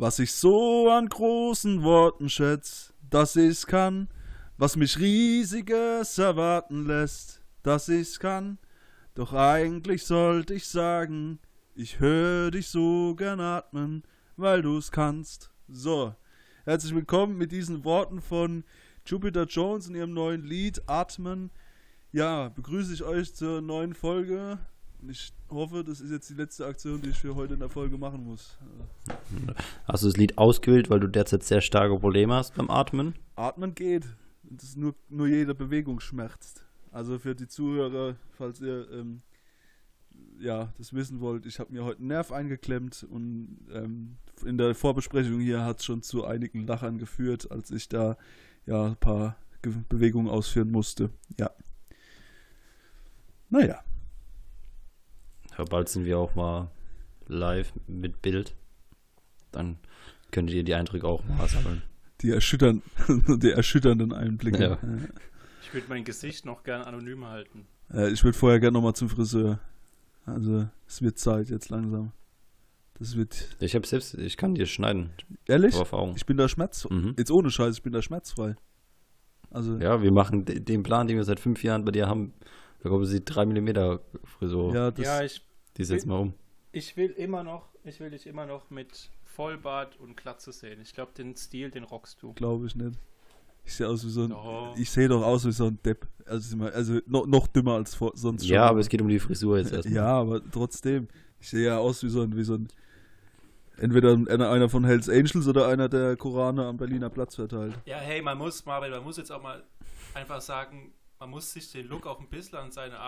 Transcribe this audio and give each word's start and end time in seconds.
Was 0.00 0.18
ich 0.18 0.32
so 0.32 0.88
an 0.88 1.10
großen 1.10 1.82
Worten 1.82 2.30
schätz, 2.30 2.94
dass 3.10 3.36
ich's 3.36 3.66
kann, 3.66 4.08
was 4.56 4.76
mich 4.76 4.98
riesiges 4.98 6.16
erwarten 6.16 6.86
lässt, 6.86 7.42
dass 7.62 7.90
ich's 7.90 8.18
kann. 8.18 8.56
Doch 9.14 9.34
eigentlich 9.34 10.06
sollte 10.06 10.54
ich 10.54 10.68
sagen, 10.68 11.38
ich 11.74 12.00
hör 12.00 12.50
dich 12.50 12.68
so 12.68 13.14
gern 13.14 13.40
atmen, 13.40 14.02
weil 14.38 14.62
du's 14.62 14.90
kannst. 14.90 15.50
So, 15.68 16.14
herzlich 16.64 16.94
willkommen 16.94 17.36
mit 17.36 17.52
diesen 17.52 17.84
Worten 17.84 18.22
von 18.22 18.64
Jupiter 19.04 19.44
Jones 19.44 19.86
in 19.86 19.96
ihrem 19.96 20.14
neuen 20.14 20.46
Lied 20.46 20.80
Atmen. 20.86 21.50
Ja, 22.10 22.48
begrüße 22.48 22.94
ich 22.94 23.02
euch 23.02 23.34
zur 23.34 23.60
neuen 23.60 23.92
Folge. 23.92 24.60
Ich 25.08 25.32
hoffe, 25.48 25.82
das 25.82 26.00
ist 26.00 26.10
jetzt 26.10 26.28
die 26.30 26.34
letzte 26.34 26.66
Aktion, 26.66 27.00
die 27.00 27.10
ich 27.10 27.18
für 27.18 27.34
heute 27.34 27.54
in 27.54 27.60
der 27.60 27.68
Folge 27.68 27.96
machen 27.96 28.24
muss. 28.24 28.58
Hast 29.86 30.02
du 30.02 30.08
das 30.08 30.16
Lied 30.16 30.38
ausgewählt, 30.38 30.90
weil 30.90 31.00
du 31.00 31.08
derzeit 31.08 31.42
sehr 31.42 31.60
starke 31.60 31.98
Probleme 31.98 32.34
hast 32.34 32.54
beim 32.54 32.70
Atmen? 32.70 33.14
Atmen 33.36 33.74
geht. 33.74 34.06
Das 34.42 34.76
nur, 34.76 34.94
nur 35.08 35.26
jede 35.26 35.54
Bewegung 35.54 36.00
schmerzt. 36.00 36.64
Also 36.92 37.18
für 37.18 37.34
die 37.34 37.46
Zuhörer, 37.46 38.16
falls 38.32 38.60
ihr 38.60 38.90
ähm, 38.90 39.22
ja, 40.38 40.72
das 40.78 40.92
wissen 40.92 41.20
wollt, 41.20 41.46
ich 41.46 41.58
habe 41.60 41.72
mir 41.72 41.84
heute 41.84 41.98
einen 41.98 42.08
Nerv 42.08 42.32
eingeklemmt 42.32 43.06
und 43.08 43.58
ähm, 43.72 44.16
in 44.44 44.58
der 44.58 44.74
Vorbesprechung 44.74 45.40
hier 45.40 45.64
hat 45.64 45.80
es 45.80 45.84
schon 45.84 46.02
zu 46.02 46.24
einigen 46.24 46.66
Lachern 46.66 46.98
geführt, 46.98 47.50
als 47.50 47.70
ich 47.70 47.88
da 47.88 48.16
ja 48.66 48.86
ein 48.86 48.96
paar 48.96 49.36
Ge 49.62 49.74
Bewegungen 49.88 50.28
ausführen 50.28 50.70
musste. 50.70 51.10
Ja. 51.38 51.50
Naja. 53.50 53.82
Ja, 55.60 55.66
bald 55.68 55.90
sind 55.90 56.06
wir 56.06 56.18
auch 56.18 56.34
mal 56.34 56.70
live 57.28 57.70
mit 57.86 58.22
Bild. 58.22 58.54
Dann 59.52 59.76
könnt 60.30 60.48
ihr 60.50 60.64
die 60.64 60.74
Eindrücke 60.74 61.06
auch 61.06 61.22
mal 61.24 61.46
sammeln. 61.48 61.82
Die, 62.22 62.30
erschüttern, 62.30 62.80
die 63.28 63.50
erschütternden 63.50 64.14
Einblicke. 64.14 64.62
Ja. 64.62 64.78
Ich 65.62 65.74
würde 65.74 65.86
mein 65.90 66.04
Gesicht 66.04 66.46
noch 66.46 66.62
gern 66.62 66.80
anonym 66.80 67.26
halten. 67.26 67.66
Äh, 67.92 68.08
ich 68.10 68.24
würde 68.24 68.38
vorher 68.38 68.58
gerne 68.58 68.72
nochmal 68.78 68.94
zum 68.94 69.10
Friseur. 69.10 69.58
Also, 70.24 70.66
es 70.88 71.02
wird 71.02 71.18
Zeit 71.18 71.50
jetzt 71.50 71.68
langsam. 71.68 72.12
Das 72.98 73.16
wird. 73.16 73.54
Ich 73.60 73.74
habe 73.74 73.86
selbst, 73.86 74.14
ich 74.14 74.38
kann 74.38 74.54
dir 74.54 74.64
schneiden. 74.64 75.10
Ehrlich? 75.46 75.74
Ich 76.16 76.24
bin 76.24 76.38
da 76.38 76.48
schmerzfrei. 76.48 76.94
Mhm. 76.94 77.14
Jetzt 77.18 77.30
ohne 77.30 77.50
Scheiß, 77.50 77.76
ich 77.76 77.82
bin 77.82 77.92
da 77.92 78.00
schmerzfrei. 78.00 78.56
Also, 79.50 79.76
Ja, 79.76 80.00
wir 80.02 80.12
machen 80.12 80.46
de- 80.46 80.58
den 80.60 80.82
Plan, 80.82 81.06
den 81.06 81.18
wir 81.18 81.24
seit 81.24 81.40
fünf 81.40 81.62
Jahren 81.62 81.84
bei 81.84 81.92
dir 81.92 82.06
haben. 82.06 82.32
Da 82.82 82.88
kommen 82.88 83.04
sie 83.04 83.22
3 83.22 83.44
mm 83.44 83.98
Frisur. 84.24 84.74
ja, 84.74 84.90
das, 84.90 85.04
ja, 85.04 85.22
ich, 85.22 85.42
Die 85.80 85.84
setzt 85.84 86.06
mal 86.06 86.18
um. 86.18 86.34
ich 86.72 86.96
will 86.96 87.10
immer 87.10 87.42
noch, 87.42 87.68
ich 87.84 88.00
will 88.00 88.10
dich 88.10 88.26
immer 88.26 88.44
noch 88.46 88.68
mit 88.68 89.10
Vollbart 89.24 89.98
und 89.98 90.16
Glatze 90.16 90.52
sehen. 90.52 90.80
Ich 90.82 90.92
glaube, 90.92 91.12
den 91.16 91.34
Stil, 91.36 91.70
den 91.70 91.84
rockst 91.84 92.22
du. 92.22 92.34
glaube 92.34 92.66
ich 92.66 92.76
nicht. 92.76 92.98
Ich 93.64 93.74
sehe 93.74 93.88
aus 93.88 94.04
wie 94.04 94.10
so 94.10 94.24
ein. 94.24 94.30
Doch. 94.30 94.74
Ich 94.76 94.90
sehe 94.90 95.08
doch 95.08 95.22
aus 95.22 95.46
wie 95.46 95.52
so 95.52 95.66
ein 95.66 95.78
Depp. 95.82 96.06
Also, 96.26 96.62
also 96.64 96.98
noch, 97.06 97.26
noch 97.26 97.46
dümmer 97.46 97.74
als 97.74 97.94
vor, 97.94 98.12
sonst 98.14 98.46
schon. 98.46 98.54
Ja, 98.54 98.66
aber 98.66 98.80
es 98.80 98.88
geht 98.88 99.00
um 99.00 99.08
die 99.08 99.18
Frisur 99.18 99.58
jetzt 99.58 99.72
erstmal. 99.72 99.94
Ja, 99.94 100.06
aber 100.06 100.42
trotzdem. 100.50 101.08
Ich 101.40 101.48
sehe 101.48 101.66
ja 101.66 101.78
aus 101.78 102.02
wie 102.02 102.08
so 102.08 102.22
ein, 102.22 102.36
wie 102.36 102.44
so 102.44 102.54
ein. 102.54 102.68
Entweder 103.78 104.12
einer, 104.12 104.50
einer 104.50 104.68
von 104.68 104.84
Hells 104.84 105.08
Angels 105.08 105.48
oder 105.48 105.68
einer, 105.68 105.88
der 105.88 106.16
Korane 106.16 106.66
am 106.66 106.76
Berliner 106.76 107.08
Platz 107.08 107.36
verteilt. 107.36 107.78
Ja, 107.86 107.96
hey, 107.96 108.20
man 108.20 108.36
muss, 108.36 108.66
Marvin, 108.66 108.90
man 108.90 109.02
muss 109.02 109.16
jetzt 109.16 109.32
auch 109.32 109.42
mal 109.42 109.64
einfach 110.12 110.42
sagen, 110.42 110.92
man 111.18 111.30
muss 111.30 111.52
sich 111.52 111.72
den 111.72 111.86
Look 111.86 112.06
auch 112.06 112.20
ein 112.20 112.28
bisschen 112.28 112.58
an 112.58 112.70
seine 112.70 112.98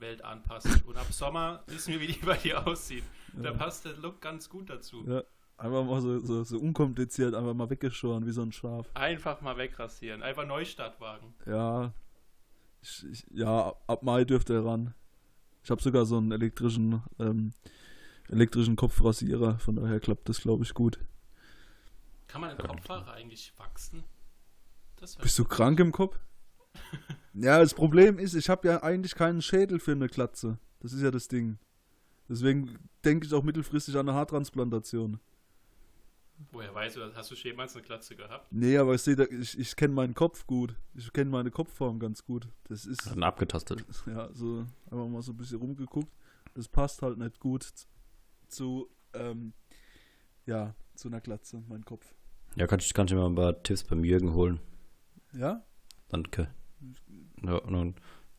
Arbeitswelt 0.00 0.24
anpassen. 0.24 0.82
Und 0.86 0.96
ab 0.96 1.12
Sommer 1.12 1.62
wissen 1.66 1.92
wir, 1.92 2.00
wie 2.00 2.08
die 2.08 2.24
bei 2.24 2.36
dir 2.36 2.66
aussieht. 2.66 3.04
Da 3.34 3.52
passt 3.52 3.84
der 3.84 3.96
Look 3.96 4.20
ganz 4.20 4.48
gut 4.48 4.70
dazu. 4.70 5.04
Ja. 5.06 5.22
Einfach 5.56 5.84
mal 5.84 6.00
so, 6.00 6.18
so, 6.20 6.42
so 6.42 6.58
unkompliziert, 6.58 7.34
einfach 7.34 7.52
mal 7.52 7.68
weggeschoren 7.68 8.26
wie 8.26 8.32
so 8.32 8.40
ein 8.40 8.50
Schaf. 8.50 8.88
Einfach 8.94 9.42
mal 9.42 9.58
wegrasieren. 9.58 10.22
Einfach 10.22 10.46
Neustart 10.46 10.98
wagen. 11.00 11.34
Ja. 11.44 11.92
Ich, 12.80 13.04
ich, 13.10 13.26
ja, 13.30 13.74
ab 13.86 14.02
Mai 14.02 14.24
dürfte 14.24 14.54
er 14.54 14.64
ran. 14.64 14.94
Ich 15.62 15.70
habe 15.70 15.82
sogar 15.82 16.06
so 16.06 16.16
einen 16.16 16.32
elektrischen, 16.32 17.02
ähm, 17.18 17.52
elektrischen 18.30 18.76
Kopfrasierer, 18.76 19.58
von 19.58 19.76
daher 19.76 20.00
klappt 20.00 20.30
das, 20.30 20.40
glaube 20.40 20.64
ich, 20.64 20.72
gut. 20.72 20.98
Kann 22.26 22.40
man 22.40 22.52
im 22.52 22.58
Kopfhaare 22.58 23.12
eigentlich 23.12 23.52
wachsen? 23.58 24.02
Bist 25.20 25.38
du 25.38 25.44
krank 25.44 25.78
im 25.78 25.92
Kopf? 25.92 26.18
ja, 27.34 27.58
das 27.58 27.74
Problem 27.74 28.18
ist, 28.18 28.34
ich 28.34 28.48
habe 28.48 28.68
ja 28.68 28.82
eigentlich 28.82 29.14
keinen 29.14 29.42
Schädel 29.42 29.78
für 29.80 29.92
eine 29.92 30.08
Klatze. 30.08 30.58
Das 30.80 30.92
ist 30.92 31.02
ja 31.02 31.10
das 31.10 31.28
Ding. 31.28 31.58
Deswegen 32.28 32.78
denke 33.04 33.26
ich 33.26 33.34
auch 33.34 33.42
mittelfristig 33.42 33.96
an 33.96 34.08
eine 34.08 34.16
Haartransplantation. 34.16 35.18
Woher 36.52 36.74
weißt 36.74 36.96
du 36.96 37.00
das? 37.00 37.14
Hast 37.16 37.30
du 37.30 37.34
jemals 37.34 37.74
eine 37.74 37.84
Glatze 37.84 38.16
gehabt? 38.16 38.50
Nee, 38.50 38.78
aber 38.78 38.94
ich 38.94 39.02
sehe, 39.02 39.14
da- 39.16 39.24
ich, 39.24 39.58
ich 39.58 39.76
kenne 39.76 39.92
meinen 39.92 40.14
Kopf 40.14 40.46
gut. 40.46 40.74
Ich 40.94 41.12
kenne 41.12 41.30
meine 41.30 41.50
Kopfform 41.50 41.98
ganz 41.98 42.24
gut. 42.24 42.48
Das 42.64 42.86
ist, 42.86 43.06
Dann 43.10 43.22
abgetastet. 43.22 43.84
ja, 44.06 44.30
so 44.32 44.64
einfach 44.90 45.06
mal 45.08 45.20
so 45.22 45.32
ein 45.32 45.36
bisschen 45.36 45.58
rumgeguckt. 45.58 46.10
Das 46.54 46.66
passt 46.68 47.02
halt 47.02 47.18
nicht 47.18 47.40
gut 47.40 47.70
zu, 48.48 48.88
ähm, 49.12 49.52
ja, 50.46 50.74
zu 50.94 51.08
einer 51.08 51.20
Glatze, 51.20 51.62
mein 51.68 51.84
Kopf. 51.84 52.14
Ja, 52.56 52.66
kannst 52.66 52.88
du 52.90 52.94
kannst 52.94 53.10
du 53.12 53.16
mir 53.16 53.22
mal 53.22 53.28
ein 53.30 53.34
paar 53.34 53.62
Tipps 53.62 53.84
beim 53.84 54.02
Jürgen 54.02 54.32
holen. 54.32 54.60
Ja? 55.34 55.62
Danke. 56.08 56.48
Ja, 57.42 57.60
dann, 57.60 57.94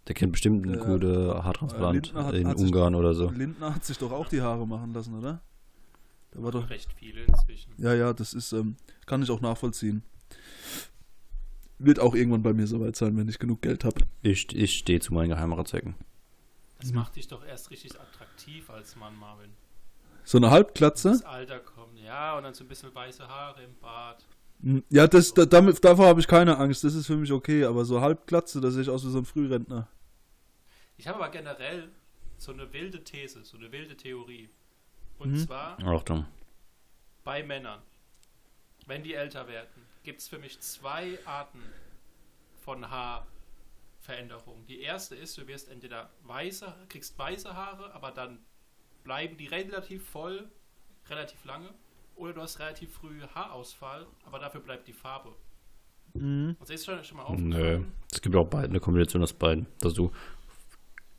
der 0.08 0.16
kennt 0.16 0.32
bestimmt 0.32 0.66
einen 0.66 0.76
Ja. 0.80 0.84
guten 0.86 1.30
Äh, 1.30 1.34
Haartransplant 1.42 2.14
hat- 2.14 2.34
in 2.36 2.48
hat 2.48 2.58
sich- 2.60 2.68
Ungarn 2.68 2.96
oder 2.96 3.14
so. 3.14 3.30
Lindner 3.30 3.76
hat 3.76 3.84
sich 3.86 3.98
doch 3.98 4.12
auch 4.12 4.28
die 4.28 4.42
Haare 4.42 4.66
machen 4.68 4.94
lassen, 4.94 5.18
oder? 5.18 5.42
Da 6.32 6.42
war 6.42 6.52
doch. 6.52 6.70
Recht 6.70 6.92
viele 6.94 7.24
inzwischen. 7.24 7.74
Ja, 7.78 7.94
ja, 7.94 8.14
das 8.14 8.34
ist, 8.34 8.54
ähm, 8.54 8.76
kann 9.06 9.22
ich 9.22 9.30
auch 9.32 9.42
nachvollziehen. 9.42 10.04
Wird 11.80 12.00
auch 12.00 12.14
irgendwann 12.14 12.44
bei 12.44 12.54
mir 12.54 12.68
soweit 12.68 12.96
sein, 12.96 13.18
wenn 13.18 13.28
ich 13.28 13.40
genug 13.40 13.62
Geld 13.62 13.84
habe. 13.84 14.02
Ich, 14.22 14.56
ich 14.56 14.78
stehe 14.78 15.00
zu 15.00 15.14
meinen 15.14 15.30
Geheimratsecken. 15.30 15.96
Das 16.80 16.94
macht 16.94 17.16
dich 17.16 17.28
doch 17.28 17.44
erst 17.46 17.70
richtig 17.72 18.00
attraktiv 18.00 18.70
als 18.70 18.96
Mann, 18.96 19.16
Marvin. 19.20 19.50
So 20.24 20.38
eine 20.38 20.52
Halbglatze? 20.52 21.10
Das 21.10 21.24
Alter 21.24 21.60
kommt, 21.60 21.98
ja, 22.00 22.38
und 22.38 22.44
dann 22.44 22.54
so 22.54 22.64
ein 22.64 22.68
bisschen 22.68 22.94
weiße 22.94 23.28
Haare 23.28 23.64
im 23.64 23.76
Bart. 23.82 24.26
Ja, 24.90 25.08
das, 25.08 25.34
da, 25.34 25.46
damit, 25.46 25.84
davor 25.84 26.06
habe 26.08 26.20
ich 26.20 26.28
keine 26.28 26.58
Angst. 26.58 26.84
Das 26.84 26.94
ist 26.94 27.08
für 27.08 27.18
mich 27.18 27.32
okay. 27.32 27.64
Aber 27.66 27.84
so 27.86 28.02
Halbglatze, 28.02 28.62
da 28.62 28.70
sehe 28.70 28.84
ich 28.84 28.90
aus 28.90 29.04
wie 29.06 29.10
so 29.10 29.18
ein 29.20 29.26
Frührentner. 29.26 29.88
Ich 30.98 31.08
habe 31.08 31.18
aber 31.18 31.30
generell 31.32 31.90
so 32.38 32.52
eine 32.52 32.72
wilde 32.74 33.04
These, 33.04 33.44
so 33.44 33.58
eine 33.58 33.72
wilde 33.72 33.96
Theorie. 33.98 34.50
Und 35.18 35.32
Mhm. 35.32 35.38
zwar 35.38 35.80
Achtung. 35.84 36.26
bei 37.24 37.44
Männern, 37.44 37.82
wenn 38.88 39.04
die 39.04 39.14
älter 39.14 39.48
werden, 39.48 39.86
gibt 40.04 40.22
es 40.22 40.28
für 40.28 40.40
mich 40.40 40.60
zwei 40.60 41.18
Arten 41.26 41.62
von 42.64 42.90
Haarveränderungen. 42.90 44.66
Die 44.68 44.82
erste 44.82 45.16
ist, 45.16 45.38
du 45.38 45.48
wirst 45.48 45.70
entweder 45.70 46.10
weiße, 46.24 46.74
kriegst 46.90 47.18
weiße 47.18 47.56
Haare, 47.56 47.94
aber 47.94 48.12
dann 48.12 48.40
bleiben 49.04 49.38
die 49.38 49.48
relativ 49.48 50.08
voll, 50.10 50.50
relativ 51.10 51.44
lange, 51.46 51.70
oder 52.22 52.34
du 52.34 52.42
hast 52.42 52.60
relativ 52.60 52.94
früh 52.94 53.20
Haarausfall, 53.34 54.06
aber 54.26 54.38
dafür 54.38 54.62
bleibt 54.62 54.88
die 54.88 54.94
Farbe. 54.94 55.34
Mhm. 56.14 56.56
Also 56.60 56.74
ist 56.74 56.86
schon, 56.86 57.04
schon 57.04 57.18
mal 57.18 57.24
Nö. 57.24 57.36
aufgefallen? 57.36 57.92
Es 58.12 58.22
gibt 58.22 58.36
auch 58.36 58.48
beide, 58.48 58.70
eine 58.70 58.80
Kombination 58.80 59.24
aus 59.24 59.34
beiden. 59.34 59.66
Dass 59.80 59.94
du 59.94 60.12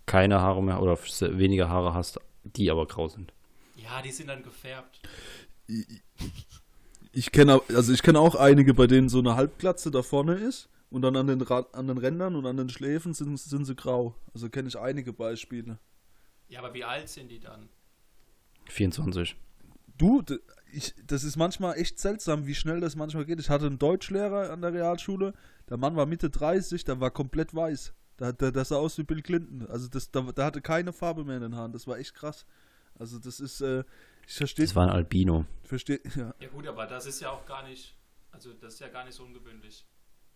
keine 0.07 0.41
Haare 0.41 0.63
mehr 0.63 0.81
oder 0.81 0.97
weniger 0.97 1.69
Haare 1.69 1.93
hast, 1.93 2.21
die 2.45 2.71
aber 2.71 2.87
grau 2.87 3.09
sind. 3.09 3.33
Ja, 3.77 4.01
die 4.01 4.13
sind 4.13 4.29
dann 4.29 4.43
gefärbt. 4.43 5.01
Ich 7.13 7.33
kenne 7.33 7.61
also 7.69 7.93
ich 7.93 8.03
kenne 8.03 8.21
auch 8.21 8.37
einige, 8.37 8.75
bei 8.75 8.87
denen 8.87 9.09
so 9.09 9.19
eine 9.19 9.35
Halbglatze 9.35 9.91
da 9.91 10.03
vorne 10.03 10.35
ist 10.35 10.69
und 10.91 11.03
dann 11.03 11.17
an 11.17 11.27
den, 11.27 11.41
Ra 11.41 11.67
an 11.73 11.89
den 11.89 11.99
Rändern 11.99 12.37
und 12.37 12.47
an 12.47 12.57
den 12.57 12.69
Schläfen 12.69 13.13
sind, 13.13 13.37
sind 13.39 13.65
sie 13.65 13.75
grau. 13.75 14.15
Also 14.35 14.49
kenne 14.51 14.69
ich 14.69 14.79
einige 14.79 15.13
Beispiele. 15.13 15.79
Ja, 16.49 16.61
aber 16.61 16.75
wie 16.75 16.85
alt 16.85 17.09
sind 17.09 17.29
die 17.29 17.41
dann? 17.41 17.69
24. 18.69 19.37
Du, 19.99 20.23
ich, 20.73 20.95
das 21.07 21.25
ist 21.25 21.37
manchmal 21.37 21.77
echt 21.79 21.99
seltsam, 21.99 22.47
wie 22.47 22.55
schnell 22.55 22.81
das 22.81 22.97
manchmal 22.97 23.25
geht. 23.25 23.39
Ich 23.41 23.51
hatte 23.51 23.67
einen 23.67 23.79
Deutschlehrer 23.79 24.51
an 24.51 24.63
der 24.63 24.73
Realschule, 24.73 25.35
der 25.69 25.77
Mann 25.77 25.97
war 25.97 26.07
Mitte 26.07 26.31
30, 26.31 26.85
der 26.85 27.01
war 27.01 27.11
komplett 27.11 27.55
weiß. 27.55 27.95
Der, 28.19 28.33
der, 28.33 28.53
der 28.53 28.65
sah 28.65 28.77
aus 28.77 28.99
wie 28.99 29.03
Bill 29.05 29.23
Clinton. 29.23 29.67
Also 29.69 29.89
das, 29.89 30.11
der, 30.11 30.33
der 30.33 30.45
hatte 30.45 30.61
keine 30.61 30.93
Farbe 30.93 31.25
mehr 31.25 31.37
in 31.37 31.43
den 31.43 31.57
Haaren. 31.57 31.73
Das 31.73 31.87
war 31.87 31.99
echt 31.99 32.15
krass. 32.15 32.47
Also 32.99 33.19
das 33.19 33.41
ist, 33.41 33.61
äh, 33.61 33.85
ich 34.27 34.35
verstehe, 34.35 34.67
Das 34.67 34.77
war 34.77 34.85
ein 34.85 34.91
Albino. 34.91 35.47
verstehe, 35.65 36.01
ja. 36.17 36.35
Ja 36.39 36.49
gut, 36.49 36.67
aber 36.67 36.87
das 36.87 37.07
ist 37.07 37.21
ja 37.21 37.31
auch 37.31 37.47
gar 37.47 37.67
nicht, 37.67 37.97
also 38.31 38.53
das 38.53 38.75
ist 38.75 38.81
ja 38.81 38.89
gar 38.89 39.05
nicht 39.05 39.15
so 39.15 39.25
ungewöhnlich, 39.25 39.87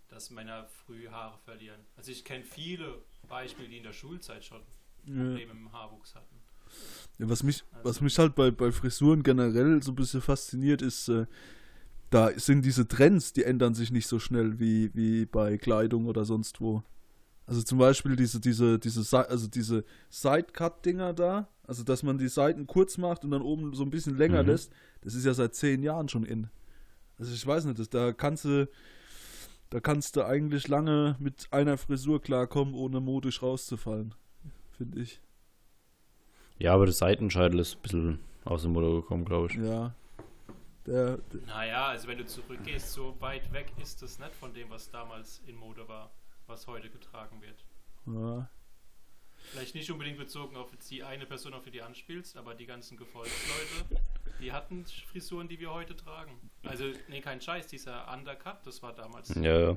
dass 0.08 0.30
Männer 0.30 0.66
früh 0.66 1.08
Haare 1.08 1.38
verlieren. 1.38 1.80
Also 1.96 2.10
ich 2.12 2.24
kenne 2.24 2.44
viele 2.44 3.02
Beispiele, 3.28 3.68
die 3.68 3.78
in 3.78 3.82
der 3.84 3.92
Schulzeit 3.92 4.44
schon 4.44 4.62
ja. 5.04 5.14
Probleme 5.14 5.52
im 5.52 5.72
Haarwuchs 5.72 6.14
hatten. 6.14 6.35
Ja, 7.18 7.28
was 7.28 7.42
mich, 7.42 7.64
was 7.82 8.00
mich 8.00 8.18
halt 8.18 8.34
bei, 8.34 8.50
bei 8.50 8.72
Frisuren 8.72 9.22
generell 9.22 9.82
so 9.82 9.92
ein 9.92 9.96
bisschen 9.96 10.20
fasziniert, 10.20 10.82
ist, 10.82 11.08
äh, 11.08 11.26
da 12.10 12.30
sind 12.36 12.64
diese 12.64 12.86
Trends, 12.86 13.32
die 13.32 13.44
ändern 13.44 13.74
sich 13.74 13.90
nicht 13.90 14.06
so 14.06 14.18
schnell 14.18 14.58
wie, 14.60 14.94
wie 14.94 15.26
bei 15.26 15.58
Kleidung 15.58 16.06
oder 16.06 16.24
sonst 16.24 16.60
wo. 16.60 16.82
Also 17.46 17.62
zum 17.62 17.78
Beispiel 17.78 18.16
diese, 18.16 18.40
diese, 18.40 18.78
diese, 18.78 19.28
also 19.28 19.46
diese 19.46 19.84
Sidecut-Dinger 20.10 21.14
da, 21.14 21.48
also 21.66 21.84
dass 21.84 22.02
man 22.02 22.18
die 22.18 22.28
Seiten 22.28 22.66
kurz 22.66 22.98
macht 22.98 23.24
und 23.24 23.30
dann 23.30 23.42
oben 23.42 23.72
so 23.74 23.82
ein 23.84 23.90
bisschen 23.90 24.16
länger 24.16 24.42
Mhm. 24.42 24.48
lässt, 24.48 24.72
das 25.02 25.14
ist 25.14 25.24
ja 25.24 25.32
seit 25.34 25.54
zehn 25.54 25.82
Jahren 25.82 26.08
schon 26.08 26.24
in. 26.24 26.48
Also 27.18 27.32
ich 27.32 27.46
weiß 27.46 27.64
nicht, 27.64 27.78
das, 27.78 27.88
da 27.88 28.12
kannst 28.12 28.44
du, 28.44 28.68
da 29.70 29.80
kannst 29.80 30.16
du 30.16 30.24
eigentlich 30.24 30.68
lange 30.68 31.16
mit 31.18 31.46
einer 31.50 31.78
Frisur 31.78 32.20
klarkommen, 32.20 32.74
ohne 32.74 33.00
modisch 33.00 33.42
rauszufallen, 33.42 34.14
finde 34.76 35.00
ich. 35.00 35.20
Ja, 36.58 36.74
aber 36.74 36.86
der 36.86 36.94
Seitenscheitel 36.94 37.58
ist 37.60 37.76
ein 37.76 37.82
bisschen 37.82 38.18
aus 38.44 38.62
dem 38.62 38.72
Mode 38.72 39.00
gekommen, 39.02 39.24
glaube 39.24 39.48
ich. 39.48 39.54
Ja. 39.54 39.94
Der, 40.86 41.16
der, 41.18 41.40
Naja, 41.46 41.86
also 41.88 42.06
wenn 42.08 42.18
du 42.18 42.26
zurückgehst, 42.26 42.92
so 42.92 43.16
weit 43.20 43.52
weg 43.52 43.72
ist 43.82 44.02
es 44.02 44.18
nicht 44.18 44.32
von 44.32 44.54
dem, 44.54 44.70
was 44.70 44.88
damals 44.90 45.42
in 45.46 45.56
Mode 45.56 45.86
war, 45.88 46.10
was 46.46 46.66
heute 46.66 46.88
getragen 46.90 47.40
wird. 47.42 47.64
ja. 48.06 48.48
Vielleicht 49.50 49.74
nicht 49.76 49.90
unbedingt 49.92 50.18
bezogen 50.18 50.56
auf 50.56 50.70
die 50.90 51.04
eine 51.04 51.24
Person, 51.24 51.54
auf 51.54 51.62
die 51.62 51.70
du 51.70 51.84
anspielst, 51.84 52.36
aber 52.36 52.54
die 52.54 52.66
ganzen 52.66 52.96
Gefolgsleute, 52.96 54.02
die 54.40 54.50
hatten 54.50 54.84
Frisuren, 55.12 55.46
die 55.46 55.60
wir 55.60 55.72
heute 55.72 55.94
tragen. 55.94 56.32
Also, 56.64 56.86
nee, 57.08 57.20
kein 57.20 57.40
Scheiß, 57.40 57.68
dieser 57.68 58.12
Undercut, 58.12 58.56
das 58.64 58.82
war 58.82 58.92
damals. 58.92 59.32
Ja, 59.36 59.60
ja. 59.70 59.76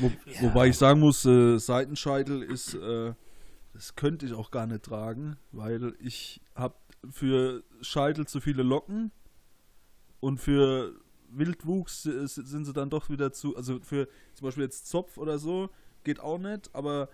Wo, 0.00 0.10
Ja. 0.26 0.42
Wobei 0.42 0.68
ich 0.68 0.78
sagen 0.78 1.00
muss, 1.00 1.24
äh, 1.24 1.58
Seitenscheitel 1.58 2.42
ist, 2.42 2.74
äh, 2.74 3.14
das 3.76 3.94
könnte 3.94 4.24
ich 4.24 4.32
auch 4.32 4.50
gar 4.50 4.66
nicht 4.66 4.84
tragen, 4.84 5.36
weil 5.52 5.94
ich 6.00 6.40
habe 6.54 6.74
für 7.10 7.62
Scheitel 7.82 8.26
zu 8.26 8.40
viele 8.40 8.62
Locken 8.62 9.12
und 10.20 10.38
für 10.38 10.98
Wildwuchs 11.28 12.02
sind 12.02 12.64
sie 12.64 12.72
dann 12.72 12.88
doch 12.88 13.10
wieder 13.10 13.32
zu, 13.32 13.56
also 13.56 13.80
für 13.80 14.08
zum 14.34 14.46
Beispiel 14.46 14.64
jetzt 14.64 14.86
Zopf 14.88 15.18
oder 15.18 15.38
so, 15.38 15.68
geht 16.04 16.20
auch 16.20 16.38
nicht, 16.38 16.74
aber 16.74 17.10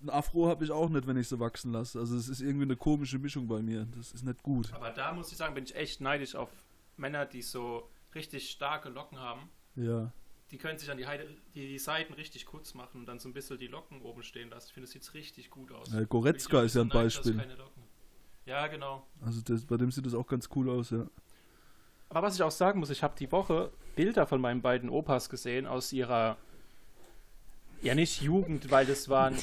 ein 0.00 0.10
Afro 0.10 0.48
habe 0.48 0.64
ich 0.64 0.70
auch 0.70 0.88
nicht, 0.90 1.08
wenn 1.08 1.16
ich 1.16 1.26
sie 1.26 1.40
wachsen 1.40 1.72
lasse. 1.72 1.98
Also 1.98 2.16
es 2.16 2.28
ist 2.28 2.40
irgendwie 2.40 2.66
eine 2.66 2.76
komische 2.76 3.18
Mischung 3.18 3.48
bei 3.48 3.60
mir. 3.60 3.88
Das 3.96 4.12
ist 4.12 4.22
nicht 4.24 4.44
gut. 4.44 4.72
Aber 4.72 4.90
da 4.90 5.12
muss 5.12 5.32
ich 5.32 5.38
sagen, 5.38 5.54
bin 5.54 5.64
ich 5.64 5.74
echt 5.74 6.00
neidisch 6.00 6.36
auf 6.36 6.50
Männer, 6.96 7.26
die 7.26 7.42
so 7.42 7.90
richtig 8.14 8.48
starke 8.48 8.90
Locken 8.90 9.18
haben. 9.18 9.50
Ja. 9.74 10.12
Die 10.50 10.56
können 10.58 10.78
sich 10.78 10.90
an 10.90 10.96
die, 10.96 11.06
Heide, 11.06 11.26
die, 11.54 11.68
die 11.68 11.78
Seiten 11.78 12.14
richtig 12.14 12.46
kurz 12.46 12.72
machen 12.74 13.00
und 13.00 13.06
dann 13.06 13.18
so 13.18 13.28
ein 13.28 13.34
bisschen 13.34 13.58
die 13.58 13.66
Locken 13.66 14.00
oben 14.02 14.22
stehen 14.22 14.48
lassen. 14.48 14.66
Ich 14.68 14.72
finde, 14.74 14.86
das 14.86 14.92
sieht 14.92 15.14
richtig 15.14 15.50
gut 15.50 15.70
aus. 15.72 15.92
Ja, 15.92 16.02
Goretzka 16.04 16.62
ist 16.62 16.74
ja 16.74 16.80
ein 16.82 16.88
Beispiel. 16.88 17.38
Ja, 18.46 18.66
genau. 18.68 19.06
Also 19.20 19.42
das, 19.42 19.66
bei 19.66 19.76
dem 19.76 19.90
sieht 19.90 20.06
das 20.06 20.14
auch 20.14 20.26
ganz 20.26 20.48
cool 20.56 20.70
aus, 20.70 20.90
ja. 20.90 21.06
Aber 22.08 22.22
was 22.28 22.34
ich 22.36 22.42
auch 22.42 22.50
sagen 22.50 22.80
muss, 22.80 22.88
ich 22.88 23.02
habe 23.02 23.14
die 23.18 23.30
Woche 23.30 23.70
Bilder 23.94 24.26
von 24.26 24.40
meinen 24.40 24.62
beiden 24.62 24.88
Opas 24.88 25.28
gesehen 25.28 25.66
aus 25.66 25.92
ihrer, 25.92 26.38
ja 27.82 27.94
nicht 27.94 28.22
Jugend, 28.22 28.70
weil 28.70 28.86
das 28.86 29.10
waren, 29.10 29.36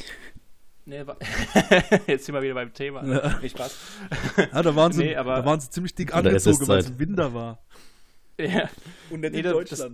ne, 0.86 1.06
wa- 1.06 1.18
jetzt 2.08 2.26
sind 2.26 2.34
wir 2.34 2.42
wieder 2.42 2.56
beim 2.56 2.74
Thema, 2.74 3.06
Ja. 3.06 3.38
nicht 3.40 3.56
Spaß. 3.56 3.78
Ja, 4.52 4.64
da 4.64 4.76
waren 4.76 4.92
sie, 4.92 5.04
Nee, 5.04 5.16
aber- 5.16 5.36
da 5.36 5.46
waren 5.46 5.60
sie 5.60 5.70
ziemlich 5.70 5.94
dick 5.94 6.16
angezogen, 6.16 6.68
weil 6.68 6.80
es 6.80 6.98
Winter 6.98 7.32
war. 7.36 7.60
Ja, 8.40 8.68
Und 9.12 9.20
nicht 9.22 9.34
Nee, 9.34 9.42
das- 9.44 9.70
das- 9.70 9.92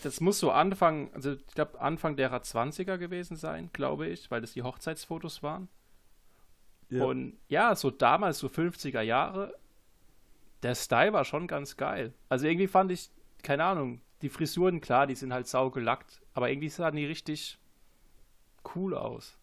das 0.00 0.20
muss 0.20 0.38
so 0.38 0.50
Anfang, 0.50 1.12
also 1.14 1.32
ich 1.32 1.46
glaube 1.48 1.80
Anfang 1.80 2.16
derer 2.16 2.38
20er 2.38 2.98
gewesen 2.98 3.36
sein, 3.36 3.70
glaube 3.72 4.06
ich, 4.06 4.30
weil 4.30 4.40
das 4.40 4.52
die 4.52 4.62
Hochzeitsfotos 4.62 5.42
waren. 5.42 5.68
Ja. 6.88 7.04
Und 7.04 7.38
ja, 7.48 7.74
so 7.74 7.90
damals, 7.90 8.38
so 8.38 8.48
50er 8.48 9.00
Jahre, 9.00 9.54
der 10.62 10.74
Style 10.74 11.12
war 11.12 11.24
schon 11.24 11.46
ganz 11.46 11.76
geil. 11.76 12.12
Also 12.28 12.46
irgendwie 12.46 12.66
fand 12.66 12.90
ich, 12.92 13.10
keine 13.42 13.64
Ahnung, 13.64 14.00
die 14.22 14.28
Frisuren, 14.28 14.80
klar, 14.80 15.06
die 15.06 15.14
sind 15.14 15.32
halt 15.32 15.46
saugelackt, 15.46 16.20
aber 16.34 16.50
irgendwie 16.50 16.68
sahen 16.68 16.96
die 16.96 17.06
richtig 17.06 17.58
cool 18.74 18.94
aus. 18.94 19.38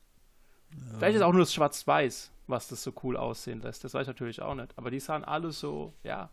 Vielleicht 0.97 1.15
ist 1.15 1.21
auch 1.21 1.31
nur 1.31 1.41
das 1.41 1.53
Schwarz-Weiß, 1.53 2.31
was 2.47 2.67
das 2.67 2.83
so 2.83 2.93
cool 3.03 3.17
aussehen 3.17 3.61
lässt. 3.61 3.83
Das 3.83 3.93
weiß 3.93 4.03
ich 4.03 4.07
natürlich 4.07 4.41
auch 4.41 4.53
nicht. 4.53 4.77
Aber 4.77 4.91
die 4.91 4.99
sahen 4.99 5.23
alle 5.23 5.51
so, 5.51 5.93
ja, 6.03 6.29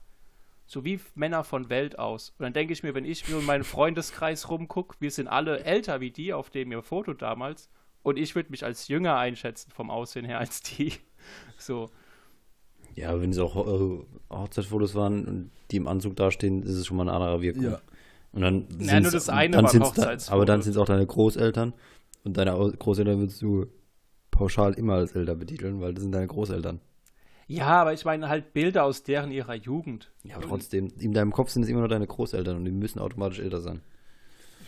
so 0.67 0.85
wie 0.85 0.99
Männer 1.15 1.45
von 1.45 1.69
Welt 1.69 1.99
aus. 1.99 2.31
Und 2.39 2.45
dann 2.45 2.53
denke 2.53 2.73
ich 2.73 2.83
mir, 2.83 2.95
wenn 2.95 3.05
ich 3.05 3.29
mir 3.29 3.39
in 3.39 3.45
meinen 3.47 3.65
Freundeskreis 3.65 4.49
rumgucke, 4.49 4.97
wir 5.01 5.11
sind 5.11 5.29
alle 5.29 5.61
älter 5.65 6.01
wie 6.01 6.11
die 6.11 6.33
auf 6.33 6.51
dem 6.51 6.73
ihr 6.73 6.83
Foto 6.83 7.13
damals. 7.13 7.69
Und 8.03 8.19
ich 8.19 8.35
würde 8.35 8.51
mich 8.51 8.65
als 8.65 8.89
jünger 8.89 9.17
einschätzen 9.17 9.71
vom 9.71 9.91
Aussehen 9.91 10.25
her 10.25 10.39
als 10.39 10.61
die. 10.63 10.93
So. 11.59 11.89
Ja, 12.95 13.19
wenn 13.21 13.31
es 13.31 13.39
auch 13.39 13.57
äh, 13.67 14.05
Hochzeitsfotos 14.31 14.95
waren 14.95 15.25
und 15.25 15.51
die 15.71 15.77
im 15.79 15.89
Anzug 15.89 16.17
dastehen, 16.17 16.63
ist 16.63 16.75
es 16.77 16.87
schon 16.87 16.97
mal 16.99 17.05
eine 17.05 17.13
andere 17.13 17.41
Wirkung. 17.41 17.63
Ja. 17.65 17.81
Und 18.33 18.43
dann 18.43 18.67
Ja, 18.79 18.87
sind's- 18.89 19.03
nur 19.05 19.13
das 19.13 19.29
eine 19.31 19.57
dann. 19.57 19.65
Da, 19.95 20.17
aber 20.29 20.45
dann 20.45 20.61
sind 20.63 20.73
es 20.73 20.77
auch 20.77 20.85
deine 20.87 21.07
Großeltern 21.07 21.73
und 22.25 22.37
deine 22.37 22.51
Großeltern 22.79 23.19
würdest 23.21 23.41
du 23.41 23.67
pauschal 24.31 24.75
immer 24.75 24.95
als 24.95 25.13
älter 25.13 25.35
betiteln, 25.35 25.81
weil 25.81 25.95
das 25.95 26.03
sind 26.03 26.13
deine 26.13 26.27
Großeltern. 26.27 26.81
Ja, 27.47 27.67
aber 27.83 27.93
ich 27.93 28.05
meine 28.05 28.29
halt 28.29 28.53
Bilder 28.53 28.85
aus 28.85 29.03
deren 29.03 29.31
ihrer 29.31 29.55
Jugend. 29.55 30.11
Ja, 30.23 30.37
aber 30.37 30.47
trotzdem, 30.47 30.93
in 30.99 31.13
deinem 31.13 31.33
Kopf 31.33 31.51
sind 31.51 31.63
es 31.65 31.69
immer 31.69 31.81
noch 31.83 31.89
deine 31.89 32.07
Großeltern 32.07 32.57
und 32.57 32.65
die 32.65 32.71
müssen 32.71 32.99
automatisch 32.99 33.39
älter 33.41 33.61
sein. 33.61 33.81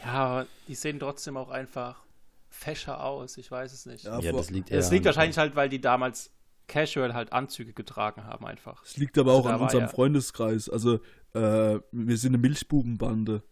Ja, 0.05 0.13
aber 0.13 0.47
die 0.69 0.75
sehen 0.75 0.99
trotzdem 1.01 1.37
auch 1.37 1.49
einfach 1.51 2.03
fescher 2.51 3.03
aus. 3.03 3.39
Ich 3.39 3.51
weiß 3.51 3.73
es 3.73 3.87
nicht. 3.87 4.05
Ja, 4.05 4.21
das 4.21 4.51
liegt 4.51 4.71
Es 4.71 4.87
eher 4.87 4.93
liegt 4.93 5.07
an- 5.07 5.07
wahrscheinlich 5.07 5.39
halt, 5.39 5.57
weil 5.57 5.69
die 5.69 5.81
damals 5.81 6.31
casual 6.69 7.15
halt 7.15 7.33
Anzüge 7.33 7.73
getragen 7.73 8.25
haben 8.25 8.45
einfach. 8.45 8.83
Es 8.85 8.97
liegt 8.97 9.17
aber 9.19 9.31
Also 9.31 9.43
auch 9.43 9.49
da 9.49 9.55
an 9.57 9.63
unserem 9.63 9.85
ja- 9.85 9.89
Freundeskreis. 9.89 10.69
Also, 10.69 11.01
äh, 11.35 11.79
wir 11.93 12.17
sind 12.19 12.31
eine 12.35 12.39
Milchbubenbande. 12.39 13.43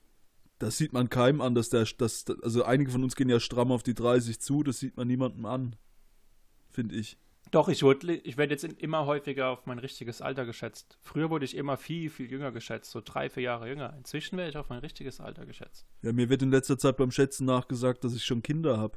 Das 0.59 0.79
sieht 0.79 0.93
man 0.93 1.09
keinem 1.11 1.41
an, 1.41 1.55
dass 1.55 1.69
der, 1.69 1.85
dass, 1.99 2.25
also 2.43 2.65
einige 2.65 2.91
von 2.91 3.03
uns 3.03 3.17
gehen 3.17 3.29
ja 3.29 3.41
stramm 3.41 3.73
auf 3.73 3.83
die 3.83 3.95
30 3.95 4.41
zu, 4.41 4.63
das 4.63 4.79
sieht 4.79 4.97
man 4.97 5.07
niemandem 5.07 5.47
an. 5.47 5.77
Finde 6.71 6.97
ich. 6.97 7.19
Doch, 7.51 7.69
ich, 7.69 7.83
wurde, 7.83 8.15
ich 8.15 8.37
werde 8.37 8.53
jetzt 8.53 8.65
immer 8.65 9.07
häufiger 9.07 9.49
auf 9.51 9.67
mein 9.67 9.79
richtiges 9.79 10.21
Alter 10.23 10.45
geschätzt. 10.45 10.99
Früher 11.03 11.31
wurde 11.31 11.45
ich 11.45 11.57
immer 11.57 11.77
viel, 11.77 12.11
viel 12.11 12.31
jünger 12.31 12.51
geschätzt, 12.53 12.91
so 12.91 13.01
drei, 13.05 13.29
vier 13.31 13.45
Jahre 13.45 13.69
jünger. 13.69 13.95
Inzwischen 13.97 14.37
werde 14.37 14.51
ich 14.51 14.57
auf 14.57 14.69
mein 14.71 14.81
richtiges 14.81 15.21
Alter 15.21 15.47
geschätzt. 15.47 15.87
Ja, 16.03 16.13
mir 16.13 16.29
wird 16.29 16.43
in 16.43 16.51
letzter 16.51 16.79
Zeit 16.79 16.97
beim 16.97 17.11
Schätzen 17.11 17.45
nachgesagt, 17.45 18.03
dass 18.03 18.15
ich 18.15 18.25
schon 18.25 18.43
Kinder 18.43 18.79
habe. 18.79 18.97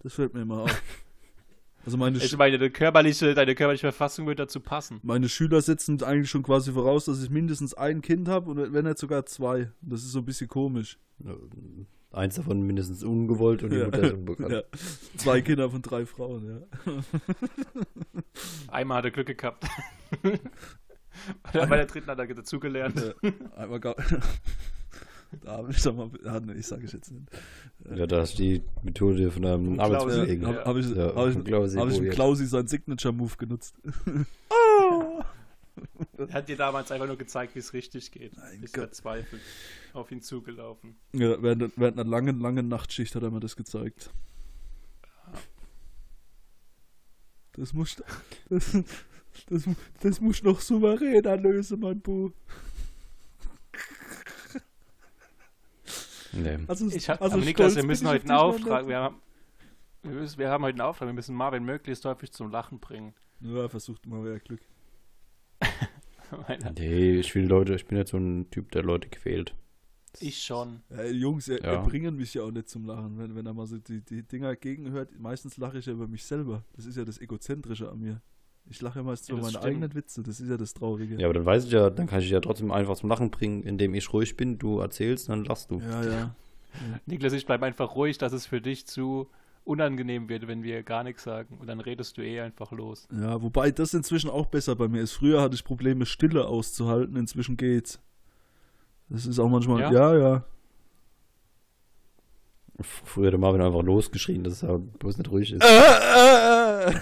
Das 0.00 0.14
fällt 0.14 0.34
mir 0.34 0.42
immer 0.42 0.62
auf. 0.62 0.82
Also 1.84 1.96
meine, 1.96 2.18
Ich 2.18 2.24
Sch 2.24 2.36
meine, 2.36 2.58
deine 2.58 2.70
körperliche, 2.70 3.32
deine 3.34 3.54
körperliche 3.54 3.86
Verfassung 3.86 4.26
wird 4.26 4.38
dazu 4.40 4.60
passen. 4.60 5.00
meine 5.02 5.28
Schüler 5.28 5.62
setzen 5.62 6.02
eigentlich 6.02 6.28
schon 6.28 6.42
quasi 6.42 6.72
voraus, 6.72 7.06
dass 7.06 7.22
ich 7.22 7.30
mindestens 7.30 7.72
ein 7.72 8.02
Kind 8.02 8.28
habe 8.28 8.50
und 8.50 8.74
wenn 8.74 8.84
nicht 8.84 8.98
sogar 8.98 9.24
zwei. 9.24 9.70
Das 9.80 10.02
ist 10.02 10.10
so 10.12 10.18
ein 10.18 10.24
bisschen 10.26 10.48
komisch. 10.48 10.98
Eins 12.10 12.36
davon 12.36 12.62
mindestens 12.62 13.04
ungewollt 13.04 13.62
und 13.62 13.70
die 13.70 13.76
Ja. 13.76 13.84
Mutter 13.86 14.02
ist 14.02 14.12
unbekannt. 14.14 14.50
Ja. 14.52 14.62
Zwei 15.18 15.40
Kinder 15.42 15.70
von 15.70 15.82
drei 15.82 16.06
Frauen, 16.06 16.66
ja. 16.86 16.92
Einmal 18.68 18.98
hat 18.98 19.04
er 19.06 19.10
Glück 19.10 19.36
gehabt. 19.36 19.66
Bei 21.52 21.66
der 21.66 21.86
dritten 21.86 22.08
hat 22.08 22.18
er 22.18 22.26
dazugelernt. 22.34 23.14
Ja, 23.22 23.30
einmal 23.56 23.80
ga- 23.80 23.96
da 25.42 25.58
habe 25.58 25.70
ich 25.72 25.82
doch 25.82 25.94
mal. 25.94 26.10
Ah, 26.24 26.40
nee, 26.40 26.52
ich 26.54 26.66
sage 26.66 26.84
es 26.86 26.92
jetzt 26.92 27.10
nicht. 27.10 27.26
Ja, 27.94 28.06
da 28.06 28.20
hast 28.20 28.38
du 28.38 28.42
die 28.42 28.62
Methode 28.82 29.30
von 29.30 29.42
Klausi. 29.42 29.78
Arbeitskollegen. 29.80 30.46
Habe 30.46 30.56
Ja. 30.58 30.64
hab 30.64 30.76
ich, 30.76 30.88
Ja, 30.94 31.14
hab 31.14 31.26
ich, 31.28 31.32
von 31.34 31.44
Klausi 31.44 31.76
hab 31.76 31.84
ich 31.86 31.90
mit 31.90 31.96
probiert. 31.98 32.14
Klausi 32.14 32.46
seinen 32.46 32.68
Signature-Move 32.68 33.36
genutzt. 33.36 33.74
Er 36.16 36.32
hat 36.32 36.48
dir 36.48 36.56
damals 36.56 36.90
einfach 36.90 37.06
nur 37.06 37.16
gezeigt, 37.16 37.54
wie 37.54 37.60
es 37.60 37.72
richtig 37.72 38.10
geht. 38.10 38.36
Mein 38.36 38.62
Ist 38.62 38.74
verzweifelt 38.74 39.42
auf 39.92 40.10
ihn 40.10 40.20
zugelaufen. 40.20 40.96
Ja, 41.12 41.40
während, 41.42 41.72
während 41.76 41.98
einer 41.98 42.08
langen, 42.08 42.40
langen 42.40 42.68
Nachtschicht 42.68 43.14
hat 43.14 43.22
er 43.22 43.30
mir 43.30 43.40
das 43.40 43.56
gezeigt. 43.56 44.10
Das 47.52 47.72
muss, 47.72 47.96
das, 48.48 48.78
das, 49.48 49.64
das 50.00 50.20
muss 50.20 50.42
noch 50.42 50.60
souveräner 50.60 51.36
lösen, 51.36 51.80
mein 51.80 52.00
Bu. 52.00 52.30
Nee. 56.32 56.58
Also, 56.66 56.88
Ich 56.88 57.08
hab, 57.08 57.20
also 57.20 57.36
aber 57.36 57.44
Niklas, 57.44 57.72
stolz 57.72 57.82
wir 57.84 57.88
müssen 57.88 58.06
heute 58.06 58.24
einen 58.28 58.38
Auftrag. 58.38 58.86
Wir 58.86 58.98
haben, 58.98 59.16
wir, 60.02 60.12
müssen, 60.12 60.38
wir 60.38 60.50
haben 60.50 60.62
heute 60.64 60.74
einen 60.74 60.88
Auftrag. 60.88 61.08
Wir 61.08 61.14
müssen 61.14 61.34
Marvin 61.34 61.64
möglichst 61.64 62.04
häufig 62.04 62.32
zum 62.32 62.50
Lachen 62.50 62.78
bringen. 62.78 63.14
Ja, 63.40 63.68
versucht 63.68 64.06
mal 64.06 64.24
wieder 64.24 64.38
Glück. 64.38 64.60
Nee, 66.78 67.18
ich 67.18 67.34
will 67.34 67.46
Leute, 67.46 67.74
ich 67.74 67.86
bin 67.86 67.98
jetzt 67.98 68.10
so 68.10 68.16
ein 68.18 68.50
Typ, 68.50 68.70
der 68.72 68.82
Leute 68.82 69.08
quält. 69.08 69.54
Ich 70.20 70.42
schon. 70.42 70.80
Ja, 70.90 71.04
Jungs, 71.04 71.48
ihr, 71.48 71.62
Ja. 71.62 71.74
ihr 71.74 71.78
bringen 71.88 72.16
mich 72.16 72.34
ja 72.34 72.42
auch 72.42 72.50
nicht 72.50 72.68
zum 72.68 72.84
Lachen. 72.86 73.18
Wenn, 73.18 73.34
wenn 73.36 73.46
er 73.46 73.54
mal 73.54 73.66
so 73.66 73.78
die, 73.78 74.00
die 74.00 74.22
Dinger 74.22 74.56
gegenhört, 74.56 75.10
meistens 75.18 75.56
lache 75.58 75.78
ich 75.78 75.86
ja 75.86 75.92
über 75.92 76.08
mich 76.08 76.24
selber. 76.24 76.64
Das 76.74 76.86
ist 76.86 76.96
ja 76.96 77.04
das 77.04 77.20
Egozentrische 77.20 77.90
an 77.90 78.00
mir. 78.00 78.20
Ich 78.70 78.80
lache 78.82 78.98
ja 78.98 79.02
meistens 79.02 79.28
Ja, 79.28 79.34
über 79.34 79.42
das 79.42 79.52
meine 79.52 79.62
stimmt. 79.62 79.74
eigenen 79.84 79.94
Witze. 79.94 80.22
Das 80.22 80.40
ist 80.40 80.48
ja 80.48 80.56
das 80.56 80.74
Traurige. 80.74 81.16
Ja, 81.16 81.26
aber 81.26 81.34
dann 81.34 81.46
weiß 81.46 81.66
ich 81.66 81.72
ja, 81.72 81.88
dann 81.90 82.06
kann 82.06 82.18
ich 82.18 82.24
dich 82.26 82.32
ja 82.32 82.40
trotzdem 82.40 82.70
einfach 82.72 82.96
zum 82.96 83.08
Lachen 83.08 83.30
bringen, 83.30 83.62
indem 83.62 83.94
ich 83.94 84.12
ruhig 84.12 84.36
bin, 84.36 84.58
du 84.58 84.80
erzählst, 84.80 85.28
dann 85.28 85.44
lachst 85.44 85.70
du. 85.70 85.80
ja. 85.80 86.04
ja. 86.04 86.34
Niklas, 87.06 87.32
ich 87.32 87.46
bleibe 87.46 87.64
einfach 87.66 87.94
ruhig, 87.94 88.18
dass 88.18 88.32
es 88.32 88.44
für 88.46 88.60
dich 88.60 88.86
zu 88.86 89.28
unangenehm 89.68 90.28
wird, 90.28 90.48
wenn 90.48 90.62
wir 90.62 90.82
gar 90.82 91.04
nichts 91.04 91.22
sagen. 91.22 91.58
Und 91.58 91.66
dann 91.66 91.80
redest 91.80 92.16
du 92.16 92.22
eh 92.22 92.40
einfach 92.40 92.72
los. 92.72 93.06
Ja, 93.12 93.40
wobei 93.42 93.70
das 93.70 93.92
inzwischen 93.94 94.30
auch 94.30 94.46
besser 94.46 94.74
bei 94.74 94.88
mir 94.88 95.02
ist. 95.02 95.12
Früher 95.12 95.42
hatte 95.42 95.54
ich 95.54 95.64
Probleme, 95.64 96.06
Stille 96.06 96.46
auszuhalten, 96.46 97.16
inzwischen 97.16 97.56
geht's. 97.56 98.00
Das 99.10 99.26
ist 99.26 99.38
auch 99.38 99.48
manchmal, 99.48 99.80
Ja? 99.80 99.92
ja, 99.92 100.16
ja. 100.16 100.44
Früher 102.80 103.32
hat 103.32 103.40
Marvin 103.40 103.60
einfach 103.60 103.82
losgeschrien, 103.82 104.44
dass 104.44 104.62
er 104.62 104.78
bloß 104.78 105.18
nicht 105.18 105.30
ruhig 105.30 105.52
ist. 105.52 105.62
ja. 105.64 106.92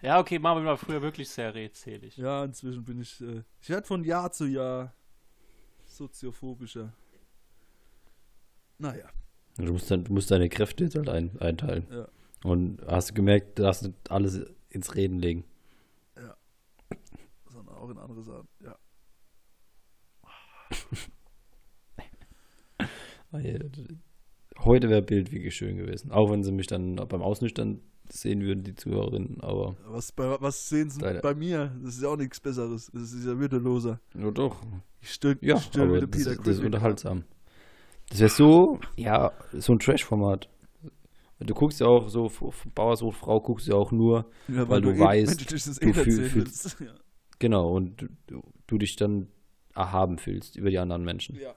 Ja, 0.00 0.20
okay, 0.20 0.38
Marvin 0.38 0.64
war 0.64 0.76
früher 0.76 1.02
wirklich 1.02 1.28
sehr 1.28 1.52
redselig. 1.54 2.16
ja, 2.16 2.44
inzwischen 2.44 2.84
bin 2.84 3.00
ich. 3.00 3.20
Äh, 3.20 3.42
ich 3.60 3.68
werde 3.68 3.86
von 3.86 4.04
Jahr 4.04 4.30
zu 4.30 4.46
Jahr 4.46 4.94
soziophobischer. 5.86 6.92
Naja. 8.78 9.08
Du 9.58 9.72
musst, 9.72 9.90
dann, 9.90 10.04
du 10.04 10.12
musst 10.12 10.30
deine 10.30 10.48
Kräfte 10.48 10.84
jetzt 10.84 10.96
halt 10.96 11.08
ein, 11.08 11.36
einteilen. 11.40 11.86
Ja. 11.90 12.08
Und 12.44 12.80
hast 12.86 13.10
du 13.10 13.14
gemerkt, 13.14 13.58
du 13.58 13.62
darfst 13.64 13.82
nicht 13.82 13.94
alles 14.10 14.40
ins 14.70 14.94
Reden 14.94 15.18
legen. 15.18 15.44
Sondern 17.50 17.74
auch 17.76 17.90
in 17.90 17.98
andere 17.98 18.22
Sachen. 18.22 18.48
Ja. 18.64 18.76
Ah, 23.30 23.40
ja, 23.40 23.58
Heute 24.60 24.88
wäre 24.88 25.02
Bild 25.02 25.30
wirklich 25.32 25.54
schön 25.54 25.76
gewesen. 25.76 26.10
Auch 26.10 26.30
wenn 26.30 26.42
sie 26.42 26.50
mich 26.50 26.66
dann 26.66 26.96
beim 26.96 27.20
Ausnüchtern 27.20 27.80
sehen 28.10 28.40
würden, 28.42 28.64
die 28.64 28.74
Zuhörerinnen. 28.74 29.42
Aber 29.42 29.76
Was, 29.86 30.12
bei, 30.12 30.40
was 30.40 30.70
sehen 30.70 30.88
Sie 30.88 30.98
Deine- 31.00 31.20
bei 31.20 31.34
mir? 31.34 31.70
Das 31.84 31.96
ist 31.96 32.02
ja 32.02 32.08
auch 32.08 32.16
nichts 32.16 32.40
Besseres. 32.40 32.90
Das 32.92 33.12
ist 33.12 33.26
ja 33.26 33.38
würdeloser. 33.38 34.00
nur 34.14 34.32
doch. 34.32 34.62
Ich 35.02 35.12
störe 35.12 35.36
Ja, 35.42 35.60
stör 35.60 35.82
aber 35.84 36.06
das, 36.06 36.24
das 36.24 36.38
ist 36.46 36.60
unterhaltsam. 36.64 37.24
Das 38.10 38.20
wäre 38.20 38.30
so, 38.30 38.80
ja, 38.96 39.32
so 39.52 39.72
ein 39.72 39.78
Trash-Format. 39.78 40.48
Du 41.40 41.54
guckst 41.54 41.78
ja 41.80 41.86
auch 41.86 42.08
so, 42.08 42.26
F- 42.26 42.42
F- 42.42 42.66
Bauer 42.74 42.96
sucht 42.96 43.18
Frau, 43.18 43.40
guckst 43.40 43.68
ja 43.68 43.74
auch 43.74 43.92
nur, 43.92 44.30
Ja, 44.48 44.68
weil 44.68 44.80
du 44.80 44.90
eh- 44.90 44.98
weißt, 44.98 45.50
du 45.50 45.94
fühlst-. 45.94 46.80
Ja. 46.80 46.94
genau, 47.38 47.76
und 47.76 48.00
du, 48.02 48.08
du, 48.26 48.42
du 48.66 48.78
dich 48.78 48.96
dann 48.96 49.28
erhaben 49.74 50.18
fühlst 50.18 50.56
über 50.56 50.70
die 50.70 50.78
anderen 50.78 51.04
Menschen. 51.04 51.36
ja. 51.36 51.54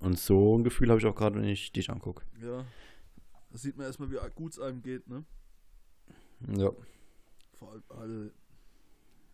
Und 0.00 0.18
so 0.18 0.58
ein 0.58 0.64
Gefühl 0.64 0.90
habe 0.90 1.00
ich 1.00 1.06
auch 1.06 1.14
gerade, 1.14 1.36
wenn 1.36 1.44
ich 1.48 1.72
dich 1.72 1.88
angucke. 1.88 2.24
Ja. 2.42 2.64
Da 3.50 3.58
sieht 3.58 3.76
man 3.78 3.86
erstmal, 3.86 4.10
wie 4.10 4.18
gut 4.34 4.52
es 4.52 4.58
einem 4.60 4.82
geht, 4.82 5.08
ne? 5.08 5.24
Ja. 6.58 6.70
Vor 7.54 7.70
allem, 7.72 7.82
also, 7.88 8.30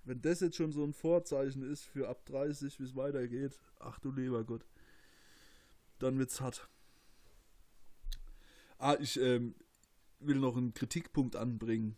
wenn 0.05 0.23
das 0.23 0.41
jetzt 0.41 0.55
schon 0.57 0.71
so 0.71 0.85
ein 0.85 0.93
Vorzeichen 0.93 1.63
ist 1.69 1.85
für 1.85 2.09
ab 2.09 2.25
30, 2.27 2.79
wie 2.79 2.85
es 2.85 2.95
weitergeht, 2.95 3.59
ach 3.81 3.99
du 3.99 4.13
lieber 4.13 4.45
Gott, 4.45 4.65
dann 6.03 6.19
wird's 6.19 6.41
hart. 6.41 6.69
Ah, 8.79 8.97
ich 8.99 9.21
ähm, 9.21 9.55
will 10.21 10.37
noch 10.37 10.57
einen 10.57 10.75
Kritikpunkt 10.75 11.37
anbringen. 11.37 11.97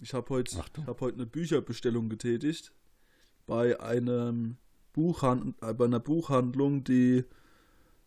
Ich 0.00 0.14
habe 0.14 0.28
heute 0.30 0.56
hab 0.86 1.00
heut 1.00 1.14
eine 1.14 1.26
Bücherbestellung 1.26 2.08
getätigt 2.08 2.72
bei 3.46 3.80
einem 3.80 4.58
Buchhand 4.92 5.60
äh, 5.62 5.74
bei 5.74 5.86
einer 5.86 6.00
Buchhandlung, 6.00 6.84
die 6.84 7.24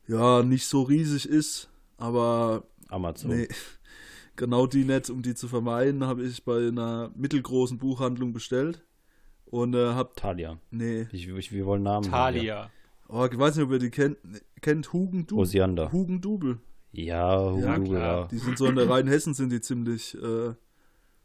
ja 0.08 0.44
nicht 0.44 0.66
so 0.66 0.84
riesig 0.84 1.28
ist, 1.28 1.70
aber 1.98 2.64
Amazon. 2.88 3.32
Nee, 3.32 3.48
genau 4.36 4.68
die 4.68 4.86
nicht, 4.86 5.10
um 5.10 5.22
die 5.22 5.36
zu 5.36 5.48
vermeiden, 5.48 6.06
habe 6.06 6.24
ich 6.24 6.44
bei 6.46 6.68
einer 6.68 7.12
mittelgroßen 7.16 7.78
Buchhandlung 7.78 8.34
bestellt. 8.34 8.84
Und 9.46 9.76
äh, 9.76 9.94
hab, 9.94 10.16
Talia. 10.16 10.58
nee, 10.70 11.08
Ich, 11.12 11.28
ich, 11.28 11.52
wir 11.52 11.66
wollen 11.66 11.84
Namen. 11.84 12.10
Talia. 12.10 12.72
Oh, 13.12 13.28
ich 13.32 13.38
weiß 13.38 13.56
nicht, 13.56 13.66
ob 13.66 13.72
ihr 13.72 13.80
die 13.80 13.90
kennt. 13.90 14.18
Kennt 14.62 14.94
Hugendubel? 14.94 15.42
Osiander. 15.44 15.92
Hugendubel. 15.92 16.60
Ja, 16.92 17.56
Ja, 17.58 17.76
Hugo, 17.78 17.90
klar. 17.90 18.20
ja. 18.22 18.28
Die 18.28 18.38
sind 18.38 18.58
so 18.58 18.66
in 18.66 18.76
der 18.76 18.90
Rheinhessen 18.90 19.34
sind 19.34 19.50
die 19.52 19.62
ziemlich 19.62 20.16
äh, 20.22 20.54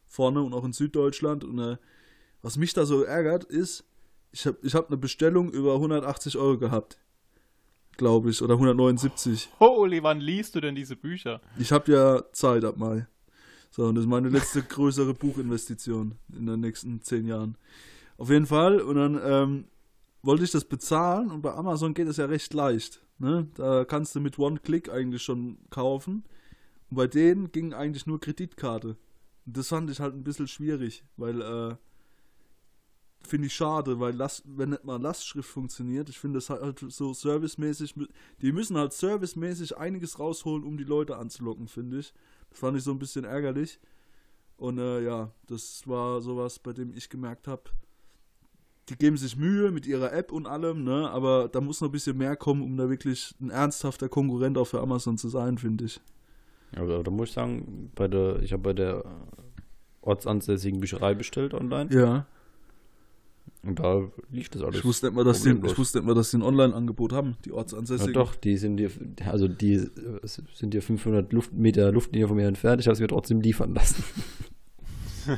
vorne 0.07 0.43
und 0.43 0.55
auch 0.55 0.65
in 0.65 0.73
Süddeutschland. 0.73 1.45
Und 1.45 1.59
äh, 1.59 1.77
was 2.43 2.57
mich 2.57 2.73
da 2.73 2.87
so 2.87 3.03
ärgert, 3.03 3.45
ist, 3.45 3.85
ich 4.33 4.47
habe 4.47 4.59
ich 4.63 4.75
hab 4.75 4.89
eine 4.89 4.97
Bestellung 4.97 5.51
über 5.51 5.75
180 5.75 6.37
Euro 6.39 6.59
gehabt. 6.59 6.99
Glaube 7.97 8.31
ich. 8.31 8.43
Oder 8.43 8.55
179. 8.55 9.49
Holy, 9.59 10.03
wann 10.03 10.21
liest 10.21 10.55
du 10.55 10.61
denn 10.61 10.75
diese 10.75 10.97
Bücher? 10.97 11.41
Ich 11.59 11.73
habe 11.73 11.91
ja 11.93 12.23
Zeit 12.33 12.65
ab 12.65 12.77
Mai. 12.77 13.07
So, 13.71 13.85
und 13.87 13.95
das 13.97 14.05
ist 14.05 14.09
meine 14.11 14.29
letzte 14.29 14.63
größere 14.63 15.15
Buchinvestition 15.15 16.15
in 16.37 16.47
den 16.47 16.61
nächsten 16.61 17.01
zehn 17.01 17.27
Jahren. 17.27 17.57
Auf 18.19 18.31
jeden 18.31 18.47
Fall. 18.47 18.81
Und 18.81 18.97
dann 18.97 19.21
ähm, 19.23 19.65
wollte 20.23 20.45
ich 20.45 20.51
das 20.51 20.65
bezahlen 20.65 21.31
und 21.31 21.43
bei 21.43 21.55
Amazon 21.55 21.95
geht 21.95 22.09
es 22.09 22.17
ja 22.17 22.27
recht 22.27 22.53
leicht. 22.55 23.05
Ne? 23.19 23.49
Da 23.55 23.85
kannst 23.85 24.15
du 24.15 24.21
mit 24.21 24.39
One-Click 24.39 24.91
eigentlich 24.91 25.23
schon 25.23 25.59
kaufen. 25.71 26.25
Und 26.91 26.97
bei 26.97 27.07
denen 27.07 27.53
ging 27.53 27.73
eigentlich 27.73 28.07
nur 28.07 28.21
Kreditkarte. 28.21 28.97
Das 29.45 29.69
fand 29.69 29.91
ich 29.91 30.01
halt 30.01 30.15
ein 30.15 30.25
bisschen 30.25 30.49
schwierig, 30.49 31.05
weil 31.17 31.41
äh, 31.41 31.77
finde 33.27 33.47
ich 33.47 33.55
schade, 33.55 34.01
weil 34.01 34.15
Last, 34.15 34.43
wenn 34.47 34.71
nicht 34.71 34.85
mal 34.85 35.01
Lastschrift 35.01 35.49
funktioniert, 35.49 36.09
ich 36.09 36.19
finde 36.19 36.39
das 36.39 36.51
halt 36.51 36.79
so 36.89 37.13
servicemäßig, 37.13 37.95
die 38.41 38.53
müssen 38.53 38.77
halt 38.77 38.93
servicemäßig 38.93 39.77
einiges 39.77 40.19
rausholen, 40.19 40.65
um 40.65 40.77
die 40.77 40.85
Leute 40.85 41.17
anzulocken, 41.17 41.69
finde 41.69 41.99
ich. 41.99 42.13
Das 42.51 42.59
fand 42.59 42.77
ich 42.77 42.85
so 42.85 42.93
ein 42.93 42.99
bisschen 42.99 43.25
ärgerlich. 43.25 43.81
Und 44.57 44.79
äh, 44.79 45.03
ja, 45.03 45.33
das 45.47 45.87
war 45.87 46.21
sowas, 46.23 46.59
bei 46.59 46.73
dem 46.73 46.93
ich 46.97 47.11
gemerkt 47.11 47.47
habe, 47.47 47.65
die 48.89 48.97
geben 48.97 49.17
sich 49.17 49.37
Mühe 49.37 49.71
mit 49.73 49.87
ihrer 49.87 50.13
App 50.13 50.31
und 50.33 50.47
allem, 50.47 50.85
ne? 50.85 51.11
Aber 51.11 51.49
da 51.49 51.61
muss 51.61 51.81
noch 51.81 51.89
ein 51.89 51.93
bisschen 51.93 52.17
mehr 52.17 52.37
kommen, 52.37 52.63
um 52.63 52.77
da 52.77 52.89
wirklich 52.89 53.35
ein 53.41 53.51
ernsthafter 53.51 54.09
Konkurrent 54.09 54.57
auch 54.59 54.67
für 54.67 54.81
Amazon 54.81 55.19
zu 55.19 55.29
sein, 55.29 55.59
finde 55.59 55.87
ich. 55.87 56.01
Aber 56.77 57.03
da 57.03 57.11
muss 57.11 57.29
ich 57.31 57.35
sagen, 57.35 57.91
bei 57.95 58.07
der, 58.09 58.41
ich 58.43 58.53
habe 58.53 58.63
bei 58.63 58.73
der 58.73 59.05
ortsansässigen 60.03 60.79
Bücherei 60.81 61.15
bestellt 61.15 61.53
online 61.55 61.93
Ja. 61.93 62.27
und 63.65 63.81
da 63.81 64.03
lief 64.31 64.49
das 64.51 64.63
alles. 64.63 64.79
Ich 64.79 64.85
wusste 64.85 65.07
nicht 65.07 65.17
mal, 65.17 65.25
dass 65.25 65.43
die, 65.43 65.51
ich 65.51 65.79
wusste 65.79 65.99
nicht 65.99 66.07
mal, 66.07 66.15
dass 66.15 66.31
die 66.31 66.37
ein 66.39 66.43
Online-Angebot 66.43 67.13
haben, 67.13 67.37
die 67.45 67.49
Ja, 67.51 67.57
Ortsansässigen. 67.57 68.15
doch, 68.15 68.37
die 68.37 68.57
sind 68.57 68.79
hier, 68.79 68.91
also 69.27 69.49
die 69.49 69.75
äh, 69.75 69.89
sind 70.25 70.73
hier 70.75 70.83
500 70.83 71.33
Luft, 71.33 71.53
Meter 71.53 71.91
Luftlinie 71.91 72.29
von 72.29 72.37
mir 72.37 72.47
entfernt. 72.47 72.81
Ich 72.81 72.87
habe 72.87 72.93
es 72.95 73.01
mir 73.01 73.09
trotzdem 73.09 73.41
liefern 73.41 73.75
lassen. 73.75 74.05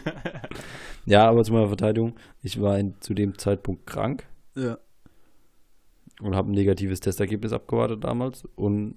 ja, 1.08 1.28
aber 1.28 1.44
zu 1.44 1.52
meiner 1.52 1.68
Verteidigung, 1.68 2.14
ich 2.42 2.60
war 2.60 2.78
in, 2.78 3.00
zu 3.00 3.14
dem 3.14 3.38
Zeitpunkt 3.38 3.86
krank 3.86 4.26
Ja. 4.54 4.78
und 6.20 6.34
habe 6.36 6.50
ein 6.50 6.54
negatives 6.54 7.00
Testergebnis 7.00 7.52
abgewartet 7.52 8.04
damals 8.04 8.44
und 8.56 8.96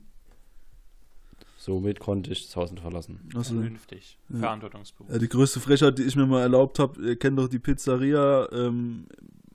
somit 1.58 2.00
konnte 2.00 2.32
ich 2.32 2.46
das 2.46 2.56
Haus 2.56 2.72
nicht 2.72 2.82
verlassen. 2.82 3.30
Also, 3.36 3.54
Vernünftig. 3.54 4.18
Ja. 4.30 4.40
Verantwortungsbewusst. 4.40 5.12
Ja, 5.14 5.20
die 5.20 5.30
größte 5.30 5.60
Frechheit, 5.60 5.98
die 6.00 6.04
ich 6.04 6.16
mir 6.16 6.26
mal 6.26 6.42
erlaubt 6.42 6.80
habe, 6.80 7.00
ihr 7.02 7.18
kennt 7.20 7.38
doch 7.38 7.48
die 7.48 7.60
Pizzeria, 7.60 8.48
ähm, 8.52 9.06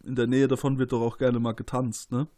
in 0.04 0.14
der 0.14 0.28
Nähe 0.28 0.46
davon 0.46 0.78
wird 0.78 0.92
doch 0.92 1.00
auch 1.02 1.18
gerne 1.18 1.40
mal 1.40 1.52
getanzt, 1.52 2.12
ne? 2.12 2.28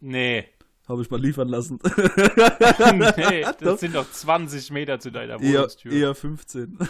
Nee. 0.00 0.44
Habe 0.92 1.00
ich 1.00 1.10
mal 1.10 1.18
liefern 1.18 1.48
lassen. 1.48 1.78
nee, 3.16 3.42
Doch. 3.42 3.56
das 3.60 3.80
sind 3.80 3.94
doch 3.94 4.10
20 4.10 4.70
Meter 4.72 5.00
zu 5.00 5.10
deiner 5.10 5.40
eher, 5.40 5.60
Wohnungstür. 5.60 5.90
eher 5.90 6.14
15. 6.14 6.78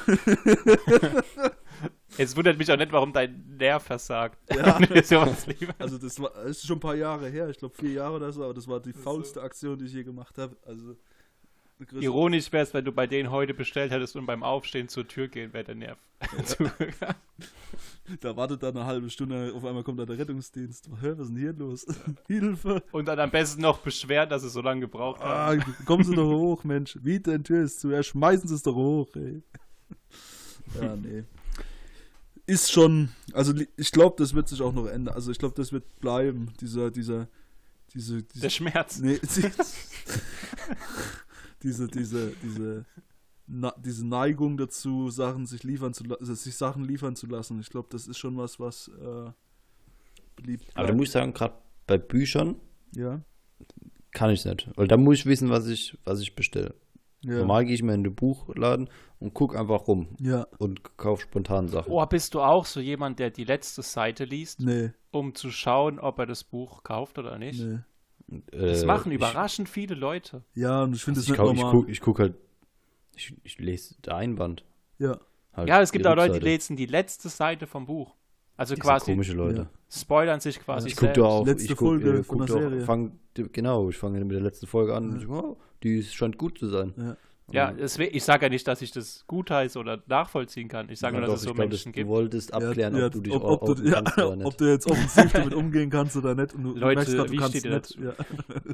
Es 2.19 2.37
wundert 2.37 2.59
mich 2.59 2.71
auch 2.71 2.77
nicht, 2.77 2.93
warum 2.93 3.15
dein 3.15 3.57
Nerv 3.59 3.85
versagt. 3.85 4.39
Ja. 4.55 4.79
Also 5.79 5.97
das 5.97 6.21
war 6.21 6.31
das 6.35 6.59
ist 6.59 6.67
schon 6.67 6.77
ein 6.77 6.81
paar 6.81 6.95
Jahre 6.95 7.29
her, 7.31 7.49
ich 7.49 7.57
glaube 7.57 7.75
vier 7.75 7.93
Jahre 7.93 8.17
oder 8.17 8.31
so, 8.33 8.45
aber 8.45 8.53
das 8.53 8.69
war 8.69 8.81
die 8.81 8.93
faulste 8.93 9.41
Aktion, 9.41 9.79
die 9.79 9.87
ich 9.87 9.95
je 9.95 10.05
gemacht 10.05 10.37
habe. 10.37 10.55
Also 10.67 10.95
größere- 11.85 12.03
Ironisch 12.03 12.53
wäre 12.53 12.63
es, 12.65 12.75
wenn 12.75 12.85
du 12.85 12.93
bei 12.93 13.07
denen 13.07 13.31
heute 13.31 13.55
bestellt 13.55 13.91
hättest 13.93 14.17
und 14.17 14.27
beim 14.27 14.43
Aufstehen 14.43 14.89
zur 14.89 15.07
Tür 15.09 15.29
gehen 15.29 15.53
wäre 15.53 15.65
der 15.65 15.75
Nerv. 15.75 15.99
zugegangen. 16.45 17.15
da 18.21 18.37
wartet 18.37 18.63
da 18.63 18.69
eine 18.69 18.85
halbe 18.85 19.11
Stunde, 19.11 19.53
auf 19.55 19.65
einmal 19.65 19.83
kommt 19.83 19.99
da 19.99 20.07
der 20.07 20.19
Rettungsdienst. 20.19 20.89
Hä, 21.01 21.13
was 21.17 21.27
ist 21.27 21.29
denn 21.31 21.37
hier 21.39 21.53
los? 21.53 21.87
Hilfe! 22.27 22.83
und 22.93 23.07
dann 23.07 23.19
am 23.19 23.31
besten 23.31 23.63
noch 23.63 23.79
beschweren, 23.79 24.29
dass 24.29 24.43
es 24.43 24.53
so 24.53 24.61
lange 24.61 24.81
gebraucht 24.83 25.21
hat. 25.21 25.59
Ah, 25.61 25.65
kommen 25.85 26.05
Sie 26.05 26.15
doch 26.15 26.29
hoch, 26.31 26.65
Mensch. 26.65 26.99
Wie 27.03 27.19
denn 27.21 27.45
Tür 27.45 27.65
ist 27.65 27.81
zu? 27.81 27.91
Ja, 27.91 28.03
schmeißen 28.03 28.49
Sie 28.49 28.55
es 28.55 28.63
doch 28.63 28.75
hoch, 28.75 29.09
ey. 29.17 29.43
Ja, 30.81 30.97
nee. 30.97 31.25
Ist 32.47 32.73
schon, 32.73 33.11
also 33.35 33.53
ich 33.77 33.93
glaube, 33.93 34.17
das 34.19 34.35
wird 34.35 34.49
sich 34.49 34.61
auch 34.63 34.73
noch 34.73 34.87
ändern. 34.87 35.15
Also 35.15 35.31
ich 35.31 35.39
glaube, 35.39 35.55
das 35.55 35.71
wird 35.73 35.85
bleiben, 36.01 36.53
dieser, 36.61 36.91
dieser, 36.91 37.29
diese, 37.95 38.23
diese, 38.23 38.41
Der 38.41 38.51
Schmerz. 38.51 38.99
nee, 38.99 39.21
diese, 41.63 41.89
diese, 41.89 42.33
diese, 42.43 42.85
na, 43.47 43.75
diese 43.79 44.07
Neigung 44.07 44.57
dazu, 44.57 45.11
Sachen 45.11 45.47
sich 45.47 45.63
liefern 45.63 45.95
zu 45.95 46.05
lassen, 46.05 46.21
also 46.21 46.35
sich 46.35 46.57
Sachen 46.57 46.85
liefern 46.85 47.17
zu 47.17 47.27
lassen. 47.27 47.61
Ich 47.61 47.71
glaube, 47.71 47.89
das 47.91 48.07
ist 48.07 48.19
schon 48.19 48.37
was, 48.37 48.59
was 48.61 48.89
äh, 48.89 49.31
beliebt 50.37 50.65
Aber 50.75 50.87
da 50.87 50.93
bleibt. 50.93 50.97
muss 50.97 51.09
ich 51.09 51.13
sagen, 51.13 51.33
gerade 51.35 51.55
bei 51.87 51.99
Büchern 51.99 52.57
ja, 52.95 53.21
kann 54.13 54.31
ich 54.31 54.45
nicht. 54.45 54.69
Weil 54.77 54.89
da 54.89 54.97
muss 54.97 55.17
ich 55.19 55.27
wissen, 55.27 55.51
was 55.51 55.67
ich, 55.67 55.99
was 56.05 56.21
ich 56.21 56.35
bestelle. 56.35 56.75
ja, 57.25 57.39
Normal 57.39 57.65
gehe 57.65 57.75
ich 57.75 57.83
mal 57.83 57.95
in 57.95 58.05
den 58.05 58.15
Buchladen 58.15 58.89
und 59.19 59.35
gucke 59.35 59.59
einfach 59.59 59.87
rum 59.87 60.17
ja, 60.21 60.47
und 60.59 60.97
kaufe 60.97 61.23
spontan 61.23 61.69
Sachen. 61.69 61.93
Oh, 61.93 62.05
bist 62.07 62.35
du 62.35 62.41
auch 62.41 62.67
so 62.67 62.81
jemand, 62.81 63.19
der 63.19 63.31
die 63.31 63.45
letzte 63.45 63.83
Seite 63.83 64.25
liest, 64.25 64.61
nee, 64.61 64.93
um 65.11 65.35
zu 65.35 65.51
schauen, 65.51 65.99
ob 65.99 66.19
er 66.19 66.27
das 66.27 66.45
Buch 66.45 66.83
kauft 66.83 67.19
oder 67.19 67.39
nicht? 67.39 67.63
nee. 67.63 67.79
Das 68.51 68.83
Äh, 68.83 68.87
machen 68.87 69.13
ich- 69.13 69.17
überraschend 69.19 69.69
viele 69.69 69.95
Leute. 69.95 70.43
Ja, 70.55 70.83
und 70.85 70.95
ich 70.97 71.03
finde 71.05 71.21
Also 71.21 71.33
es 71.33 71.37
ich, 71.37 71.39
nicht 71.39 71.47
guck, 71.47 71.55
ich, 71.55 71.61
normal. 71.61 71.81
guck, 71.81 71.89
ich 71.89 72.01
guck 72.01 72.19
halt, 72.19 72.35
ich, 73.17 73.35
ich 73.45 73.59
lese 73.59 73.95
der 74.05 74.17
Einband. 74.17 74.65
Ja, 74.99 75.19
Halt 75.55 75.69
ja, 75.69 75.83
es 75.83 75.93
gibt 75.93 76.07
auch 76.07 76.17
Leute, 76.17 76.39
die 76.41 76.45
lesen 76.47 76.77
die 76.77 76.87
letzte 76.87 77.29
Seite 77.29 77.67
vom 77.67 77.85
Buch. 77.87 78.15
Also 78.57 78.75
Die 78.75 78.81
quasi 78.81 79.13
komische 79.13 79.33
Leute. 79.35 79.69
spoilern 79.91 80.41
sich 80.41 80.61
quasi 80.61 80.89
Ich 80.89 80.97
gucke 80.97 81.13
da 81.15 81.23
auch. 81.25 81.47
Letzte 81.47 81.65
ich 81.73 81.77
guck, 81.79 81.89
Folge 81.89 82.19
äh, 82.19 82.23
von 82.23 82.39
der 82.39 82.47
da 82.47 82.55
auch- 82.55 82.59
Serie. 82.59 82.81
Fang, 82.83 83.19
genau, 83.35 83.89
ich 83.89 83.97
fange 83.99 84.21
mit 84.25 84.33
der 84.33 84.41
letzten 84.43 84.67
Folge 84.67 84.95
an. 84.95 85.11
Und 85.11 85.23
ich, 85.23 85.29
oh, 85.29 85.57
die 85.83 86.03
scheint 86.03 86.39
gut 86.39 86.59
zu 86.59 86.69
sein. 86.69 86.95
Ja. 86.97 87.17
Ja, 87.53 87.73
deswegen, 87.73 88.17
ich 88.17 88.25
sage 88.25 88.47
ja 88.47 88.49
nicht, 88.49 88.67
dass 88.67 88.83
ich 88.83 88.91
das 88.91 89.25
gutheiße 89.27 89.79
oder 89.79 90.03
nachvollziehen 90.07 90.69
kann. 90.69 90.89
Ich 90.89 90.99
sage 90.99 91.15
Ja, 91.15 91.21
nur, 91.21 91.29
dass 91.29 91.41
doch, 91.41 91.43
es 91.43 91.49
so 91.49 91.55
glaub, 91.55 91.69
Menschen 91.69 91.93
gibt. 91.93 92.07
Du 92.09 92.13
wolltest 92.13 92.53
abklären, 92.53 92.97
Ja, 92.97 93.07
ob 93.07 93.13
du 93.13 93.21
dich 93.21 93.33
ob, 93.33 93.45
auch 93.45 93.63
ob, 93.63 93.77
du, 93.77 93.83
ja, 93.85 94.03
kannst 94.03 94.19
oder 94.19 94.37
nicht. 94.37 94.47
ob 94.47 94.59
du 94.59 94.65
jetzt 94.65 94.87
offensiv 94.91 95.33
damit 95.33 95.55
umgehen 95.55 95.91
kannst 95.91 96.17
oder 96.17 96.35
nicht. 96.35 96.55
Und 96.55 96.63
du, 96.65 96.75
Leute, 96.75 96.81
du 96.81 96.87
merkst 96.95 97.15
grad, 97.17 97.29
du 97.29 97.33
wie 97.33 97.37
kannst 97.37 97.65
nicht. 97.65 97.99
Ja. 98.01 98.15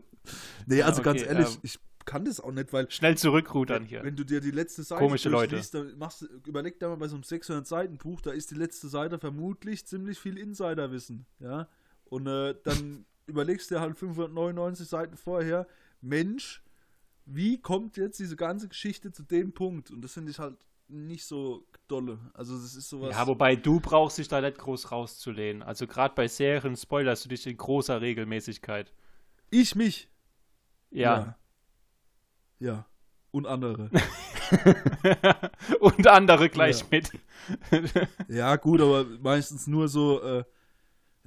nee, 0.66 0.82
also 0.82 1.00
okay, 1.00 1.11
ganz 1.11 1.23
ehrlich, 1.23 1.54
ähm, 1.54 1.61
ich 1.62 1.78
kann 2.04 2.25
das 2.25 2.40
auch 2.40 2.52
nicht, 2.52 2.73
weil 2.73 2.90
Schnell 2.90 3.18
zurückrudern 3.18 3.85
hier. 3.85 4.02
wenn 4.02 4.16
du 4.16 4.25
dir 4.25 4.40
die 4.40 4.50
letzte 4.50 4.82
Seite 4.82 5.04
Komische 5.04 5.28
Leute. 5.28 5.61
machst 5.99 6.23
du, 6.23 6.26
überleg 6.47 6.78
dir 6.80 6.88
mal 6.88 6.97
bei 6.97 7.08
so 7.08 7.16
einem 7.16 7.23
600 7.23 7.66
Seiten 7.66 7.99
Buch, 7.99 8.20
da 8.23 8.30
ist 8.30 8.50
die 8.50 8.54
letzte 8.54 8.88
Seite 8.88 9.18
vermutlich 9.18 9.87
ziemlich 9.87 10.18
viel 10.18 10.38
Insiderwissen, 10.38 11.26
ja. 11.38 11.68
Und 12.04 12.26
äh, 12.26 12.54
dann 12.64 13.04
überlegst 13.26 13.70
du 13.70 13.75
dir 13.75 13.80
halt 13.82 13.99
599 13.99 14.88
Seiten 14.88 15.16
vorher, 15.16 15.66
Mensch, 16.00 16.62
wie 17.30 17.61
kommt 17.61 17.97
jetzt 17.97 18.18
diese 18.18 18.37
ganze 18.37 18.68
Geschichte 18.68 19.12
zu 19.12 19.23
dem 19.23 19.52
Punkt? 19.52 19.90
Und 19.90 20.02
das 20.02 20.14
finde 20.14 20.30
ich 20.30 20.38
halt 20.38 20.56
nicht 20.88 21.25
so 21.26 21.66
dolle. 21.87 22.18
Also 22.32 22.54
das 22.56 22.75
ist 22.75 22.88
sowas. 22.88 23.14
Ja, 23.14 23.26
wobei 23.26 23.56
du 23.56 23.80
brauchst 23.80 24.16
dich 24.18 24.28
da 24.28 24.40
nicht 24.40 24.58
groß 24.58 24.90
rauszulehnen. 24.90 25.62
Also 25.62 25.87
gerade 25.87 26.14
bei 26.14 26.26
Serien 26.28 26.76
spoilerst 26.76 27.25
du 27.25 27.28
dich 27.28 27.47
in 27.47 27.56
großer 27.56 28.00
Regelmäßigkeit. 28.00 28.92
ich 29.50 29.75
mich. 29.75 30.08
Ja. 30.90 31.18
Ja. 31.18 31.38
Ja. 32.61 32.87
Und 33.30 33.47
andere. 33.47 33.90
Und 35.80 36.06
andere 36.06 36.49
gleich 36.49 36.80
Ja. 36.80 36.87
mit. 36.90 37.11
ja, 38.28 38.56
gut, 38.56 38.80
aber 38.80 39.04
meistens 39.04 39.66
nur 39.66 39.88
so. 39.88 40.23
Äh, 40.23 40.44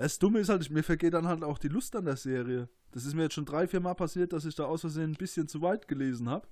das 0.02 0.20
Dumme 0.20 0.40
ist 0.40 0.50
halt, 0.50 0.70
mir 0.70 0.84
vergeht 0.84 1.14
dann 1.14 1.28
halt 1.28 1.44
auch 1.44 1.58
die 1.58 1.68
Lust 1.68 1.96
an 1.96 2.06
der 2.06 2.18
Serie. 2.18 2.70
Das 2.92 3.06
ist 3.06 3.14
mir 3.14 3.24
jetzt 3.24 3.34
schon 3.36 3.46
drei, 3.46 3.68
vier 3.68 3.80
Mal 3.80 3.94
passiert, 3.94 4.34
dass 4.34 4.46
ich 4.46 4.56
da 4.56 4.66
aus 4.66 4.82
Versehen 4.82 5.12
ein 5.12 5.16
bisschen 5.16 5.48
zu 5.48 5.62
weit 5.62 5.88
gelesen 5.88 6.30
habe. 6.30 6.48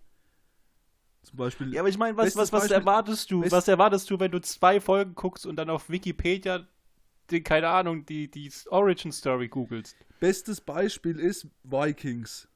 Zum 1.24 1.38
Beispiel. 1.38 1.74
Ja, 1.74 1.82
aber 1.82 1.90
ich 1.90 1.98
meine, 1.98 2.16
was, 2.16 2.36
was, 2.36 2.52
was 2.52 2.62
Beispiel- 2.62 2.78
erwartest 2.78 3.30
du? 3.32 3.44
Was 3.52 3.68
erwartest 3.68 4.10
du, 4.10 4.20
wenn 4.20 4.32
du 4.32 4.40
zwei 4.42 4.80
Folgen 4.80 5.16
guckst 5.16 5.46
und 5.46 5.58
dann 5.58 5.70
auf 5.70 5.90
Wikipedia, 5.90 6.66
die, 7.30 7.44
keine 7.44 7.68
Ahnung, 7.70 8.06
die, 8.06 8.32
die 8.32 8.50
Origin 8.70 9.12
Story 9.12 9.48
googelst? 9.50 9.96
Bestes 10.20 10.62
Beispiel 10.62 11.20
ist 11.20 11.48
Vikings. 11.64 12.48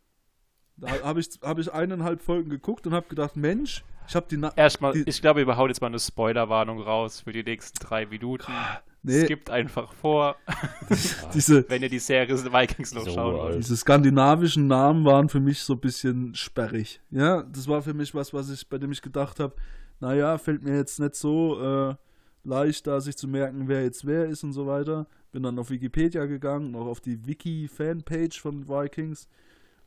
Da 0.77 0.87
habe 1.03 1.19
ich, 1.19 1.29
hab 1.41 1.59
ich 1.59 1.71
eineinhalb 1.73 2.21
Folgen 2.21 2.49
geguckt 2.49 2.87
und 2.87 2.93
habe 2.93 3.07
gedacht, 3.09 3.35
Mensch, 3.35 3.83
ich 4.07 4.15
habe 4.15 4.27
die. 4.29 4.37
Na 4.37 4.53
Erstmal, 4.55 4.93
Die- 4.93 5.03
ich 5.09 5.21
glaube, 5.21 5.45
wir 5.45 5.57
hauen 5.57 5.69
jetzt 5.69 5.81
mal 5.81 5.87
eine 5.87 5.99
Spoilerwarnung 5.99 6.81
raus 6.81 7.21
für 7.21 7.33
die 7.33 7.43
nächsten 7.43 7.79
drei 7.79 8.05
Minuten. 8.05 8.51
Nee, 9.03 9.25
Skippt 9.25 9.49
einfach 9.49 9.93
vor, 9.93 10.35
diese, 11.33 11.69
wenn 11.69 11.83
ihr 11.83 11.89
die 11.89 11.99
Serie 11.99 12.35
Vikings 12.35 12.93
noch 12.93 13.05
So 13.05 13.11
schauen 13.11 13.35
alt. 13.35 13.43
wollt. 13.43 13.57
diese 13.59 13.77
skandinavischen 13.77 14.67
Namen 14.67 15.05
waren 15.05 15.29
für 15.29 15.39
mich 15.39 15.59
so 15.59 15.73
ein 15.73 15.79
bisschen 15.79 16.33
sperrig. 16.35 17.01
Ja, 17.11 17.43
das 17.43 17.67
war 17.67 17.81
für 17.81 17.93
mich 17.93 18.15
was, 18.15 18.33
was 18.33 18.49
ich, 18.49 18.67
bei 18.67 18.77
dem 18.77 18.91
ich 18.91 19.01
gedacht 19.01 19.39
habe, 19.39 19.55
naja, 19.99 20.37
fällt 20.37 20.63
mir 20.63 20.75
jetzt 20.75 20.99
nicht 20.99 21.15
so 21.15 21.61
äh, 21.61 21.95
leicht, 22.43 22.87
da 22.87 22.99
sich 22.99 23.15
zu 23.17 23.27
merken, 23.27 23.67
wer 23.67 23.83
jetzt 23.83 24.05
wer 24.05 24.25
ist 24.25 24.43
und 24.43 24.53
so 24.53 24.67
weiter. 24.67 25.07
Bin 25.31 25.43
dann 25.43 25.57
auf 25.59 25.69
Wikipedia 25.69 26.25
gegangen, 26.25 26.75
auch 26.75 26.85
auf 26.85 26.99
die 26.99 27.25
Wiki-Fanpage 27.25 28.39
von 28.39 28.67
Vikings. 28.67 29.27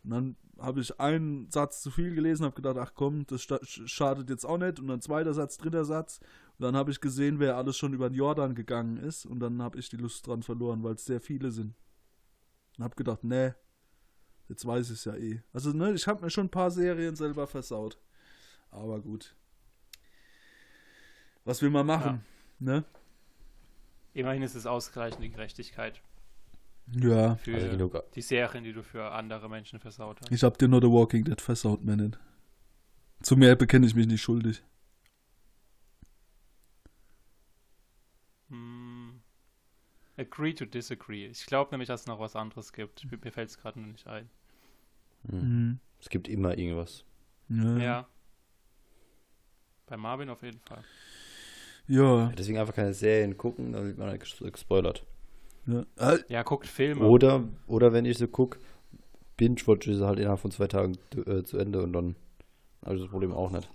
Und 0.04 0.10
dann 0.10 0.36
habe 0.58 0.80
ich 0.80 0.98
einen 0.98 1.50
Satz 1.50 1.82
zu 1.82 1.90
viel 1.90 2.14
gelesen, 2.14 2.44
habe 2.44 2.54
gedacht, 2.54 2.78
ach 2.78 2.92
komm, 2.94 3.26
das 3.26 3.46
schadet 3.66 4.30
jetzt 4.30 4.46
auch 4.46 4.58
nicht. 4.58 4.80
Und 4.80 4.88
dann 4.88 5.00
zweiter 5.00 5.34
Satz, 5.34 5.58
dritter 5.58 5.84
Satz. 5.84 6.20
Und 6.58 6.62
dann 6.64 6.76
habe 6.76 6.90
ich 6.90 7.00
gesehen, 7.00 7.38
wer 7.38 7.56
alles 7.56 7.76
schon 7.76 7.92
über 7.92 8.08
den 8.08 8.16
Jordan 8.16 8.54
gegangen 8.54 8.96
ist. 8.96 9.26
Und 9.26 9.40
dann 9.40 9.60
habe 9.62 9.78
ich 9.78 9.88
die 9.90 9.96
Lust 9.98 10.26
dran 10.26 10.42
verloren, 10.42 10.82
weil 10.82 10.94
es 10.94 11.04
sehr 11.04 11.20
viele 11.20 11.50
sind. 11.50 11.74
Und 12.78 12.84
habe 12.84 12.94
gedacht, 12.96 13.24
nee, 13.24 13.52
jetzt 14.48 14.64
weiß 14.66 14.86
ich 14.90 14.94
es 14.98 15.04
ja 15.04 15.14
eh. 15.16 15.42
Also, 15.52 15.72
ne, 15.72 15.92
ich 15.92 16.06
habe 16.06 16.22
mir 16.24 16.30
schon 16.30 16.46
ein 16.46 16.50
paar 16.50 16.70
Serien 16.70 17.14
selber 17.16 17.46
versaut. 17.46 17.98
Aber 18.70 19.00
gut. 19.00 19.34
Was 21.44 21.60
will 21.62 21.70
man 21.70 21.86
machen? 21.86 22.24
Ne? 22.58 22.84
Immerhin 24.14 24.42
ist 24.42 24.54
es 24.54 24.66
ausreichende 24.66 25.28
Gerechtigkeit 25.28 26.00
Ja. 26.90 27.36
für 27.36 27.54
Also 27.54 27.68
genug. 27.68 28.02
die 28.14 28.22
Serien, 28.22 28.64
die 28.64 28.72
du 28.72 28.82
für 28.82 29.10
andere 29.12 29.48
Menschen 29.50 29.78
versaut 29.78 30.20
hast. 30.22 30.32
Ich 30.32 30.42
habe 30.42 30.56
dir 30.56 30.68
nur 30.68 30.80
The 30.80 30.88
Walking 30.88 31.24
Dead 31.24 31.40
versaut, 31.40 31.84
man. 31.84 32.16
Zu 33.22 33.36
mehr 33.36 33.54
bekenne 33.56 33.86
ich 33.86 33.94
mich 33.94 34.06
nicht 34.06 34.22
schuldig. 34.22 34.62
Agree 40.18 40.54
to 40.54 40.64
disagree. 40.64 41.26
Ich 41.26 41.46
glaube 41.46 41.70
nämlich, 41.72 41.88
dass 41.88 42.02
es 42.02 42.06
noch 42.06 42.18
was 42.20 42.36
anderes 42.36 42.72
gibt. 42.72 43.06
Mir 43.22 43.32
fällt 43.32 43.50
es 43.50 43.58
gerade 43.58 43.78
nur 43.80 43.88
nicht 43.90 44.06
ein. 44.06 44.28
Hm. 45.28 45.38
Mhm. 45.40 45.78
Es 46.00 46.08
gibt 46.08 46.28
immer 46.28 46.56
irgendwas. 46.56 47.04
Ja. 47.48 47.76
Ja. 47.78 48.08
Bei 49.86 49.96
Marvin 49.96 50.28
auf 50.30 50.42
jeden 50.42 50.60
Fall. 50.60 50.82
Ja. 51.88 52.32
Deswegen 52.36 52.58
einfach 52.58 52.74
keine 52.74 52.94
Serien 52.94 53.36
gucken, 53.36 53.72
dann 53.72 53.86
wird 53.86 53.98
man 53.98 54.08
halt 54.08 54.22
ges- 54.22 54.50
gespoilert. 54.50 55.04
ja. 55.66 55.84
Ja, 56.28 56.42
guckt 56.42 56.66
Filme. 56.66 57.04
Oder, 57.06 57.44
oder 57.66 57.92
wenn 57.92 58.04
ich 58.04 58.18
so 58.18 58.26
gucke, 58.26 58.58
Binge-Watch 59.36 59.86
ist 59.88 60.00
halt 60.00 60.18
innerhalb 60.18 60.40
von 60.40 60.50
zwei 60.50 60.66
Tagen 60.66 60.98
äh, 61.26 61.42
zu 61.44 61.58
Ende 61.58 61.82
und 61.82 61.92
dann 61.92 62.16
habe 62.84 62.96
ich 62.96 63.02
das 63.02 63.10
Problem 63.10 63.32
auch 63.32 63.50
nicht. 63.50 63.68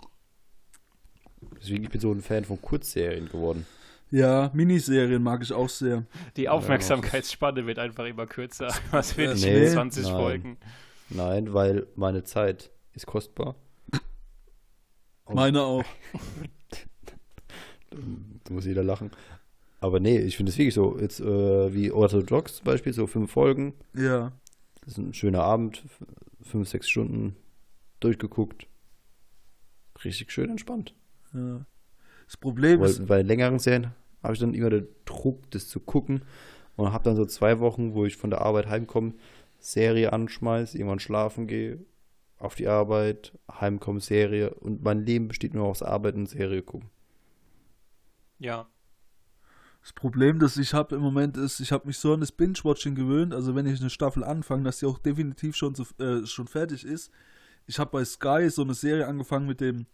Deswegen 1.59 1.83
ich 1.83 1.89
bin 1.89 2.01
so 2.01 2.11
ein 2.11 2.21
Fan 2.21 2.45
von 2.45 2.61
Kurzserien 2.61 3.29
geworden. 3.29 3.65
Ja, 4.11 4.51
Miniserien 4.53 5.23
mag 5.23 5.41
ich 5.41 5.51
auch 5.53 5.69
sehr. 5.69 6.05
Die 6.37 6.47
Aufmerksamkeitsspanne 6.49 7.65
wird 7.65 7.79
einfach 7.79 8.05
immer 8.05 8.27
kürzer. 8.27 8.73
Was 8.91 9.17
will 9.17 9.31
ich 9.31 9.43
Nee, 9.43 9.65
in 9.65 9.71
20 9.71 10.03
nein. 10.03 10.13
Folgen? 10.13 10.57
Nein, 11.09 11.53
weil 11.53 11.87
meine 11.95 12.23
Zeit 12.23 12.71
ist 12.93 13.05
kostbar. 13.07 13.55
Und 15.25 15.35
Meine 15.35 15.61
auch. 15.61 15.83
Da 18.43 18.53
muss 18.53 18.65
jeder 18.65 18.83
lachen. 18.83 19.11
Aber 19.81 19.99
nee, 19.99 20.17
ich 20.19 20.37
finde 20.37 20.51
es 20.51 20.57
wirklich 20.57 20.73
so. 20.73 20.97
Jetzt 20.99 21.19
äh, 21.19 21.73
wie 21.73 21.91
Orthodox 21.91 22.55
zum 22.57 22.65
Beispiel, 22.65 22.93
so 22.93 23.07
fünf 23.07 23.31
Folgen. 23.31 23.73
Ja. 23.93 24.31
Das 24.81 24.93
ist 24.93 24.97
ein 24.97 25.13
schöner 25.13 25.43
Abend, 25.43 25.83
fünf, 26.41 26.69
sechs 26.69 26.89
Stunden 26.89 27.35
durchgeguckt. 27.99 28.67
Richtig 30.03 30.31
schön 30.31 30.49
entspannt. 30.49 30.95
ja. 31.33 31.65
Das 32.25 32.37
Problem 32.37 32.81
ist, 32.81 32.99
Weil 33.01 33.05
bei 33.07 33.21
längeren 33.23 33.59
Serien 33.59 33.91
habe 34.23 34.33
ich 34.33 34.39
dann 34.39 34.53
immer 34.53 34.69
den 34.69 34.87
Druck, 35.05 35.49
das 35.51 35.67
zu 35.67 35.79
gucken. 35.79 36.23
Und 36.75 36.93
habe 36.93 37.03
dann 37.03 37.15
so 37.15 37.25
zwei 37.25 37.59
Wochen, 37.59 37.93
wo 37.93 38.05
ich 38.05 38.17
von 38.17 38.29
der 38.29 38.41
Arbeit 38.41 38.67
heimkomme, 38.67 39.13
Serie 39.59 40.13
anschmeiß, 40.13 40.73
irgendwann 40.73 40.99
schlafen 40.99 41.47
gehe, 41.47 41.79
auf 42.37 42.55
die 42.55 42.67
Arbeit, 42.67 43.37
heimkomme, 43.51 43.99
Serie. 43.99 44.51
Und 44.55 44.83
mein 44.83 45.05
Leben 45.05 45.27
besteht 45.27 45.53
nur 45.53 45.67
aus 45.67 45.83
Arbeit 45.83 46.15
und 46.15 46.27
Serie 46.27 46.63
gucken. 46.63 46.89
Ja. 48.39 48.67
Das 49.81 49.93
Problem, 49.93 50.39
das 50.39 50.57
ich 50.57 50.73
habe 50.73 50.95
im 50.95 51.01
Moment 51.01 51.37
ist, 51.37 51.59
ich 51.59 51.71
habe 51.71 51.87
mich 51.87 51.97
so 51.97 52.13
an 52.13 52.19
das 52.19 52.31
Binge-Watching 52.31 52.93
gewöhnt, 52.93 53.33
also 53.33 53.55
wenn 53.55 53.65
ich 53.65 53.79
eine 53.79 53.89
Staffel 53.89 54.23
anfange, 54.23 54.63
dass 54.63 54.77
die 54.77 54.85
auch 54.85 54.99
definitiv 54.99 55.55
schon, 55.55 55.73
zu, 55.73 55.85
äh, 55.99 56.25
schon 56.27 56.47
fertig 56.47 56.85
ist. 56.85 57.11
Ich 57.65 57.79
habe 57.79 57.91
bei 57.91 58.05
Sky 58.05 58.49
so 58.49 58.61
eine 58.61 58.75
Serie 58.75 59.07
angefangen 59.07 59.47
mit 59.47 59.59
dem 59.59 59.87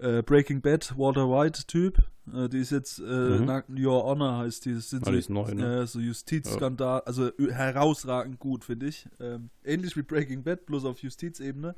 äh, 0.00 0.22
Breaking 0.22 0.60
Bad 0.60 0.96
Walter 0.96 1.28
White 1.28 1.64
Typ. 1.66 1.98
Äh, 2.32 2.48
die 2.48 2.58
ist 2.58 2.70
jetzt 2.70 2.98
äh, 3.00 3.02
Mhm. 3.02 3.64
Your 3.84 4.04
Honor 4.04 4.38
heißt 4.38 4.64
die. 4.64 4.74
Das 4.74 4.90
sind 4.90 5.06
Ah, 5.06 5.10
so, 5.10 5.16
ist 5.16 5.30
neu, 5.30 5.52
ne? 5.54 5.86
so 5.86 5.98
Justizskandal, 6.00 7.00
also 7.02 7.28
äh, 7.38 7.52
herausragend 7.52 8.38
gut, 8.38 8.64
finde 8.64 8.86
ich. 8.86 9.08
Ähm, 9.18 9.50
ähnlich 9.64 9.96
wie 9.96 10.02
Breaking 10.02 10.42
Bad, 10.42 10.66
bloß 10.66 10.84
auf 10.84 11.02
Justizebene. 11.02 11.74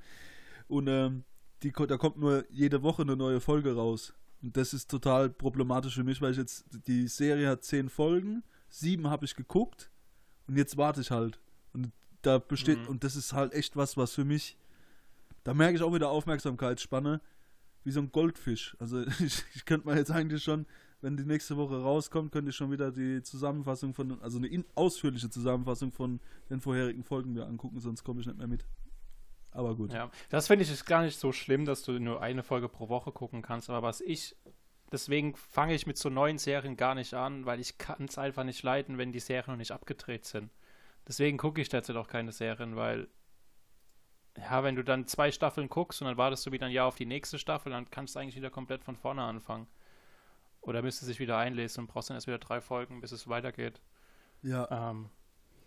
Und 0.68 0.88
ähm, 0.88 1.24
die, 1.62 1.72
da 1.72 1.96
kommt 1.96 2.18
nur 2.18 2.44
jede 2.50 2.82
Woche 2.82 3.02
eine 3.02 3.16
neue 3.16 3.40
Folge 3.40 3.74
raus. 3.74 4.14
Und 4.42 4.56
das 4.56 4.74
ist 4.74 4.90
total 4.90 5.30
problematisch 5.30 5.94
für 5.94 6.02
mich, 6.04 6.20
weil 6.20 6.32
ich 6.32 6.38
jetzt, 6.38 6.64
die 6.86 7.06
Serie 7.06 7.48
hat 7.48 7.62
zehn 7.64 7.88
Folgen, 7.88 8.42
sieben 8.68 9.08
habe 9.08 9.24
ich 9.24 9.36
geguckt 9.36 9.90
und 10.48 10.56
jetzt 10.56 10.76
warte 10.76 11.00
ich 11.00 11.10
halt. 11.12 11.38
Und 11.72 11.92
da 12.22 12.38
besteht, 12.38 12.80
Mhm. 12.82 12.88
und 12.88 13.04
das 13.04 13.14
ist 13.14 13.32
halt 13.32 13.52
echt 13.52 13.76
was, 13.76 13.96
was 13.96 14.12
für 14.14 14.24
mich, 14.24 14.56
da 15.44 15.54
merke 15.54 15.76
ich 15.76 15.82
auch 15.82 15.94
wieder 15.94 16.10
Aufmerksamkeitsspanne, 16.10 17.20
wie 17.84 17.90
so 17.90 18.00
ein 18.00 18.12
Goldfisch. 18.12 18.76
Also 18.78 19.00
ich, 19.20 19.44
ich 19.54 19.64
könnte 19.64 19.86
mal 19.86 19.96
jetzt 19.96 20.10
eigentlich 20.10 20.42
schon, 20.42 20.66
wenn 21.00 21.16
die 21.16 21.24
nächste 21.24 21.56
Woche 21.56 21.80
rauskommt, 21.80 22.32
könnte 22.32 22.50
ich 22.50 22.56
schon 22.56 22.70
wieder 22.70 22.92
die 22.92 23.22
Zusammenfassung 23.22 23.92
von, 23.92 24.20
also 24.22 24.38
eine 24.38 24.46
in, 24.46 24.64
ausführliche 24.74 25.30
Zusammenfassung 25.30 25.90
von 25.90 26.20
den 26.48 26.60
vorherigen 26.60 27.02
Folgen 27.02 27.32
mir 27.32 27.46
angucken, 27.46 27.80
sonst 27.80 28.04
komme 28.04 28.20
ich 28.20 28.26
nicht 28.26 28.38
mehr 28.38 28.46
mit. 28.46 28.64
Aber 29.50 29.74
gut. 29.74 29.92
Ja, 29.92 30.10
das 30.30 30.46
finde 30.46 30.64
ich 30.64 30.70
ist 30.70 30.86
gar 30.86 31.02
nicht 31.02 31.18
so 31.18 31.32
schlimm, 31.32 31.64
dass 31.64 31.82
du 31.82 31.98
nur 31.98 32.22
eine 32.22 32.42
Folge 32.42 32.68
pro 32.68 32.88
Woche 32.88 33.12
gucken 33.12 33.42
kannst. 33.42 33.68
Aber 33.68 33.82
was 33.82 34.00
ich, 34.00 34.34
deswegen 34.90 35.34
fange 35.36 35.74
ich 35.74 35.86
mit 35.86 35.98
so 35.98 36.08
neuen 36.08 36.38
Serien 36.38 36.76
gar 36.76 36.94
nicht 36.94 37.12
an, 37.14 37.44
weil 37.44 37.60
ich 37.60 37.78
kann 37.78 38.04
es 38.04 38.16
einfach 38.16 38.44
nicht 38.44 38.62
leiden, 38.62 38.96
wenn 38.96 39.12
die 39.12 39.20
Serien 39.20 39.52
noch 39.52 39.58
nicht 39.58 39.72
abgedreht 39.72 40.24
sind. 40.24 40.50
Deswegen 41.06 41.36
gucke 41.36 41.60
ich 41.60 41.68
derzeit 41.68 41.96
auch 41.96 42.08
keine 42.08 42.32
Serien, 42.32 42.76
weil 42.76 43.08
ja, 44.38 44.62
wenn 44.64 44.76
du 44.76 44.82
dann 44.84 45.06
zwei 45.06 45.30
Staffeln 45.30 45.68
guckst 45.68 46.00
und 46.00 46.08
dann 46.08 46.16
wartest 46.16 46.46
du 46.46 46.52
wieder 46.52 46.66
ein 46.66 46.72
Jahr 46.72 46.86
auf 46.86 46.96
die 46.96 47.06
nächste 47.06 47.38
Staffel, 47.38 47.70
dann 47.70 47.90
kannst 47.90 48.14
du 48.14 48.18
eigentlich 48.18 48.36
wieder 48.36 48.50
komplett 48.50 48.82
von 48.84 48.96
vorne 48.96 49.22
anfangen. 49.22 49.66
Oder 50.60 50.80
müsste 50.82 51.04
sich 51.04 51.18
wieder 51.18 51.36
einlesen 51.38 51.82
und 51.84 51.86
brauchst 51.88 52.08
dann 52.10 52.16
erst 52.16 52.28
wieder 52.28 52.38
drei 52.38 52.60
Folgen, 52.60 53.00
bis 53.00 53.12
es 53.12 53.28
weitergeht. 53.28 53.80
Ja, 54.42 54.90
Ähm, 54.90 55.10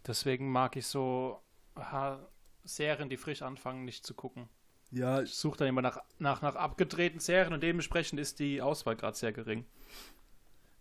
deswegen 0.07 0.51
mag 0.51 0.75
ich 0.77 0.87
so 0.87 1.41
ha, 1.75 2.19
Serien, 2.63 3.09
die 3.09 3.17
frisch 3.17 3.41
anfangen, 3.41 3.85
nicht 3.85 4.05
zu 4.05 4.13
gucken. 4.13 4.49
ja, 4.91 5.21
Ich 5.21 5.35
suche 5.35 5.57
dann 5.57 5.67
immer 5.67 5.81
nach, 5.81 5.99
nach, 6.17 6.41
nach 6.41 6.55
abgedrehten 6.55 7.19
Serien 7.19 7.53
und 7.53 7.61
dementsprechend 7.61 8.19
ist 8.19 8.39
die 8.39 8.61
Auswahl 8.61 8.95
gerade 8.95 9.17
sehr 9.17 9.33
gering. 9.33 9.65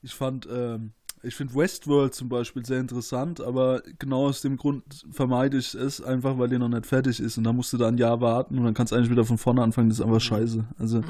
ich 0.03 0.15
fand, 0.15 0.47
ähm, 0.47 0.93
ich 1.25 1.35
finde 1.35 1.55
Westworld 1.55 2.15
zum 2.15 2.29
Beispiel 2.29 2.65
sehr 2.65 2.81
interessant, 2.81 3.41
aber 3.41 3.83
genau 3.99 4.27
aus 4.27 4.41
dem 4.41 4.57
Grund 4.57 4.83
vermeide 5.11 5.59
ich 5.59 5.75
es 5.75 6.01
einfach, 6.03 6.39
weil 6.39 6.49
die 6.49 6.59
noch 6.59 6.69
nicht 6.69 6.87
fertig 6.87 7.21
ist 7.21 7.39
und 7.39 7.45
dann 7.45 7.57
musst 7.57 7.73
du 7.73 7.77
da 7.77 7.89
ein 7.89 7.99
Jahr 7.99 8.21
warten 8.21 8.59
und 8.59 8.65
dann 8.65 8.75
kannst 8.75 8.93
du 8.93 8.97
eigentlich 8.97 9.11
wieder 9.11 9.25
von 9.25 9.39
vorne 9.39 9.63
anfangen, 9.63 9.89
das 9.89 9.99
ist 9.99 10.05
einfach 10.05 10.21
scheiße. 10.21 10.65
Also 10.79 11.03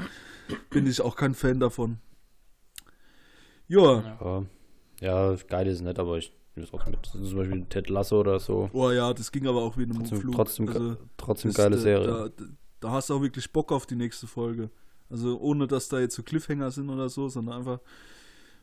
bin 0.69 0.87
ich 0.87 1.01
auch 1.01 1.15
kein 1.15 1.33
Fan 1.33 1.59
davon. 1.59 1.97
Joa, 3.67 4.45
Ja, 5.01 5.29
ja 5.31 5.35
geil 5.47 5.67
ist 5.67 5.81
nicht, 5.81 5.99
aber 5.99 6.17
ich 6.17 6.31
nehme 6.55 6.65
es 6.65 6.71
trotzdem 6.71 6.91
mit. 6.91 7.05
Zum 7.05 7.37
Beispiel 7.37 7.65
Ted 7.65 7.89
Lasso 7.89 8.19
oder 8.19 8.39
so. 8.39 8.69
oh 8.73 8.91
ja, 8.91 9.13
das 9.13 9.31
ging 9.31 9.47
aber 9.47 9.61
auch 9.61 9.77
wie 9.77 9.83
in 9.83 9.91
einem 9.91 9.99
Trotzdem, 9.99 10.19
Flug. 10.21 10.35
trotzdem, 10.35 10.67
Also, 10.69 10.97
trotzdem 11.17 11.49
das, 11.51 11.57
geile 11.57 11.75
äh, 11.75 11.79
Serie. 11.79 12.07
Da, 12.07 12.29
da 12.79 12.91
hast 12.91 13.09
du 13.09 13.15
auch 13.15 13.21
wirklich 13.21 13.51
Bock 13.51 13.71
auf 13.71 13.85
die 13.85 13.95
nächste 13.95 14.27
Folge. 14.27 14.69
Also 15.09 15.39
ohne, 15.39 15.67
dass 15.67 15.87
da 15.89 15.99
jetzt 15.99 16.15
so 16.15 16.23
Cliffhanger 16.23 16.71
sind 16.71 16.89
oder 16.89 17.09
so, 17.09 17.27
sondern 17.29 17.57
einfach, 17.59 17.79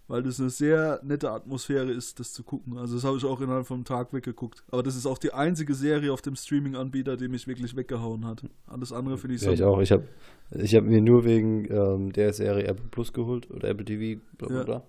weil 0.09 0.23
das 0.23 0.41
eine 0.41 0.51
sehr 0.51 1.01
nette 1.03 1.31
Atmosphäre 1.31 1.91
ist, 1.91 2.21
das 2.21 2.33
zu 2.33 2.43
gucken. 2.43 2.77
Also 2.79 2.97
das 2.97 3.05
habe 3.05 3.17
ich 3.17 3.25
auch 3.25 3.41
innerhalb 3.41 3.71
einem 3.71 3.85
Tag 3.85 4.13
weggeguckt. 4.13 4.65
Aber 4.71 4.83
das 4.83 4.97
ist 4.97 5.07
auch 5.07 5.19
die 5.19 5.33
einzige 5.33 5.75
Serie 5.75 6.13
auf 6.13 6.23
dem 6.23 6.37
Streaming-Anbieter, 6.37 7.17
die 7.17 7.29
mich 7.29 7.47
wirklich 7.47 7.77
weggehauen 7.77 8.27
hat. 8.27 8.45
Alles 8.67 8.93
andere 8.93 9.17
finde 9.19 9.37
ich 9.37 9.43
Ja, 9.43 9.53
ich 9.53 9.63
auch. 9.63 9.81
Ich 9.81 9.93
habe 9.93 10.05
ich 10.51 10.75
hab 10.75 10.85
mir 10.85 11.01
nur 11.01 11.25
wegen 11.25 11.71
ähm, 11.73 12.13
der 12.13 12.33
Serie 12.33 12.65
Apple 12.67 12.89
Plus 12.91 13.13
geholt 13.13 13.51
oder 13.51 13.69
Apple 13.69 13.85
TV, 13.85 14.21
bla 14.39 14.49
bla 14.49 14.59
Ja. 14.59 14.65
bla. 14.65 14.83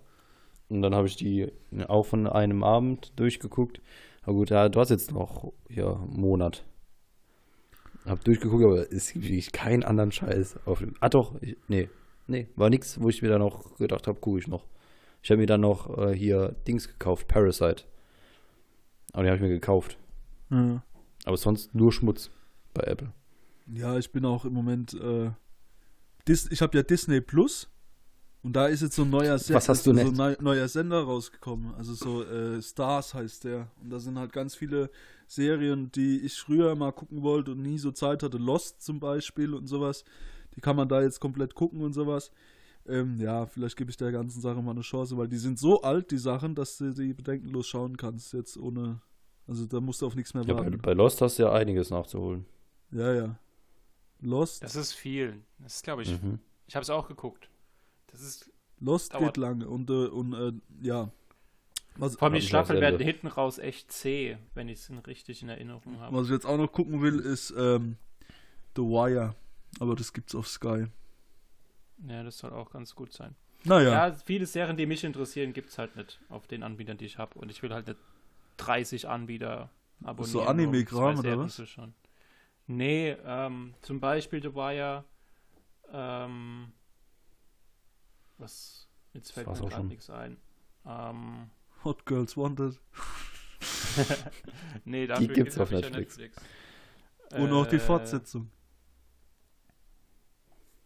Und 0.70 0.82
dann 0.82 0.96
habe 0.96 1.08
ich 1.08 1.16
die 1.16 1.52
auch 1.88 2.04
von 2.06 2.28
einem 2.28 2.64
Abend 2.64 3.14
durchgeguckt. 3.16 3.82
Aber 4.24 4.34
gut, 4.34 4.50
ja, 4.50 4.70
du 4.70 4.80
hast 4.80 4.90
jetzt 4.90 5.12
noch 5.12 5.54
ja, 5.70 5.94
einen 5.94 6.20
Monat. 6.20 6.64
Hab 8.06 8.24
durchgeguckt, 8.24 8.64
aber 8.64 8.92
es 8.92 9.14
gibt 9.14 9.26
wirklich 9.26 9.52
keinen 9.52 9.84
anderen 9.84 10.12
Scheiß 10.12 10.58
auf 10.66 10.80
dem. 10.80 10.96
Ah 11.00 11.10
doch, 11.10 11.36
ich, 11.42 11.56
nee. 11.68 11.90
Nee, 12.28 12.48
war 12.56 12.70
nix, 12.70 13.00
wo 13.02 13.10
ich 13.10 13.22
mir 13.22 13.28
dann 13.30 13.40
noch 13.40 13.76
gedacht 13.78 14.08
habe, 14.08 14.20
gucke 14.20 14.40
ich 14.40 14.48
noch. 14.48 14.66
Ich 15.24 15.32
habe 15.32 15.40
mir 15.40 15.48
dann 15.48 15.62
noch 15.62 15.98
äh, 15.98 16.14
hier 16.14 16.56
Dings 16.68 16.88
gekauft, 16.88 17.28
Parasite. 17.28 17.86
Aber 19.14 19.24
die 19.24 19.30
habe 19.30 19.38
ich 19.38 19.42
mir 19.42 19.50
gekauft. 19.50 19.98
Ja. 20.52 20.84
Aber 21.26 21.38
sonst 21.38 21.74
nur 21.74 21.92
Schmutz 21.92 22.30
bei 22.74 22.84
Apple. 22.84 23.14
Ja, 23.74 23.98
ich 23.98 24.12
bin 24.12 24.26
auch 24.26 24.46
im 24.46 24.54
Moment. 24.54 24.94
Äh, 24.94 25.32
Dis 26.28 26.50
ich 26.52 26.62
habe 26.62 26.78
ja 26.78 26.84
Disney 26.84 27.22
Plus 27.22 27.70
und 28.44 28.54
da 28.54 28.68
ist 28.68 28.82
jetzt 28.82 28.96
so 28.96 29.04
ein 29.04 29.10
neuer, 29.10 29.40
Se 29.40 29.54
Was 29.54 29.70
hast 29.70 29.80
ist 29.80 29.88
du 29.88 29.94
so 29.94 30.22
ein 30.22 30.38
neuer 30.42 30.68
Sender 30.68 31.04
rausgekommen. 31.04 31.74
Also 31.76 31.94
so 31.94 32.24
äh, 32.24 32.62
Stars 32.62 33.14
heißt 33.14 33.46
der. 33.46 33.72
Und 33.82 33.90
da 33.90 34.00
sind 34.00 34.20
halt 34.20 34.34
ganz 34.34 34.56
viele 34.56 34.90
Serien, 35.28 35.92
die 35.94 36.20
ich 36.20 36.36
früher 36.36 36.76
mal 36.76 36.92
gucken 36.92 37.24
wollte 37.24 37.52
und 37.52 37.62
nie 37.62 37.78
so 37.78 37.92
Zeit 37.92 38.22
hatte. 38.24 38.38
Lost 38.38 38.82
zum 38.82 39.00
Beispiel 39.00 39.54
und 39.54 39.68
sowas. 39.68 40.04
Die 40.56 40.62
kann 40.62 40.76
man 40.76 40.90
da 40.90 41.02
jetzt 41.02 41.22
komplett 41.22 41.56
gucken 41.56 41.82
und 41.82 41.94
sowas. 41.94 42.32
Ähm, 42.88 43.18
ja, 43.20 43.46
vielleicht 43.46 43.78
gebe 43.78 43.90
ich 43.92 43.98
der 43.98 44.12
ganzen 44.12 44.42
Sache 44.42 44.62
mal 44.62 44.72
eine 44.72 44.82
Chance, 44.82 45.18
weil 45.18 45.28
die 45.30 45.38
sind 45.38 45.58
so 45.58 45.82
alt, 45.82 46.12
die 46.12 46.18
Sachen, 46.18 46.54
dass 46.56 46.78
du 46.78 46.92
die 46.94 47.14
bedenkenlos 47.14 47.68
schauen 47.68 47.96
kannst. 47.98 48.34
Jetzt 48.34 48.58
ohne. 48.58 49.00
Also 49.48 49.66
da 49.66 49.80
musst 49.82 50.02
du 50.02 50.08
auf 50.08 50.16
nichts 50.16 50.34
mehr 50.34 50.44
Ja, 50.44 50.54
bei, 50.54 50.64
warten. 50.66 50.82
bei 50.82 50.94
Lost 50.94 51.22
hast 51.22 51.40
du 51.40 51.44
ja 51.44 51.52
einiges 51.54 51.90
nachzuholen. 51.90 52.46
Ja, 52.92 53.14
ja. 53.14 53.40
Lost. 54.22 54.64
Das 54.64 54.76
ist 54.76 54.94
viel. 54.94 55.42
Das 55.60 55.76
ist, 55.76 55.84
glaube 55.84 56.04
ich, 56.04 56.22
Mhm. 56.22 56.40
ich 56.68 56.76
habe 56.76 56.84
es 56.84 56.90
auch 56.90 57.08
geguckt. 57.08 57.50
Das 58.08 58.22
ist, 58.22 58.50
Lost 58.80 59.14
Dauert. 59.14 59.26
geht 59.34 59.38
lange 59.38 59.68
und, 59.68 59.90
äh, 59.90 60.08
und 60.08 60.34
äh, 60.34 60.52
ja. 60.86 61.10
Was, 61.98 62.16
vor 62.16 62.24
allem 62.28 62.36
die 62.36 62.42
Staffeln 62.42 62.82
werden 62.82 63.00
hinten 63.00 63.28
raus 63.28 63.60
echt 63.60 63.92
zäh, 63.92 64.38
wenn 64.56 64.68
ich 64.68 64.80
es 64.80 64.92
richtig 65.08 65.42
in 65.44 65.50
Erinnerung 65.50 66.00
habe. 66.00 66.16
was 66.16 66.26
ich 66.28 66.32
jetzt 66.34 66.46
auch 66.46 66.58
noch 66.58 66.72
gucken 66.72 67.02
will, 67.02 67.20
ist 67.20 67.54
ähm, 67.58 67.98
The 68.76 68.82
Wire. 68.82 69.36
Aber 69.80 69.96
das 69.96 70.12
gibt's 70.14 70.34
auf 70.36 70.48
Sky. 70.48 70.88
Ja, 72.08 72.24
das 72.24 72.38
soll 72.38 72.52
auch 72.54 72.70
ganz 72.72 72.96
gut 72.96 73.14
sein. 73.14 73.36
Naja. 73.66 74.08
Ja, 74.08 74.14
viele 74.14 74.46
Serien, 74.46 74.76
die 74.76 74.86
mich 74.86 75.04
interessieren, 75.04 75.54
gibt 75.54 75.70
es 75.70 75.78
halt 75.78 75.96
nicht 75.96 76.20
auf 76.30 76.48
den 76.48 76.64
Anbietern, 76.64 76.98
die 76.98 77.06
ich 77.06 77.18
habe. 77.18 77.40
Und 77.40 77.50
ich 77.50 77.64
will 77.64 77.74
halt 77.74 77.88
nicht 77.88 78.00
30 78.58 79.08
Anbieter 79.08 79.70
abonnieren. 80.04 80.32
so 80.32 80.42
Anime-Kram 80.44 81.20
oder 81.20 81.38
was? 81.40 81.62
schauen. 81.68 81.94
Nee, 82.68 83.16
ähm, 83.26 83.74
zum 83.82 84.00
Beispiel 84.00 84.42
The 84.42 84.54
Wire, 84.54 85.04
ähm, 85.92 86.72
was, 88.38 88.88
jetzt 89.14 89.32
fällt 89.32 89.48
mir 89.48 89.54
auch 89.54 89.60
gerade 89.60 89.76
schon. 89.76 89.88
nichts 89.88 90.10
ein. 90.10 90.38
Ähm, 90.86 91.50
Hot 91.84 92.06
Girls 92.06 92.36
Wanted. 92.38 92.80
nee, 94.86 95.08
dafür 95.08 95.28
gibt's 95.28 95.58
hab 95.58 95.64
auf 95.64 95.72
ja 95.72 95.90
Netflix. 95.90 96.36
Und 97.34 97.52
auch 97.52 97.66
die 97.66 97.78
Äh, 97.78 97.80
Fortsetzung. 97.80 98.50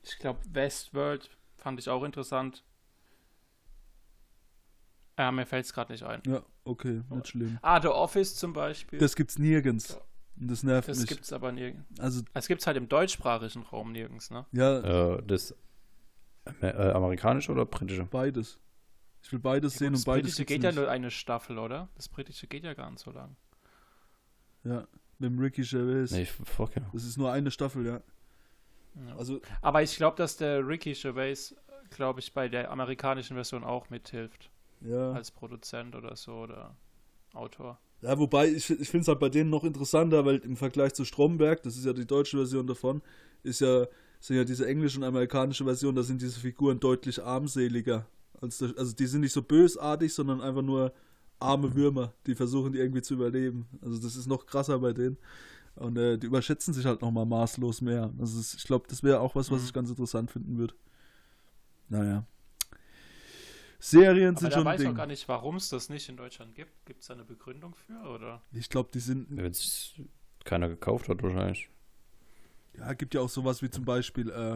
Ich 0.09 0.19
glaube, 0.19 0.39
Westworld 0.51 1.29
fand 1.57 1.79
ich 1.79 1.89
auch 1.89 2.03
interessant. 2.03 2.63
Ja, 5.17 5.31
mir 5.31 5.45
fällt 5.45 5.65
es 5.65 5.73
gerade 5.73 5.91
nicht 5.91 6.03
ein. 6.03 6.21
Ja, 6.27 6.43
okay, 6.63 7.01
nicht 7.09 7.27
schlimm. 7.29 7.57
Ah, 7.61 7.81
The 7.81 7.87
Office 7.87 8.35
zum 8.35 8.53
Beispiel. 8.53 8.99
Das 8.99 9.15
gibt's 9.15 9.39
nirgends. 9.39 9.97
Das 10.35 10.61
nervt 10.61 10.87
Das 10.87 10.99
mich. 10.99 11.07
gibt's 11.09 11.33
aber 11.33 11.51
nirgends. 11.51 11.99
Also, 11.99 12.21
Es 12.35 12.47
gibt's 12.47 12.67
halt 12.67 12.77
im 12.77 12.87
deutschsprachigen 12.87 13.63
Raum 13.63 13.91
nirgends, 13.91 14.29
ne? 14.29 14.45
ja, 14.51 15.15
Äh, 15.15 15.23
das 15.25 15.55
äh, 16.61 16.67
amerikanische 16.91 17.51
oder 17.51 17.65
britische? 17.65 18.05
beides. 18.05 18.59
Ich 19.23 19.31
will 19.31 19.39
beides 19.39 19.73
Ja, 19.73 19.79
sehen 19.79 19.87
und 19.87 19.93
das 19.95 20.05
beides 20.05 20.21
britische 20.35 20.37
gibt's 20.45 20.53
geht 20.53 20.63
ja 20.63 20.69
nicht. 20.69 20.77
nur 20.79 20.89
eine 20.91 21.09
Staffel, 21.09 21.57
oder? 21.57 21.89
Das 21.95 22.07
britische 22.07 22.45
geht 22.45 22.63
ja 22.63 22.75
gar 22.75 22.91
nicht 22.91 22.99
so 23.03 23.11
lang. 23.11 23.35
Ja, 24.63 24.87
mit 25.17 25.31
dem 25.31 25.39
Ricky 25.39 25.63
Gervais. 25.63 26.11
Nee, 26.11 26.21
ich, 26.23 26.31
fuck 26.31 26.75
ja. 26.75 26.83
Das 26.93 27.03
ist 27.03 27.17
nur 27.17 27.31
eine 27.31 27.49
Staffel, 27.49 27.85
ja. 27.87 28.01
Ja. 29.05 29.15
Also, 29.17 29.41
aber 29.61 29.83
ich 29.83 29.95
glaube, 29.95 30.17
dass 30.17 30.37
der 30.37 30.67
Ricky 30.67 30.93
Gervais, 30.93 31.55
glaube 31.89 32.19
ich, 32.19 32.33
bei 32.33 32.49
der 32.49 32.71
amerikanischen 32.71 33.35
Version 33.35 33.63
auch 33.63 33.89
mithilft. 33.89 34.49
ja. 34.81 35.11
Als 35.11 35.31
Produzent 35.31 35.95
oder 35.95 36.15
so 36.15 36.33
oder 36.33 36.75
Autor. 37.33 37.79
Ja, 38.01 38.17
wobei, 38.19 38.49
ich, 38.49 38.69
ich 38.69 38.89
finde 38.89 39.01
es 39.01 39.07
halt 39.07 39.19
bei 39.19 39.29
denen 39.29 39.49
noch 39.49 39.63
interessanter, 39.63 40.25
weil 40.25 40.37
im 40.37 40.55
Vergleich 40.55 40.93
zu 40.93 41.03
Stromberg, 41.03 41.63
das 41.63 41.77
ist 41.77 41.85
ja 41.85 41.93
die 41.93 42.05
deutsche 42.05 42.37
Version 42.37 42.67
davon, 42.67 43.01
ist 43.43 43.61
ja, 43.61 43.87
sind 44.19 44.37
ja 44.37 44.43
diese 44.43 44.67
englische 44.67 44.99
und 44.99 45.03
amerikanische 45.03 45.63
Version, 45.63 45.95
da 45.95 46.03
sind 46.03 46.21
diese 46.21 46.39
Figuren 46.39 46.79
deutlich 46.79 47.23
armseliger. 47.23 48.05
Als 48.39 48.59
das, 48.59 48.77
also 48.77 48.93
die 48.93 49.07
sind 49.07 49.21
nicht 49.21 49.33
so 49.33 49.41
bösartig, 49.41 50.13
sondern 50.13 50.41
einfach 50.41 50.61
nur 50.61 50.93
arme 51.39 51.73
Würmer, 51.75 52.13
die 52.25 52.35
versuchen, 52.35 52.71
die 52.71 52.79
irgendwie 52.79 53.01
zu 53.01 53.15
überleben. 53.15 53.67
Also 53.81 53.99
das 53.99 54.15
ist 54.15 54.27
noch 54.27 54.45
krasser 54.45 54.79
bei 54.79 54.93
denen. 54.93 55.17
Und 55.77 55.97
äh, 55.97 56.17
die 56.17 56.27
überschätzen 56.27 56.73
sich 56.73 56.85
halt 56.85 57.01
nochmal 57.01 57.25
maßlos 57.25 57.81
mehr. 57.81 58.11
Also 58.19 58.39
ich 58.57 58.63
glaube, 58.63 58.85
das 58.89 59.03
wäre 59.03 59.19
auch 59.19 59.35
was, 59.35 59.51
was 59.51 59.61
Mhm. 59.61 59.65
ich 59.67 59.73
ganz 59.73 59.89
interessant 59.89 60.31
finden 60.31 60.57
würde. 60.57 60.73
Naja. 61.89 62.25
Serien 63.79 64.29
Aber 64.31 64.39
sind 64.39 64.53
schon 64.53 64.61
ein 64.61 64.65
weiß 64.65 64.81
ich 64.81 64.87
auch 64.87 64.91
Ding. 64.91 64.97
gar 64.97 65.05
nicht, 65.07 65.27
warum 65.27 65.55
es 65.57 65.69
das 65.69 65.89
nicht 65.89 66.09
in 66.09 66.17
Deutschland 66.17 66.55
gibt. 66.55 66.71
Gibt 66.85 67.01
es 67.01 67.07
da 67.07 67.13
eine 67.13 67.23
Begründung 67.23 67.75
für? 67.75 68.09
Oder? 68.09 68.41
Ich 68.51 68.69
glaube, 68.69 68.89
die 68.91 68.99
sind 68.99 69.27
Wenn 69.29 69.51
es 69.51 69.93
keiner 70.45 70.67
gekauft 70.67 71.09
hat, 71.09 71.21
wahrscheinlich. 71.21 71.69
Ja, 72.77 72.93
gibt 72.93 73.13
ja 73.13 73.21
auch 73.21 73.29
sowas 73.29 73.61
wie 73.61 73.69
zum 73.69 73.85
Beispiel, 73.85 74.29
äh, 74.31 74.53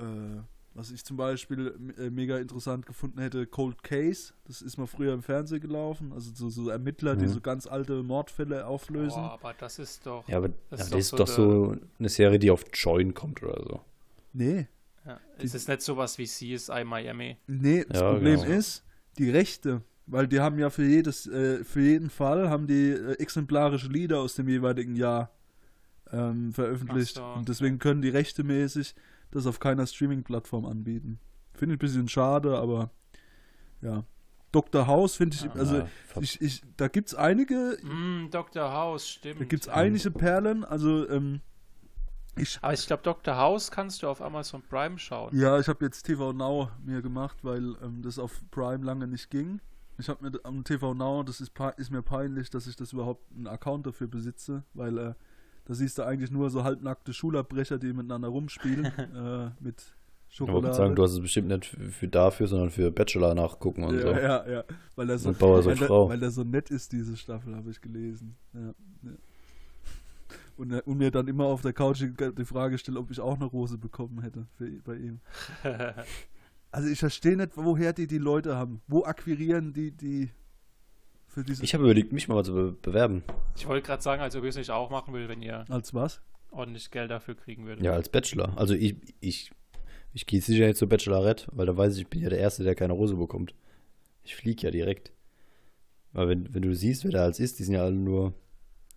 äh, 0.00 0.42
was 0.78 0.92
ich 0.92 1.04
zum 1.04 1.16
Beispiel 1.16 1.74
äh, 1.98 2.08
mega 2.08 2.38
interessant 2.38 2.86
gefunden 2.86 3.20
hätte, 3.20 3.46
Cold 3.46 3.82
Case. 3.82 4.32
Das 4.46 4.62
ist 4.62 4.78
mal 4.78 4.86
früher 4.86 5.12
im 5.12 5.22
Fernsehen 5.22 5.60
gelaufen. 5.60 6.12
Also 6.12 6.30
so, 6.32 6.48
so 6.50 6.68
Ermittler, 6.70 7.16
die 7.16 7.24
Mhm. 7.24 7.30
so 7.30 7.40
ganz 7.40 7.66
alte 7.66 8.02
Mordfälle 8.04 8.64
auflösen. 8.66 9.22
Boah, 9.22 9.32
aber 9.32 9.54
das 9.58 9.78
ist 9.80 10.06
doch. 10.06 10.26
Ja, 10.28 10.36
aber 10.38 10.48
Das 10.70 10.80
das 10.80 10.86
ist 10.90 10.94
ist, 10.94 11.12
doch 11.14 11.18
doch, 11.18 11.26
so 11.26 11.64
so 11.74 11.76
eine 11.98 12.08
Serie, 12.08 12.38
die 12.38 12.50
auf 12.50 12.64
Join 12.72 13.12
kommt 13.12 13.42
oder 13.42 13.60
so. 13.62 13.80
Nee, 14.32 14.68
Ja, 15.04 15.18
es 15.38 15.54
ist 15.54 15.68
nicht 15.68 15.82
sowas 15.82 16.16
wie 16.18 16.26
CSI 16.26 16.84
Miami. 16.84 17.38
nee, 17.48 17.84
das 17.88 18.00
Ja, 18.00 18.12
Problem 18.12 18.40
genau. 18.42 18.52
ist, 18.52 18.84
die 19.18 19.30
Rechte. 19.30 19.82
Weil 20.06 20.26
die 20.28 20.40
haben 20.40 20.58
ja 20.58 20.70
für 20.70 20.84
jedes, 20.86 21.26
äh, 21.26 21.64
für 21.64 21.80
jeden 21.82 22.08
Fall 22.08 22.48
haben 22.48 22.66
die 22.66 22.90
äh, 22.92 23.12
exemplarische 23.18 23.88
Lieder 23.88 24.20
aus 24.20 24.36
dem 24.36 24.48
jeweiligen 24.48 24.96
Jahr 24.96 25.30
ähm, 26.12 26.52
veröffentlicht. 26.52 27.16
So, 27.16 27.24
Und 27.24 27.48
deswegen 27.48 27.78
können 27.78 28.00
die 28.00 28.08
rechtemäßig 28.08 28.94
das 29.30 29.46
auf 29.46 29.60
keiner 29.60 29.86
Streaming-Plattform 29.86 30.64
anbieten. 30.66 31.18
Finde 31.54 31.74
ich 31.74 31.78
ein 31.78 31.80
bisschen 31.86 32.08
schade, 32.08 32.56
aber 32.58 32.90
ja. 33.82 34.04
Dr. 34.50 34.86
House 34.86 35.16
finde 35.16 35.36
ich, 35.36 35.50
also 35.52 35.78
Ja, 35.78 35.86
ver- 36.06 36.22
ich, 36.22 36.40
ich, 36.40 36.62
da 36.78 36.88
gibt 36.88 37.08
es 37.08 37.14
einige, 37.14 37.76
Mm, 37.82 38.30
Dr. 38.30 38.72
House, 38.72 39.06
stimmt. 39.08 39.40
da 39.40 39.44
gibt 39.44 39.64
es 39.64 39.68
einige 39.68 40.10
Perlen, 40.10 40.64
also 40.64 41.06
ähm, 41.10 41.40
ich, 42.34 42.58
Aber 42.62 42.72
ich 42.72 42.86
glaube, 42.86 43.02
Dr. 43.02 43.36
House 43.36 43.70
kannst 43.70 44.02
du 44.02 44.08
auf 44.08 44.22
Amazon 44.22 44.62
Prime 44.62 44.98
schauen. 44.98 45.36
ja, 45.36 45.58
ich 45.58 45.68
habe 45.68 45.84
jetzt 45.84 46.04
TV 46.04 46.32
Now 46.32 46.70
mir 46.84 47.02
gemacht, 47.02 47.38
weil 47.42 47.76
ähm, 47.82 48.00
das 48.00 48.18
auf 48.18 48.40
Prime 48.50 48.84
lange 48.84 49.06
nicht 49.06 49.28
ging. 49.30 49.60
Ich 49.98 50.08
habe 50.08 50.30
mir 50.30 50.38
am 50.44 50.62
TV 50.64 50.94
Now, 50.94 51.24
das 51.24 51.40
ist, 51.42 51.52
ist 51.76 51.90
mir 51.90 52.02
peinlich, 52.02 52.48
dass 52.50 52.66
ich 52.68 52.76
das 52.76 52.92
überhaupt 52.92 53.30
einen 53.34 53.48
Account 53.48 53.86
dafür 53.86 54.06
besitze, 54.06 54.62
weil 54.72 54.96
äh, 54.98 55.14
da 55.68 55.74
siehst 55.74 55.98
du 55.98 56.02
eigentlich 56.02 56.30
nur 56.30 56.48
so 56.50 56.64
halbnackte 56.64 57.12
Schulabbrecher, 57.12 57.78
die 57.78 57.92
miteinander 57.92 58.28
rumspielen, 58.28 58.86
äh, 59.14 59.50
mit 59.60 59.94
Ich 60.30 60.40
wollte 60.40 60.72
sagen, 60.72 60.96
du 60.96 61.02
hast 61.02 61.12
es 61.12 61.20
bestimmt 61.20 61.48
nicht 61.48 61.66
für, 61.66 61.90
für 61.90 62.08
dafür, 62.08 62.48
sondern 62.48 62.70
für 62.70 62.90
Bachelor 62.90 63.34
nachgucken 63.34 63.84
und 63.84 63.94
ja, 63.94 64.00
so. 64.00 64.08
ja, 64.08 64.48
ja. 64.48 64.64
Weil 64.96 65.10
er 65.10 65.18
so, 65.18 65.32
Bauer 65.32 65.62
so 65.62 65.68
weil, 65.68 65.76
Frau. 65.76 66.08
weil 66.08 66.18
der 66.18 66.30
so 66.30 66.42
nett 66.42 66.70
ist, 66.70 66.92
diese 66.92 67.16
Staffel, 67.18 67.54
habe 67.54 67.70
ich 67.70 67.80
gelesen. 67.82 68.34
Ja, 68.54 68.60
ja. 69.02 69.12
Und, 70.56 70.72
er- 70.72 70.88
und 70.88 70.96
mir 70.98 71.10
dann 71.10 71.28
immer 71.28 71.44
auf 71.44 71.60
der 71.62 71.72
Couch 71.74 72.00
die, 72.00 72.14
die 72.34 72.44
Frage 72.44 72.78
stellt, 72.78 72.96
ob 72.96 73.10
ich 73.10 73.20
auch 73.20 73.36
eine 73.36 73.44
Rose 73.44 73.76
bekommen 73.78 74.22
hätte 74.22 74.46
für, 74.56 74.70
bei 74.84 74.96
ihm. 74.96 75.20
Also 76.70 76.88
ich 76.90 76.98
verstehe 76.98 77.34
nicht, 77.34 77.52
woher 77.56 77.94
die 77.94 78.06
die 78.06 78.18
Leute 78.18 78.54
haben. 78.56 78.82
Wo 78.88 79.02
akquirieren 79.04 79.72
die 79.72 79.90
die 79.90 80.28
für 81.28 81.44
diese... 81.44 81.62
Ich 81.62 81.74
habe 81.74 81.84
überlegt, 81.84 82.12
mich 82.12 82.28
mal 82.28 82.44
zu 82.44 82.52
be 82.54 82.72
bewerben. 82.82 83.22
Ich 83.56 83.66
wollte 83.66 83.86
gerade 83.86 84.02
sagen, 84.02 84.20
als 84.22 84.34
ob 84.36 84.42
ihr 84.42 84.48
es 84.50 84.56
nicht 84.56 84.70
auch 84.70 84.90
machen 84.90 85.14
will, 85.14 85.28
wenn 85.28 85.42
ihr 85.42 85.64
als 85.70 85.94
was? 85.94 86.20
ordentlich 86.50 86.90
Geld 86.90 87.10
dafür 87.10 87.34
kriegen 87.34 87.66
würdet. 87.66 87.84
Ja, 87.84 87.92
als 87.92 88.08
Bachelor. 88.08 88.56
Also 88.56 88.72
ich, 88.74 88.96
ich, 89.20 89.52
ich 90.14 90.26
gehe 90.26 90.40
sicher 90.40 90.66
jetzt 90.66 90.78
zur 90.78 90.88
Bachelorette, 90.88 91.46
weil 91.52 91.66
da 91.66 91.76
weiß 91.76 91.94
ich, 91.96 92.02
ich 92.02 92.08
bin 92.08 92.22
ja 92.22 92.30
der 92.30 92.38
Erste, 92.38 92.64
der 92.64 92.74
keine 92.74 92.94
Rose 92.94 93.16
bekommt. 93.16 93.54
Ich 94.24 94.34
fliege 94.34 94.62
ja 94.62 94.70
direkt. 94.70 95.12
Weil 96.12 96.28
wenn, 96.28 96.54
wenn 96.54 96.62
du 96.62 96.74
siehst, 96.74 97.04
wer 97.04 97.10
da 97.10 97.24
als 97.24 97.38
ist, 97.38 97.58
die 97.58 97.64
sind 97.64 97.74
ja 97.74 97.84
alle 97.84 97.94
nur 97.94 98.32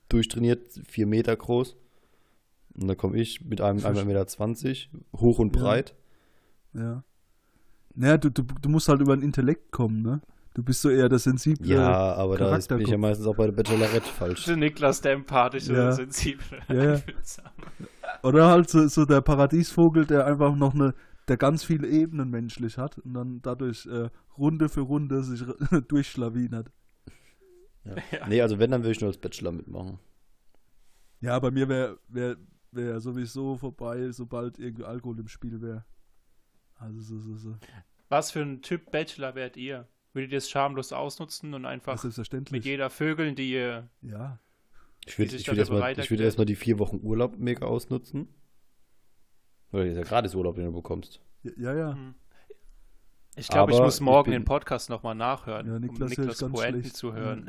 durchtrainiert, 0.08 0.80
vier 0.86 1.06
Meter 1.08 1.36
groß. 1.36 1.76
Und 2.76 2.88
dann 2.88 2.96
komme 2.96 3.18
ich 3.18 3.44
mit 3.44 3.60
einem 3.60 3.80
1,20 3.80 4.06
Meter, 4.06 4.28
20, 4.28 4.90
hoch 5.18 5.40
und 5.40 5.54
Ja. 5.56 5.62
breit. 5.62 5.96
Ja. 6.74 7.04
Naja, 7.96 8.18
du, 8.18 8.30
du, 8.30 8.44
du 8.44 8.70
musst 8.70 8.88
halt 8.88 9.02
über 9.02 9.16
den 9.16 9.24
Intellekt 9.24 9.72
kommen, 9.72 10.02
ne? 10.02 10.22
Du 10.54 10.64
bist 10.64 10.82
so 10.82 10.90
eher 10.90 11.08
der 11.08 11.20
sensible... 11.20 11.66
Ja, 11.66 12.14
aber 12.16 12.38
da 12.38 12.56
ist, 12.58 12.68
bin 12.68 12.82
ich 12.82 12.90
ja 12.90 12.98
meistens 12.98 13.26
auch 13.26 13.36
bei 13.36 13.46
der 13.46 13.54
Bachelorette 13.54 14.02
falsch. 14.10 14.46
Der 14.46 14.58
Niklas, 14.58 15.00
der 15.00 15.14
empathische 15.14 15.74
Ja. 15.74 15.88
und 15.90 15.94
sensible. 15.94 16.60
Ja, 16.68 16.96
ja. 16.96 17.02
Oder 18.24 18.50
halt 18.50 18.70
so, 18.70 18.86
so 18.88 19.06
der 19.06 19.22
Paradiesvogel, 19.22 20.06
der 20.06 20.26
einfach 20.26 20.54
noch 20.56 20.74
eine, 20.74 20.94
der 21.30 21.38
ganz 21.38 21.64
viele 21.64 21.88
Ebenen 21.88 22.30
menschlich 22.30 22.78
hat 22.78 22.98
und 23.00 23.14
dann 23.14 23.42
dadurch 23.42 23.86
äh, 23.86 24.10
Runde 24.38 24.68
für 24.68 24.82
Runde 24.82 25.24
sich 25.24 25.44
durchschlawinert. 25.88 26.72
Ja. 27.84 28.28
Nee, 28.28 28.40
also 28.44 28.60
wenn, 28.60 28.70
dann 28.70 28.82
würde 28.84 28.92
ich 28.92 29.02
nur 29.02 29.08
als 29.08 29.18
Bachelor 29.18 29.52
mitmachen. 29.52 29.98
Ja, 31.20 31.40
bei 31.40 31.50
mir 31.50 31.68
wäre 31.68 31.98
wär, 32.10 32.38
wär 32.72 33.00
sowieso 33.00 33.56
vorbei, 33.58 34.12
sobald 34.12 34.60
irgendwie 34.60 34.84
Alkohol 34.84 35.20
im 35.20 35.28
Spiel 35.28 35.60
wäre. 35.64 35.84
Also 36.76 37.02
so, 37.02 37.18
so, 37.18 37.36
so. 37.38 37.56
Was 38.08 38.30
für 38.30 38.42
ein 38.42 38.62
Typ 38.62 38.92
Bachelor 38.92 39.34
wärt 39.34 39.58
ihr? 39.58 39.88
Würdet 40.14 40.32
ihr 40.32 40.38
es 40.40 40.50
schamlos 40.50 40.92
ausnutzen 40.92 41.54
und 41.54 41.64
Ja, 41.64 41.70
einfach 41.70 42.04
mit 42.52 42.66
jeder 42.66 42.90
Vögeln, 42.90 43.36
die 43.36 43.52
ihr. 43.52 43.88
Ja. 44.02 44.40
Ich 45.06 45.18
würde 45.18 45.36
ich 45.36 45.48
würd 45.48 45.58
erstmal 45.58 45.98
ich 46.00 46.12
würd 46.12 46.20
erstmal 46.22 46.46
die 46.46 46.56
vier 46.56 46.78
Wochen 46.80 47.00
Urlaub 47.02 47.38
mega 47.38 47.66
ausnutzen. 47.66 48.28
Weil 49.72 49.86
das 49.88 49.92
ist 49.94 49.98
ja 49.98 50.04
gratis 50.04 50.36
Urlaub, 50.36 50.56
den 50.56 50.66
du 50.66 50.74
bekommst. 50.74 51.22
Ja, 51.44 51.52
ja. 51.58 51.74
ja. 51.76 51.94
Hm. 51.94 52.14
Ich 53.38 53.48
glaube, 53.48 53.72
ich 53.72 53.80
muss 53.80 53.96
ich 53.96 54.02
morgen 54.02 54.32
bin- 54.32 54.42
den 54.42 54.46
Podcast 54.46 54.90
nochmal 54.90 55.16
nachhören, 55.16 55.66
Ja, 55.66 55.76
um 55.76 55.82
Niklas 55.82 56.10
hört 56.10 56.10
Niklas 56.20 56.40
ganz 56.40 56.52
Poenten 56.54 56.82
schlecht. 56.82 56.98
zu 56.98 57.14
hören. 57.14 57.46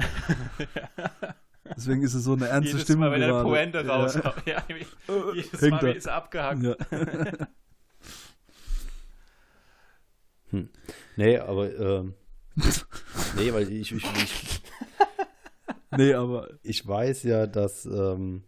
Deswegen 1.77 2.03
ist 2.03 2.15
es 2.15 2.23
so 2.25 2.35
eine 2.35 2.47
ernste 2.47 2.71
Jedes 2.73 2.83
Stimmung 2.85 3.01
Mal, 3.09 3.13
wenn 3.13 3.23
er 3.23 3.29
gerade. 3.29 3.45
Pointe 3.45 3.81
Ja. 3.81 3.97
rauskommt. 3.97 4.35
Ja, 4.47 4.65
jedes 5.35 5.61
Hängt 5.61 5.83
Mal 5.83 5.93
ist 5.97 6.07
er 6.07 6.15
abgehackt. 6.15 6.63
Ja. 6.63 6.77
Nee, 11.17 11.39
aber, 11.39 11.75
ähm, 11.79 12.15
nee, 13.37 13.53
weil 13.53 13.73
ich, 13.73 13.93
ich, 13.93 14.05
ich, 14.05 14.63
nee, 15.97 16.15
aber 16.15 16.49
ich 16.63 16.87
weiß 16.87 17.23
ja, 17.25 17.47
dass, 17.47 17.87
ähm, 17.87 18.45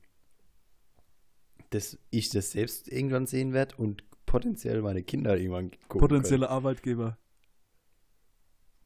dass 1.70 1.98
ich 2.10 2.30
das 2.30 2.52
selbst 2.52 2.88
irgendwann 2.88 3.26
sehen 3.26 3.52
werde 3.52 3.76
und 3.76 4.04
potenziell 4.26 4.82
meine 4.82 5.02
Kinder 5.02 5.36
irgendwann 5.36 5.70
gucken 5.88 6.00
potenzielle 6.00 6.50
Arbeitgeber. 6.50 7.18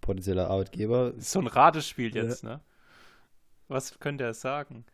Potenzieller 0.00 0.48
Arbeitgeber. 0.48 1.12
Ist 1.14 1.32
so 1.32 1.40
ein 1.40 1.46
Ratespiel 1.46 2.14
jetzt, 2.14 2.42
ne? 2.42 2.62
Was 3.68 3.98
könnte 3.98 4.24
er 4.24 4.32
sagen? 4.32 4.86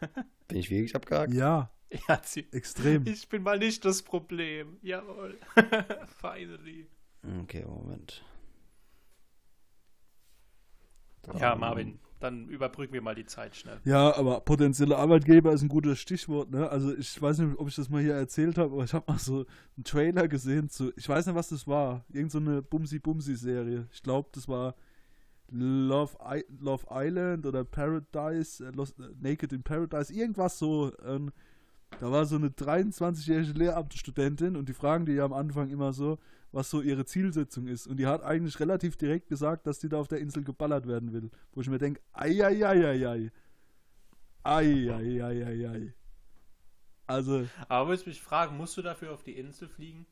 Bin 0.48 0.58
ich 0.58 0.68
wirklich 0.68 0.96
abgehakt? 0.96 1.32
Ja, 1.32 1.70
Ja, 2.08 2.20
extrem. 2.50 3.06
ich 3.06 3.28
bin 3.28 3.42
mal 3.44 3.58
nicht 3.58 3.84
das 3.84 4.02
Problem. 4.02 4.78
Jawohl. 4.82 5.38
Finally. 6.20 6.88
Okay, 7.42 7.64
Moment. 7.66 8.22
Ja, 11.38 11.54
Ähm, 11.54 11.60
Marvin, 11.60 11.98
dann 12.20 12.48
überbrücken 12.48 12.92
wir 12.92 13.02
mal 13.02 13.14
die 13.14 13.24
Zeit 13.24 13.56
schnell. 13.56 13.80
Ja, 13.84 14.14
aber 14.16 14.40
potenzielle 14.40 14.96
Arbeitgeber 14.96 15.52
ist 15.52 15.62
ein 15.62 15.68
gutes 15.68 15.98
Stichwort, 15.98 16.50
ne? 16.50 16.68
Also 16.68 16.94
ich 16.96 17.20
weiß 17.20 17.38
nicht, 17.38 17.58
ob 17.58 17.68
ich 17.68 17.74
das 17.76 17.88
mal 17.88 18.02
hier 18.02 18.14
erzählt 18.14 18.58
habe, 18.58 18.74
aber 18.74 18.84
ich 18.84 18.94
habe 18.94 19.10
mal 19.10 19.18
so 19.18 19.46
einen 19.76 19.84
Trailer 19.84 20.28
gesehen 20.28 20.68
zu, 20.68 20.92
ich 20.96 21.08
weiß 21.08 21.26
nicht, 21.26 21.34
was 21.34 21.48
das 21.48 21.66
war, 21.66 22.04
irgend 22.12 22.32
so 22.32 22.38
eine 22.38 22.60
Bumsi-Bumsi-Serie. 22.62 23.88
Ich 23.92 24.02
glaube, 24.02 24.28
das 24.32 24.48
war 24.48 24.74
Love, 25.50 26.16
I 26.24 26.44
Love 26.60 26.86
Island 26.90 27.46
oder 27.46 27.64
Paradise, 27.64 28.64
äh, 28.66 28.70
Lost, 28.70 28.98
äh, 28.98 29.08
Naked 29.20 29.52
in 29.52 29.62
Paradise, 29.62 30.12
irgendwas 30.12 30.58
so. 30.58 30.92
Ähm, 31.04 31.30
da 32.00 32.10
war 32.10 32.24
so 32.26 32.36
eine 32.36 32.48
23-jährige 32.48 33.52
Lehramtsstudentin 33.52 34.56
und 34.56 34.68
die 34.68 34.72
fragen 34.72 35.06
die 35.06 35.12
ja 35.12 35.24
am 35.24 35.32
Anfang 35.32 35.70
immer 35.70 35.92
so, 35.92 36.18
was 36.54 36.70
so 36.70 36.80
ihre 36.80 37.04
Zielsetzung 37.04 37.66
ist. 37.66 37.86
Und 37.86 37.98
die 37.98 38.06
hat 38.06 38.22
eigentlich 38.22 38.58
relativ 38.60 38.96
direkt 38.96 39.28
gesagt, 39.28 39.66
dass 39.66 39.78
die 39.78 39.88
da 39.88 39.98
auf 39.98 40.08
der 40.08 40.20
Insel 40.20 40.44
geballert 40.44 40.86
werden 40.86 41.12
will. 41.12 41.30
Wo 41.52 41.60
ich 41.60 41.68
mir 41.68 41.78
denke, 41.78 42.00
ei, 42.12 42.44
ei, 42.44 42.66
ei, 42.66 42.86
ei, 42.86 43.08
ei. 43.08 43.30
Ei, 44.44 44.90
ei, 44.90 45.22
ei, 45.22 45.44
ei, 45.44 45.68
ei. 45.68 45.94
Also, 47.06 47.46
Aber 47.68 47.90
willst 47.90 48.06
du 48.06 48.10
mich 48.10 48.20
fragen, 48.20 48.56
musst 48.56 48.76
du 48.76 48.82
dafür 48.82 49.12
auf 49.12 49.22
die 49.22 49.36
Insel 49.36 49.68
fliegen? 49.68 50.06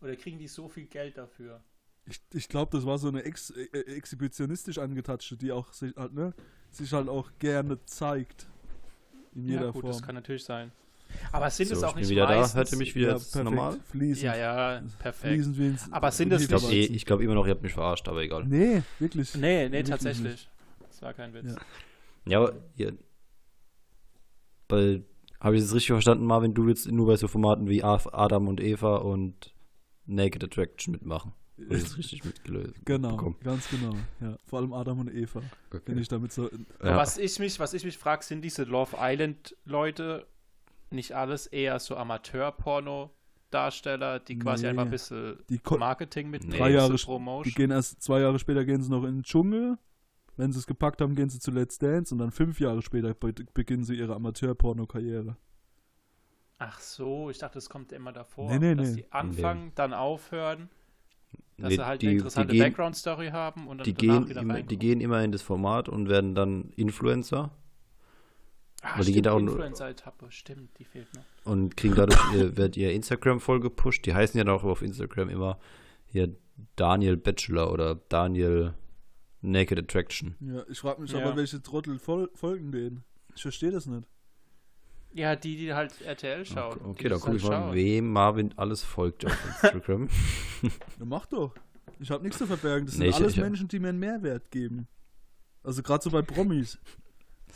Oder 0.00 0.16
kriegen 0.16 0.38
die 0.38 0.48
so 0.48 0.68
viel 0.68 0.86
Geld 0.86 1.16
dafür? 1.16 1.62
ich, 2.06 2.20
ich 2.32 2.48
glaube, 2.48 2.76
das 2.76 2.86
war 2.86 2.98
so 2.98 3.08
eine 3.08 3.22
ex 3.22 3.50
äh, 3.50 3.64
exhibitionistisch 3.72 4.78
angetatschte, 4.78 5.36
die 5.36 5.52
auch 5.52 5.72
sich 5.72 5.94
halt, 5.96 6.12
ne, 6.12 6.34
sich 6.70 6.92
halt 6.92 7.08
auch 7.08 7.30
gerne 7.38 7.82
zeigt. 7.84 8.46
In 9.34 9.46
jeder 9.46 9.66
ja, 9.66 9.70
gut, 9.70 9.82
Form. 9.82 9.92
das 9.92 10.02
kann 10.02 10.14
natürlich 10.14 10.44
sein. 10.44 10.70
Aber 11.32 11.50
sind 11.50 11.68
So, 11.68 11.74
es 11.74 11.82
auch 11.82 11.94
nicht 11.94 12.08
wieder 12.08 12.26
da. 12.26 12.36
meistens... 12.36 12.56
Hört 12.56 12.72
ihr 12.72 12.78
mich 12.78 12.94
wieder 12.94 13.08
ja, 13.08 13.14
jetzt 13.14 13.32
perfekt. 13.32 13.44
normal? 13.54 13.80
Fließend. 13.90 14.22
Ja, 14.24 14.36
ja, 14.36 14.82
perfekt. 14.98 15.44
Fließend 15.44 15.56
Aber 15.92 16.10
sind 16.10 16.28
glaube 16.48 16.64
Hefeweizen. 16.66 16.94
eh, 16.94 16.96
ich 16.96 17.06
glaub 17.06 17.20
immer 17.20 17.34
noch, 17.34 17.46
ihr 17.46 17.52
habt 17.52 17.62
mich 17.62 17.72
verarscht, 17.72 18.08
aber 18.08 18.22
egal. 18.22 18.44
Nee, 18.46 18.82
wirklich. 18.98 19.34
Nee, 19.34 19.40
nee, 19.68 19.72
Wirklich 19.72 19.88
tatsächlich. 19.90 20.32
nicht. 20.32 20.50
Das 20.88 21.02
war 21.02 21.12
kein 21.14 21.32
Witz. 21.34 21.52
Ja. 21.52 21.56
Ja, 22.26 22.38
aber 22.38 22.54
ihr, 22.76 22.96
weil, 24.68 25.04
habe 25.40 25.56
ich 25.56 25.62
das 25.62 25.72
richtig 25.74 25.88
verstanden, 25.88 26.24
Marvin, 26.24 26.54
du 26.54 26.66
willst 26.66 26.90
nur 26.90 27.06
bei 27.06 27.16
so 27.16 27.28
Formaten 27.28 27.68
wie 27.68 27.82
Adam 27.84 28.48
und 28.48 28.60
Eva 28.62 28.96
und 28.96 29.54
Naked 30.06 30.42
Attraction 30.44 30.92
mitmachen. 30.92 31.32
Das 31.56 31.96
richtig 31.98 32.24
mitgelöst? 32.24 32.74
Genau, 32.84 33.10
bekommen? 33.16 33.36
ganz 33.44 33.68
genau. 33.68 33.94
Ja, 34.20 34.36
vor 34.46 34.58
allem 34.60 34.72
Adam 34.72 35.00
und 35.00 35.14
Eva. 35.14 35.40
Wenn 35.70 35.80
Okay. 35.80 36.00
ich 36.00 36.08
damit 36.08 36.32
so. 36.32 36.50
Ja. 36.82 36.96
Was 36.96 37.18
ich 37.18 37.38
mich, 37.38 37.60
was 37.60 37.74
ich 37.74 37.84
mich 37.84 37.96
frage, 37.98 38.24
sind 38.24 38.42
diese 38.42 38.64
Love 38.64 38.96
Island 38.98 39.54
Leute 39.64 40.26
nicht 40.94 41.12
alles 41.12 41.46
eher 41.46 41.78
so 41.78 41.96
Amateur-Porno-Darsteller, 41.96 44.20
die 44.20 44.38
quasi 44.38 44.64
Nee. 44.64 44.70
einfach 44.70 44.84
ein 44.84 44.90
bisschen 44.90 45.38
Marketing 45.78 46.30
mit 46.30 46.44
Nee. 46.44 46.58
Drei 46.58 46.70
Jahre 46.70 46.94
Promotion. 46.96 47.44
die 47.44 47.54
gehen 47.54 47.70
erst 47.70 48.02
zwei 48.02 48.20
Jahre 48.20 48.38
später 48.38 48.64
gehen 48.64 48.82
sie 48.82 48.90
noch 48.90 49.04
in 49.04 49.16
den 49.16 49.22
Dschungel. 49.22 49.78
Wenn 50.36 50.50
sie 50.52 50.58
es 50.58 50.66
gepackt 50.66 51.00
haben, 51.00 51.14
gehen 51.14 51.28
sie 51.28 51.38
zu 51.38 51.52
Let's 51.52 51.78
Dance 51.78 52.12
und 52.12 52.18
dann 52.18 52.32
fünf 52.32 52.58
Jahre 52.58 52.82
später 52.82 53.14
be 53.14 53.32
beginnen 53.54 53.84
sie 53.84 53.94
ihre 53.94 54.14
Amateur-Porno-Karriere. 54.16 55.36
Ach 56.58 56.80
so, 56.80 57.30
ich 57.30 57.38
dachte, 57.38 57.54
das 57.54 57.68
kommt 57.68 57.92
immer 57.92 58.12
davor. 58.12 58.50
Nee, 58.50 58.58
nee, 58.58 58.74
dass 58.74 58.90
nee. 58.90 59.02
die 59.02 59.12
anfangen, 59.12 59.72
dann 59.74 59.92
aufhören, 59.92 60.68
dass 61.58 61.68
Nee, 61.70 61.76
sie 61.76 61.86
halt 61.86 62.02
die, 62.02 62.06
eine 62.08 62.16
interessante 62.16 62.56
Background-Story 62.58 63.28
haben 63.28 63.68
und 63.68 63.78
dann 63.78 63.84
die, 63.84 63.94
gehen 63.94 64.28
wieder 64.28 64.40
immer, 64.40 64.62
die 64.62 64.78
gehen 64.78 65.00
immer 65.00 65.22
in 65.22 65.30
das 65.30 65.42
Format 65.42 65.88
und 65.88 66.08
werden 66.08 66.34
dann 66.34 66.70
Influencer 66.76 67.50
Ah, 68.86 68.98
weil 68.98 69.04
die 69.06 69.12
stimmt, 69.12 69.24
gehen 69.24 69.32
auch- 69.32 69.38
Influencer-Etappe, 69.38 70.30
stimmt, 70.30 70.78
die 70.78 70.84
fehlt 70.84 71.08
noch. 71.14 71.24
und 71.52 71.76
kriegen 71.76 71.94
dadurch 71.94 72.20
ihr, 72.34 72.56
wird 72.56 72.76
ihr 72.76 72.92
Instagram 72.92 73.40
voll 73.40 73.60
gepusht. 73.60 74.04
Die 74.06 74.14
heißen 74.14 74.36
ja 74.36 74.44
dann 74.44 74.54
auch 74.54 74.62
auf 74.64 74.82
Instagram 74.82 75.30
immer 75.30 75.58
hier 76.06 76.34
Daniel 76.76 77.16
Bachelor 77.16 77.72
oder 77.72 77.94
Daniel 78.08 78.74
Naked 79.40 79.78
Attraction. 79.78 80.34
Ja, 80.40 80.64
ich 80.68 80.78
frage 80.78 81.00
mich 81.02 81.12
Ja. 81.12 81.20
aber, 81.24 81.36
welche 81.36 81.62
Trottel 81.62 81.98
fol 81.98 82.30
folgen 82.34 82.72
denen. 82.72 83.04
Ich 83.34 83.42
verstehe 83.42 83.70
das 83.70 83.86
nicht. 83.86 84.06
Ja, 85.12 85.36
die, 85.36 85.56
die 85.56 85.72
halt 85.74 86.00
RTL 86.02 86.44
schauen. 86.44 86.78
Okay, 86.84 87.04
dann 87.04 87.12
das 87.12 87.20
gucke 87.22 87.36
ich 87.36 87.42
mal, 87.44 87.50
schauen. 87.62 87.74
wem 87.74 88.12
Marvin 88.12 88.52
alles 88.56 88.82
folgt 88.82 89.24
auf 89.24 89.32
Instagram. 89.62 90.08
Ja, 90.62 90.70
mach 91.04 91.26
doch. 91.26 91.54
Ich 92.00 92.10
habe 92.10 92.22
nichts 92.24 92.38
zu 92.38 92.46
verbergen. 92.46 92.86
Das 92.86 92.96
Nee, 92.98 93.04
sind 93.06 93.10
ich- 93.10 93.16
alles 93.22 93.32
ich- 93.34 93.40
Menschen, 93.40 93.68
die 93.68 93.78
mir 93.78 93.88
einen 93.90 93.98
Mehrwert 94.00 94.50
geben. 94.50 94.88
Also 95.62 95.82
gerade 95.82 96.02
so 96.02 96.10
bei 96.10 96.20
Promis. 96.22 96.78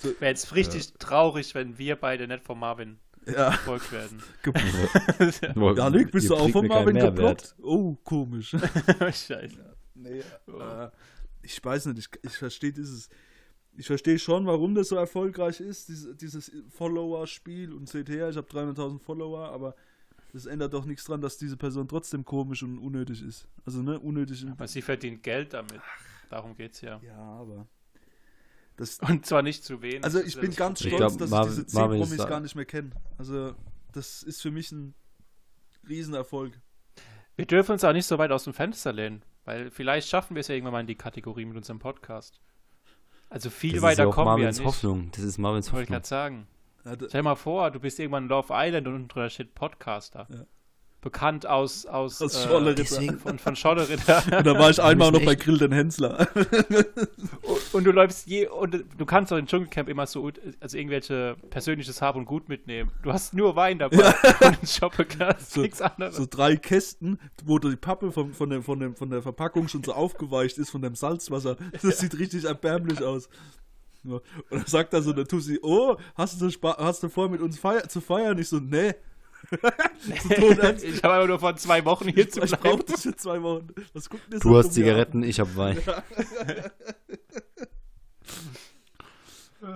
Wäre 0.02 0.30
jetzt 0.30 0.54
richtig 0.54 0.92
traurig, 0.94 1.54
wenn 1.54 1.78
wir 1.78 1.96
beide 1.96 2.28
nicht 2.28 2.44
von 2.44 2.58
Marvin 2.58 2.98
Ja, 3.26 3.50
gefolgt 3.50 3.92
werden. 3.92 4.22
ja 5.76 5.90
Nick, 5.90 6.12
bist 6.12 6.26
Ihr 6.26 6.36
du 6.36 6.36
auch 6.36 6.50
von 6.50 6.66
Marvin 6.66 6.96
geblockt? 6.96 7.54
Oh, 7.62 7.96
komisch. 8.04 8.50
Scheiße. 9.00 9.76
Nee, 9.94 10.20
äh, 10.20 10.88
ich 11.42 11.62
weiß 11.64 11.86
nicht, 11.86 11.98
ich, 11.98 12.24
ich 12.24 12.36
verstehe 12.36 12.72
dieses. 12.72 13.08
Ich 13.76 13.86
verstehe 13.86 14.18
schon, 14.18 14.44
warum 14.44 14.74
das 14.74 14.88
so 14.88 14.96
erfolgreich 14.96 15.60
ist, 15.60 15.88
dieses, 15.88 16.16
dieses 16.16 16.50
Follower-Spiel 16.70 17.72
und 17.72 17.88
seht 17.88 18.08
her, 18.08 18.28
ich 18.28 18.36
habe 18.36 18.48
300.000 18.48 18.98
Follower, 18.98 19.50
aber 19.50 19.76
das 20.32 20.46
ändert 20.46 20.74
doch 20.74 20.84
nichts 20.84 21.04
dran, 21.04 21.20
dass 21.20 21.38
diese 21.38 21.56
Person 21.56 21.86
trotzdem 21.86 22.24
komisch 22.24 22.64
und 22.64 22.78
unnötig 22.78 23.22
ist. 23.22 23.46
Also, 23.64 23.82
ne, 23.82 24.00
unnötig. 24.00 24.44
Aber 24.50 24.66
sie 24.66 24.82
verdient 24.82 25.22
Geld 25.22 25.52
damit. 25.52 25.80
Darum 26.28 26.56
geht's 26.56 26.80
ja. 26.80 27.00
Ja, 27.04 27.16
aber. 27.16 27.68
Das, 28.78 28.98
Und 29.06 29.26
zwar 29.26 29.42
nicht 29.42 29.62
zu 29.64 29.82
wenig. 29.82 30.04
also, 30.04 30.18
ist 30.20 30.28
ich 30.34 30.40
bin 30.40 30.54
ganz 30.54 30.80
Ich 30.80 30.86
stolz, 30.86 30.98
glaub, 30.98 31.18
dass 31.18 31.30
Marvin- 31.30 31.50
ich 31.52 31.56
diese 31.56 31.66
10 31.66 31.80
Marvin 31.80 32.00
ist 32.02 32.08
Promis 32.08 32.26
gar 32.28 32.40
nicht 32.40 32.54
mehr 32.54 32.64
kenne. 32.64 32.90
Also, 33.18 33.54
das 33.92 34.22
ist 34.22 34.40
für 34.40 34.50
mich 34.50 34.72
ein 34.72 34.94
Riesenerfolg. 35.88 36.60
Wir 37.36 37.46
dürfen 37.46 37.72
uns 37.72 37.84
auch 37.84 37.92
nicht 37.92 38.06
so 38.06 38.18
weit 38.18 38.30
aus 38.32 38.44
dem 38.44 38.52
Fenster 38.54 38.92
lehnen, 38.92 39.22
weil 39.44 39.70
vielleicht 39.70 40.08
schaffen 40.08 40.34
wir 40.34 40.40
es 40.40 40.48
ja 40.48 40.54
irgendwann 40.54 40.72
mal 40.72 40.80
in 40.80 40.86
die 40.86 40.96
Kategorie 40.96 41.44
mit 41.44 41.56
unserem 41.56 41.78
Podcast. 41.78 42.40
Also 43.30 43.50
viel 43.50 43.70
das 43.72 43.76
ist 43.78 43.82
weiter 43.82 44.02
ja 44.04 44.08
auch 44.08 44.14
kommen 44.14 44.26
wir 44.26 44.30
ja 44.32 44.36
Marvins 44.38 44.58
nicht. 44.58 44.66
Hoffnung. 44.66 45.10
Das 45.12 45.22
ist 45.22 45.38
Marvins 45.38 45.72
Wollte 45.72 45.84
ich 45.84 45.88
Hoffnung. 45.90 45.94
gerade 45.96 46.06
sagen. 46.08 46.46
Ja, 46.84 46.92
Stell 46.94 47.08
dir 47.08 47.22
mal 47.22 47.34
vor, 47.36 47.70
du 47.70 47.78
bist 47.80 47.98
irgendwann 47.98 48.24
in 48.24 48.28
Love 48.30 48.48
Island 48.52 48.86
und 48.88 49.08
drunter 49.08 49.28
steht 49.30 49.54
Podcaster. 49.54 50.26
Ja. 50.30 50.46
Bekannt 51.00 51.46
aus, 51.46 51.86
aus, 51.86 52.20
Aus 52.20 52.44
äh, 52.44 52.74
deswegen- 52.74 53.18
von, 53.20 53.38
von 53.38 53.54
Scholleritter. 53.54 54.20
Und 54.38 54.46
da 54.46 54.58
war 54.58 54.68
ich 54.68 54.82
einmal 54.82 55.08
noch 55.12 55.20
müssen 55.20 55.26
bei 55.26 55.32
echt- 55.34 55.42
Grill 55.42 55.58
den 55.58 55.70
Hensler. 55.72 56.26
und 57.72 57.84
du 57.84 57.92
läufst 57.92 58.26
je, 58.26 58.48
und 58.48 58.84
du 58.98 59.06
kannst 59.06 59.32
auch 59.32 59.36
in 59.36 59.46
Dschungelcamp 59.46 59.88
immer 59.88 60.06
so, 60.06 60.30
also 60.60 60.76
irgendwelche 60.76 61.36
persönliches 61.50 62.02
Hab 62.02 62.16
und 62.16 62.24
Gut 62.24 62.48
mitnehmen. 62.48 62.90
Du 63.02 63.12
hast 63.12 63.32
nur 63.32 63.54
Wein 63.56 63.78
dabei 63.78 63.96
und 64.22 64.42
einen 64.42 64.66
Shoppeglas, 64.66 65.52
So- 65.52 65.60
nichts 65.62 65.80
anderes. 65.80 66.16
so 66.16 66.26
drei 66.28 66.56
Kästen, 66.56 67.18
wo 67.44 67.58
die 67.60 67.76
Pappe 67.76 68.10
von, 68.10 68.32
von, 68.32 68.50
dem, 68.50 68.62
von, 68.64 68.80
dem, 68.80 68.96
von 68.96 69.08
der 69.10 69.22
Verpackung 69.22 69.68
schon 69.68 69.84
so 69.84 69.92
aufgeweicht 69.92 70.58
ist 70.58 70.70
von 70.70 70.82
dem 70.82 70.94
Salzwasser. 70.96 71.56
Das 71.80 71.98
sieht 71.98 72.18
richtig 72.18 72.44
erbärmlich 72.44 73.02
aus. 73.02 73.28
Ja. 74.04 74.14
Und 74.14 74.22
dann 74.50 74.66
sagt 74.66 74.94
er 74.94 75.02
so 75.02 75.12
der 75.12 75.26
Tussi, 75.26 75.58
oh, 75.62 75.96
hast 76.16 76.40
du, 76.40 76.50
Spa- 76.50 76.76
hast 76.78 77.02
du 77.02 77.08
vor, 77.08 77.28
mit 77.28 77.40
uns 77.40 77.58
feier 77.58 77.88
zu 77.88 78.00
feiern? 78.00 78.38
Ich 78.38 78.48
so, 78.48 78.58
nee. 78.58 78.94
ich 80.82 81.02
habe 81.02 81.14
aber 81.14 81.26
nur 81.26 81.38
vor 81.38 81.56
zwei 81.56 81.84
Wochen 81.84 82.08
hier 82.08 82.28
zu 82.28 82.42
Ich 82.42 82.50
bleiben. 82.56 82.82
für 82.86 83.16
zwei 83.16 83.42
Wochen. 83.42 83.68
Was 83.94 84.10
guckt 84.10 84.22
Du 84.40 84.56
hast 84.56 84.72
Zigaretten, 84.74 85.22
ich 85.22 85.40
hab 85.40 85.56
Wein. 85.56 85.78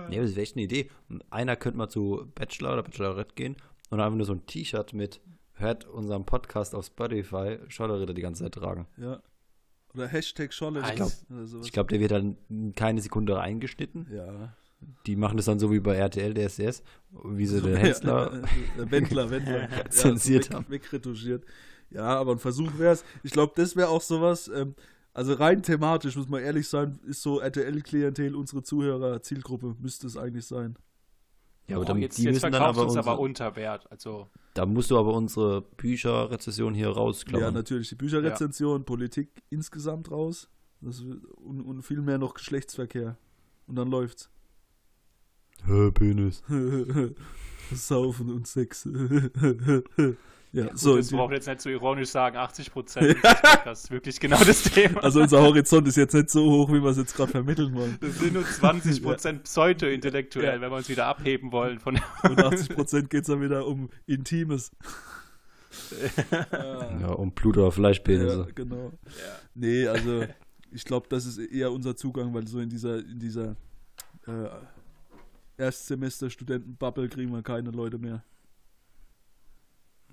Nee, 0.09 0.19
das 0.19 0.31
wäre 0.31 0.41
echt 0.41 0.55
eine 0.55 0.63
Idee. 0.63 0.89
Und 1.09 1.23
Einer 1.29 1.55
könnte 1.55 1.77
mal 1.77 1.89
zu 1.89 2.31
Bachelor 2.35 2.73
oder 2.73 2.83
Bachelorette 2.83 3.35
gehen 3.35 3.57
und 3.89 3.99
einfach 3.99 4.15
nur 4.15 4.25
so 4.25 4.33
ein 4.33 4.45
T-Shirt 4.45 4.93
mit 4.93 5.19
hört 5.53 5.85
unseren 5.85 6.25
Podcast 6.25 6.73
auf 6.73 6.85
Spotify, 6.85 7.59
Scholleritter 7.67 8.13
die 8.13 8.21
ganze 8.21 8.43
Zeit 8.43 8.53
tragen. 8.53 8.87
Ja. 8.97 9.21
Oder 9.93 10.07
Hashtag 10.07 10.53
Scholle. 10.53 10.81
Ich 10.81 10.95
glaub-. 10.95 11.11
Ich 11.63 11.71
glaube, 11.71 11.89
der 11.89 11.99
wird 11.99 12.11
dann 12.11 12.37
keine 12.75 13.01
Sekunde 13.01 13.35
reingeschnitten. 13.35 14.07
ja. 14.11 14.55
Die 15.05 15.15
machen 15.15 15.37
das 15.37 15.45
dann 15.45 15.59
so 15.59 15.71
wie 15.71 15.79
bei 15.79 15.95
RTL, 15.95 16.33
DSDS, 16.33 16.83
wie 17.25 17.45
sie 17.45 17.61
den 17.61 17.75
Hensler. 17.75 18.41
Ja, 18.77 18.91
Wendler, 18.91 19.29
Wendler. 19.29 19.69
ja, 19.77 19.89
Zensiert 19.89 20.45
so 20.45 20.53
haben. 20.55 20.65
weg, 20.69 20.83
Wegretuschiert. 20.83 21.45
Ja, 21.89 22.03
aber 22.19 22.31
ein 22.33 22.39
Versuch 22.39 22.77
wäre 22.77 22.93
es. 22.93 23.05
Ich 23.23 23.31
glaube, 23.31 23.53
das 23.55 23.75
wäre 23.75 23.89
auch 23.89 24.01
sowas. 24.01 24.47
Ähm, 24.47 24.75
also 25.13 25.33
rein 25.33 25.61
thematisch, 25.61 26.15
muss 26.15 26.27
man 26.27 26.41
ehrlich 26.41 26.67
sein, 26.67 26.99
ist 27.05 27.21
so 27.21 27.39
RTL-Klientel 27.39 28.35
unsere 28.35 28.63
Zuhörer, 28.63 29.21
Zielgruppe, 29.21 29.75
müsste 29.79 30.07
es 30.07 30.17
eigentlich 30.17 30.45
sein. 30.47 30.75
Ja, 31.67 31.75
aber 31.77 31.85
Oh, 31.85 31.87
dann, 31.87 31.99
jetzt, 31.99 32.17
die 32.17 32.23
jetzt 32.23 32.33
müssen 32.41 32.51
dann 32.51 32.61
aber 32.61 32.81
uns 32.81 32.95
unsere, 32.95 33.09
aber 33.11 33.19
unter 33.21 33.55
Wert. 33.55 33.89
Also, 33.91 34.27
da 34.55 34.65
musst 34.65 34.89
du 34.91 34.97
aber 34.97 35.13
unsere 35.13 35.61
Bücherrezession 35.61 36.73
hier 36.73 36.87
Ja, 36.87 36.91
rausklammern. 36.93 37.53
natürlich 37.53 37.89
die 37.89 37.95
Bücherrezension, 37.95 38.85
Politik 38.85 39.29
insgesamt 39.49 40.09
raus 40.11 40.49
das, 40.81 41.01
und, 41.01 41.61
und 41.61 41.81
viel 41.83 42.01
mehr 42.01 42.17
noch 42.17 42.33
Geschlechtsverkehr. 42.33 43.17
Und 43.67 43.75
dann 43.77 43.89
läuft's. 43.89 44.29
Hä, 45.65 45.91
Penis. 45.91 46.43
Saufen 47.73 48.29
und 48.29 48.45
Sex. 48.47 48.87
ja, 50.51 50.67
gut, 50.67 50.77
so. 50.77 50.97
das 50.97 51.09
braucht 51.09 51.33
jetzt 51.33 51.47
nicht 51.47 51.61
so 51.61 51.69
ironisch 51.69 52.09
sagen, 52.09 52.37
80 52.37 52.71
Prozent. 52.71 53.15
Das 53.65 53.85
ist 53.85 53.91
wirklich 53.91 54.19
genau 54.19 54.37
das 54.43 54.63
Thema. 54.63 55.01
also 55.03 55.21
unser 55.21 55.41
Horizont 55.41 55.87
ist 55.87 55.95
jetzt 55.95 56.13
nicht 56.13 56.29
so 56.29 56.43
hoch, 56.43 56.69
wie 56.69 56.83
wir 56.83 56.89
es 56.89 56.97
jetzt 56.97 57.15
gerade 57.15 57.31
vermitteln 57.31 57.73
wollen. 57.73 57.97
das 58.01 58.19
sind 58.19 58.33
nur 58.33 58.45
20 58.45 59.01
Prozent 59.01 59.43
pseudo-intellektuell, 59.45 60.55
Ja. 60.55 60.61
wenn 60.61 60.69
wir 60.71 60.75
uns 60.77 60.89
wieder 60.89 61.05
abheben 61.07 61.51
wollen 61.51 61.79
von 61.79 61.95
Und 62.23 62.39
80% 62.39 63.07
geht 63.07 63.21
es 63.21 63.27
dann 63.27 63.41
wieder 63.41 63.65
um 63.65 63.89
Intimes. 64.05 64.71
Ja, 66.61 67.09
um 67.13 67.31
Blut 67.31 67.57
oder 67.57 67.71
Fleischpenisse. 67.71 68.45
Ja, 68.47 68.53
genau. 68.53 68.91
Nee, 69.55 69.87
also 69.87 70.25
ich 70.71 70.85
glaube, 70.85 71.07
das 71.09 71.25
ist 71.25 71.39
eher 71.39 71.71
unser 71.71 71.95
Zugang, 71.95 72.33
weil 72.33 72.47
so 72.47 72.59
in 72.59 72.69
dieser, 72.69 72.99
in 72.99 73.17
dieser 73.19 73.55
äh, 74.27 74.49
Erstsemester-Studenten-Bubble 75.63 77.09
kriegen 77.09 77.31
wir 77.31 77.41
keine 77.43 77.71
Leute 77.71 77.97
mehr. 77.97 78.23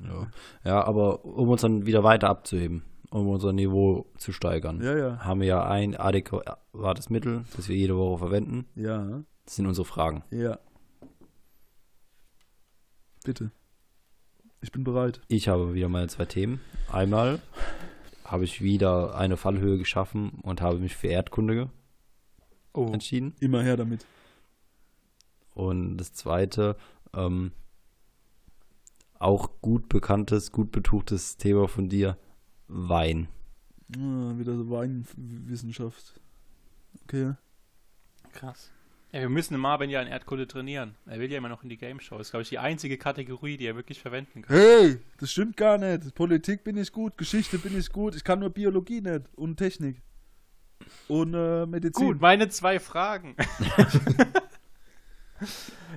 Ja. 0.03 0.31
ja, 0.65 0.83
aber 0.85 1.25
um 1.25 1.49
uns 1.51 1.61
dann 1.61 1.85
wieder 1.85 2.03
weiter 2.03 2.29
abzuheben, 2.31 2.83
um 3.11 3.29
unser 3.29 3.53
Niveau 3.53 4.07
zu 4.17 4.33
steigern, 4.33 4.81
Ja, 4.83 4.97
ja. 4.97 5.19
haben 5.25 5.41
wir 5.41 5.47
ja 5.47 5.69
ein 5.69 5.95
adäquates 5.95 7.11
Mittel, 7.11 7.45
das 7.55 7.69
wir 7.69 7.77
jede 7.77 7.97
Woche 7.97 8.19
verwenden. 8.19 8.67
Ja, 8.75 9.23
Das 9.45 9.57
sind 9.57 9.67
unsere 9.67 9.85
Fragen. 9.85 10.23
ja. 10.31 10.59
Bitte. 13.25 13.51
Ich 14.63 14.73
bin 14.73 14.83
bereit. 14.85 15.21
Ich 15.29 15.49
habe 15.49 15.75
wieder 15.75 15.89
meine 15.91 16.09
zwei 16.09 16.25
Themen. 16.25 16.61
Einmal 16.91 17.41
habe 18.25 18.45
ich 18.45 18.63
wieder 18.63 19.15
eine 19.15 19.37
Fallhöhe 19.37 19.77
geschaffen 19.79 20.39
und 20.43 20.61
habe 20.63 20.79
mich 20.79 20.97
für 20.97 21.09
Erdkunde 21.09 21.69
Oh, 22.73 22.91
entschieden. 22.93 23.35
Immer 23.41 23.63
her 23.63 23.77
damit. 23.77 24.07
Und 25.61 25.99
das 25.99 26.14
zweite, 26.14 26.75
ähm, 27.12 27.53
auch 29.18 29.61
gut 29.61 29.90
bekanntes, 29.90 30.53
gut 30.53 30.73
betuchtes 30.73 31.37
Thema 31.37 31.68
von 31.68 31.90
dir, 31.90 32.16
Wein. 32.66 33.29
Ah, 33.94 34.38
wieder 34.38 34.57
so 34.57 34.70
Weinwissenschaft. 34.70 36.18
Okay. 37.03 37.35
krass. 38.33 38.73
Ja, 39.12 39.20
wir 39.20 39.29
müssen 39.29 39.53
den 39.53 39.61
Marvin 39.61 39.90
ja 39.90 40.01
in 40.01 40.09
Erdkunde 40.09 40.46
trainieren. 40.46 40.94
Er 41.05 41.18
will 41.18 41.31
ja 41.31 41.37
immer 41.37 41.51
noch 41.51 41.62
in 41.62 41.68
die 41.68 41.77
Game 41.77 42.01
Show. 42.01 42.16
Das 42.16 42.29
ist, 42.29 42.31
glaube 42.31 42.44
ich, 42.44 42.49
die 42.49 42.59
einzige 42.59 42.96
Kategorie, 42.96 43.59
die 43.59 43.66
er 43.66 43.77
wirklich 43.77 44.01
verwenden 44.01 44.40
kann. 44.40 44.57
Hey, 44.57 44.99
das 45.18 45.31
stimmt 45.31 45.59
gar 45.59 45.77
nicht. 45.77 46.14
Politik 46.14 46.64
bin 46.64 46.79
ich 46.79 46.90
gut, 46.90 47.18
Geschichte 47.18 47.59
bin 47.59 47.77
ich 47.79 47.92
gut. 47.92 48.14
Ich 48.14 48.25
kann 48.25 48.38
nur 48.38 48.49
Biologie 48.49 49.03
nicht 49.03 49.25
und 49.37 49.59
Technik. 49.59 50.01
Und 51.09 51.35
äh, 51.35 51.66
Medizin. 51.66 52.07
Gut, 52.07 52.20
meine 52.23 52.49
zwei 52.49 52.81
Fragen. 52.81 53.37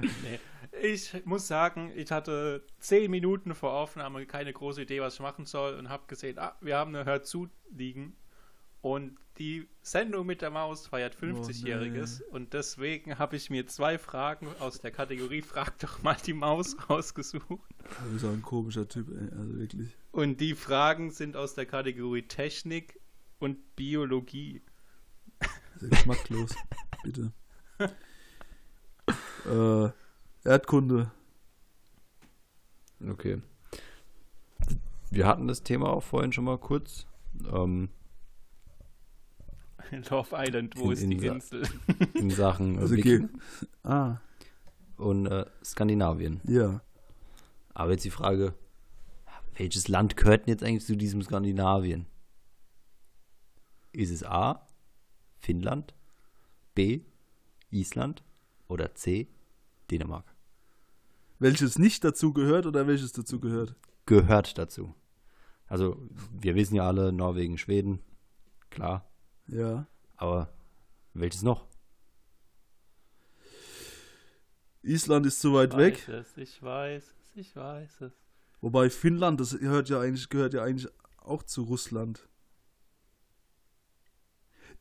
nee. 0.01 0.39
Ich 0.82 1.25
muss 1.25 1.47
sagen, 1.47 1.91
ich 1.95 2.12
hatte 2.12 2.65
zehn 2.79 3.12
Minuten 3.12 3.53
vor 3.53 3.73
Aufnahme 3.73 4.25
keine 4.25 4.51
große 4.51 4.82
Idee, 4.82 5.01
was 5.01 5.15
ich 5.15 5.19
machen 5.19 5.45
soll 5.45 5.75
und 5.75 5.89
habe 5.89 6.03
gesehen, 6.08 6.39
ah, 6.39 6.56
wir 6.62 6.77
haben 6.77 6.95
eine 6.95 7.06
Hör 7.06 7.21
zu 7.21 7.47
liegen 7.71 8.15
und 8.82 9.17
die 9.38 9.67
Sendung 9.82 10.27
mit 10.27 10.41
der 10.41 10.51
Maus 10.51 10.88
feiert 10.88 11.15
50-Jähriges 11.15 12.21
und 12.21 12.53
deswegen 12.53 13.17
habe 13.17 13.36
ich 13.36 13.49
mir 13.49 13.65
zwei 13.65 13.97
Fragen 13.97 14.47
aus 14.60 14.79
der 14.79 14.91
Kategorie 14.91 15.41
Frag 15.41 15.79
doch 15.79 16.03
mal 16.03 16.17
die 16.25 16.34
Maus 16.34 16.75
rausgesucht. 16.89 17.47
Du 17.49 18.12
bist 18.12 18.25
auch 18.25 18.29
ein 18.29 18.41
komischer 18.41 18.88
Typ, 18.88 19.10
ey. 19.10 19.29
Also 19.38 19.58
wirklich. 19.58 19.97
Und 20.12 20.41
die 20.41 20.53
Fragen 20.53 21.12
sind 21.12 21.36
aus 21.36 21.56
der 21.56 21.65
Kategorie 21.65 22.23
Technik 22.23 22.99
und 23.39 23.75
Biologie. 23.75 24.62
Sehr 25.79 25.89
geschmacklos. 25.89 26.53
Bitte. 27.03 27.32
äh, 29.46 29.89
Erdkunde. 30.48 31.12
Okay. 33.08 33.42
Wir 35.12 35.28
hatten 35.28 35.48
das 35.48 35.63
Thema 35.63 35.89
auch 35.89 36.04
vorhin 36.04 36.32
schon 36.34 36.46
mal 36.46 36.58
kurz. 36.58 37.06
Ähm, 37.52 37.89
Love 40.10 40.30
Island, 40.38 40.76
wo 40.78 40.86
In- 40.86 40.92
ist 40.92 41.04
in 41.04 41.10
die 41.12 41.28
Insel? 41.28 41.63
in 42.16 42.30
Sachen 42.30 42.78
äh, 42.78 42.82
Also 42.82 42.96
Wiking 42.96 43.30
Ah, 43.84 44.18
und 44.98 45.26
äh, 45.28 45.46
Skandinavien. 45.63 46.42
ja. 46.46 46.82
Aber 47.76 47.92
jetzt 47.92 48.06
die 48.06 48.12
Frage, 48.12 48.54
welches 49.56 49.88
Land 49.88 50.16
gehört 50.16 50.46
denn 50.46 50.54
jetzt 50.54 50.63
eigentlich 50.63 50.86
zu 50.86 50.96
diesem 50.96 51.24
Skandinavien? 51.24 52.06
Ist 53.92 54.12
es 54.12 54.24
A, 54.24 54.68
Finnland, 55.39 55.94
B, 56.76 57.02
Island 57.72 58.24
oder 58.67 58.95
C, 58.95 59.28
Dänemark? 59.92 60.25
Welches 61.40 61.77
nicht 61.77 62.04
dazu 62.04 62.33
gehört 62.33 62.65
oder 62.65 62.88
welches 62.88 63.12
dazu 63.12 63.40
gehört? 63.40 63.75
Gehört 64.06 64.58
dazu. 64.58 64.94
Also, 65.67 65.98
wir 66.31 66.56
wissen 66.56 66.75
ja 66.75 66.88
alle, 66.88 67.12
Norwegen, 67.12 67.58
Schweden, 67.58 68.00
klar. 68.69 69.10
Ja. 69.48 69.88
Aber 70.15 70.54
welches 71.13 71.42
noch? 71.42 71.67
Island 74.83 75.25
ist 75.25 75.40
zu 75.40 75.54
weit 75.54 75.73
Ich 75.73 75.77
weg. 75.79 76.08
weiß 76.08 76.10
es, 76.10 76.38
ich 76.38 76.62
weiß 76.62 77.04
es, 77.04 77.35
ich 77.35 77.56
weiß 77.56 78.02
es. 78.02 78.13
Wobei 78.62 78.90
Finnland, 78.90 79.40
das 79.40 79.58
gehört 79.58 79.90
ja 79.90 80.00
eigentlich, 80.00 80.29
gehört 80.29 80.54
ja 80.54 80.63
eigentlich 80.63 80.92
auch 81.17 81.44
zu 81.44 81.63
Russland. 81.63 82.27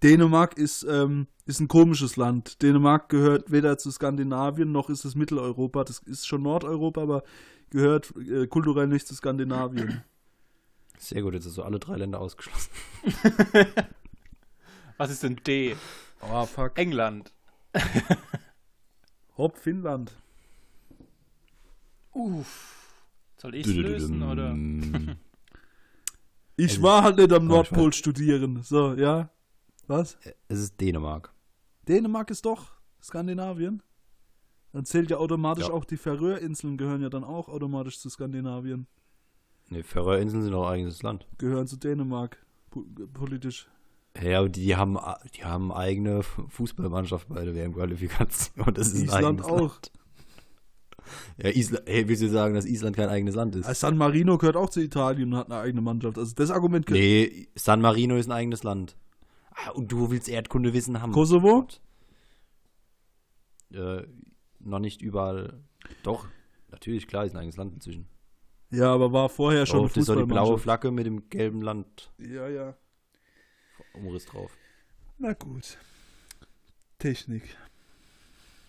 Dänemark 0.03 0.57
ist, 0.57 0.85
ähm, 0.85 1.27
ist 1.47 1.61
ein 1.61 1.69
komisches 1.69 2.17
Land. 2.17 2.63
Dänemark 2.63 3.09
gehört 3.09 3.51
weder 3.51 3.79
zu 3.79 3.91
Skandinavien 3.91 4.73
noch 4.73 4.91
ist 4.91 5.05
es 5.05 5.15
Mitteleuropa. 5.15 5.85
Das 5.85 6.01
ist 6.01 6.27
schon 6.27 6.43
Nordeuropa, 6.43 7.03
aber 7.03 7.23
gehört 7.71 8.13
äh, 8.17 8.47
kulturell 8.47 8.89
nicht 8.89 9.07
zu 9.07 9.15
Skandinavien. 9.15 10.03
Sehr 10.99 11.23
gut, 11.23 11.35
jetzt 11.35 11.47
hast 11.47 11.57
du 11.57 11.63
alle 11.63 11.79
drei 11.79 11.97
Länder 11.97 12.21
ausgeschlossen. 12.21 12.71
Was 14.99 15.11
ist 15.11 15.23
denn 15.23 15.37
D? 15.47 15.77
Oh, 16.21 16.47
fuck. 16.47 16.79
England. 16.79 17.33
Hopp, 19.37 19.57
Finnland. 19.59 20.13
Uff. 22.13 23.03
Soll 23.39 23.55
ich 23.55 23.67
lösen 23.67 24.23
oder? 24.23 24.55
Ich 26.55 26.73
Also, 26.73 26.83
war 26.83 27.03
halt 27.03 27.17
nicht 27.17 27.33
am 27.33 27.47
Nordpol 27.47 27.95
studieren. 27.95 28.63
So, 28.63 28.93
ja. 28.93 29.31
Was? 29.87 30.17
Es 30.49 30.59
ist 30.59 30.81
Dänemark. 30.81 31.33
Dänemark 31.89 32.31
ist 32.31 32.45
doch 32.45 32.73
Skandinavien. 33.03 33.83
Dann 34.73 34.85
zählt 34.85 35.11
ja 35.11 35.19
automatisch 35.19 35.69
Ja. 35.69 35.73
auch 35.75 35.85
die 35.85 35.97
Färöerinseln, 35.97 36.77
gehören 36.79 37.03
ja 37.03 37.11
dann 37.11 37.25
auch 37.25 37.49
automatisch 37.49 37.99
zu 38.01 38.09
Skandinavien. 38.09 38.87
Ne, 39.69 39.83
Färöerinseln 39.83 40.43
sind 40.43 40.55
auch 40.55 40.69
eigenes 40.69 41.03
Land. 41.03 41.27
Gehören 41.39 41.67
zu 41.67 41.77
Dänemark. 41.77 42.39
po- 42.71 42.85
Politisch. 43.13 43.69
Ja, 44.23 44.41
aber 44.41 44.49
die 44.49 44.77
haben, 44.77 44.99
die 45.35 45.45
haben 45.45 45.73
eigene 45.73 46.23
Fußballmannschaft 46.23 47.29
bei 47.29 47.45
der 47.45 47.55
WM-Qualifikation. 47.55 48.73
Das 48.75 48.89
ist 48.93 49.03
Island 49.05 49.43
auch. 49.45 49.61
Land. 49.61 49.93
Ja, 51.43 51.51
Island, 51.51 51.85
hey, 51.87 52.09
willst 52.09 52.23
du 52.23 52.29
sagen, 52.29 52.55
dass 52.55 52.65
Island 52.65 52.97
kein 52.97 53.09
eigenes 53.09 53.35
Land 53.35 53.57
ist? 53.57 53.67
San 53.81 53.97
Marino 53.97 54.39
gehört 54.39 54.57
auch 54.57 54.71
zu 54.71 54.81
Italien 54.81 55.33
und 55.33 55.39
hat 55.39 55.51
eine 55.51 55.61
eigene 55.61 55.81
Mannschaft. 55.83 56.17
Also 56.19 56.35
das 56.35 56.51
Argument 56.51 56.89
nee, 56.91 57.49
San 57.55 57.81
Marino 57.81 58.17
ist 58.17 58.27
ein 58.29 58.33
eigenes 58.33 58.63
Land. 58.63 58.97
Ah, 59.55 59.71
und 59.71 59.91
du 59.93 60.11
willst 60.11 60.29
Erdkunde 60.29 60.73
wissen 60.73 61.01
haben. 61.01 61.13
Kosovo? 61.13 61.67
Äh, 63.73 64.03
noch 64.61 64.79
nicht 64.79 65.03
überall. 65.03 65.63
Doch, 66.03 66.27
natürlich, 66.71 67.07
klar, 67.07 67.25
ist 67.25 67.33
ein 67.33 67.39
eigenes 67.39 67.57
Land 67.57 67.75
inzwischen. 67.75 68.09
Ja, 68.71 68.93
aber 68.93 69.13
war 69.13 69.29
vorher 69.29 69.67
schon 69.67 69.79
Doch, 69.79 69.85
eine 69.85 69.89
das 69.89 69.97
ist 69.99 70.09
doch 70.09 70.17
die 70.17 70.25
blaue. 70.25 70.59
Flagge 70.59 70.91
mit 70.91 71.05
dem 71.07 71.29
gelben 71.29 71.61
Land 71.61 72.11
Ja, 72.19 72.49
ja. 72.49 72.77
Umriss 73.95 74.25
drauf. 74.25 74.57
Na 75.19 75.35
gut. 75.35 75.77
Technik. 76.99 77.57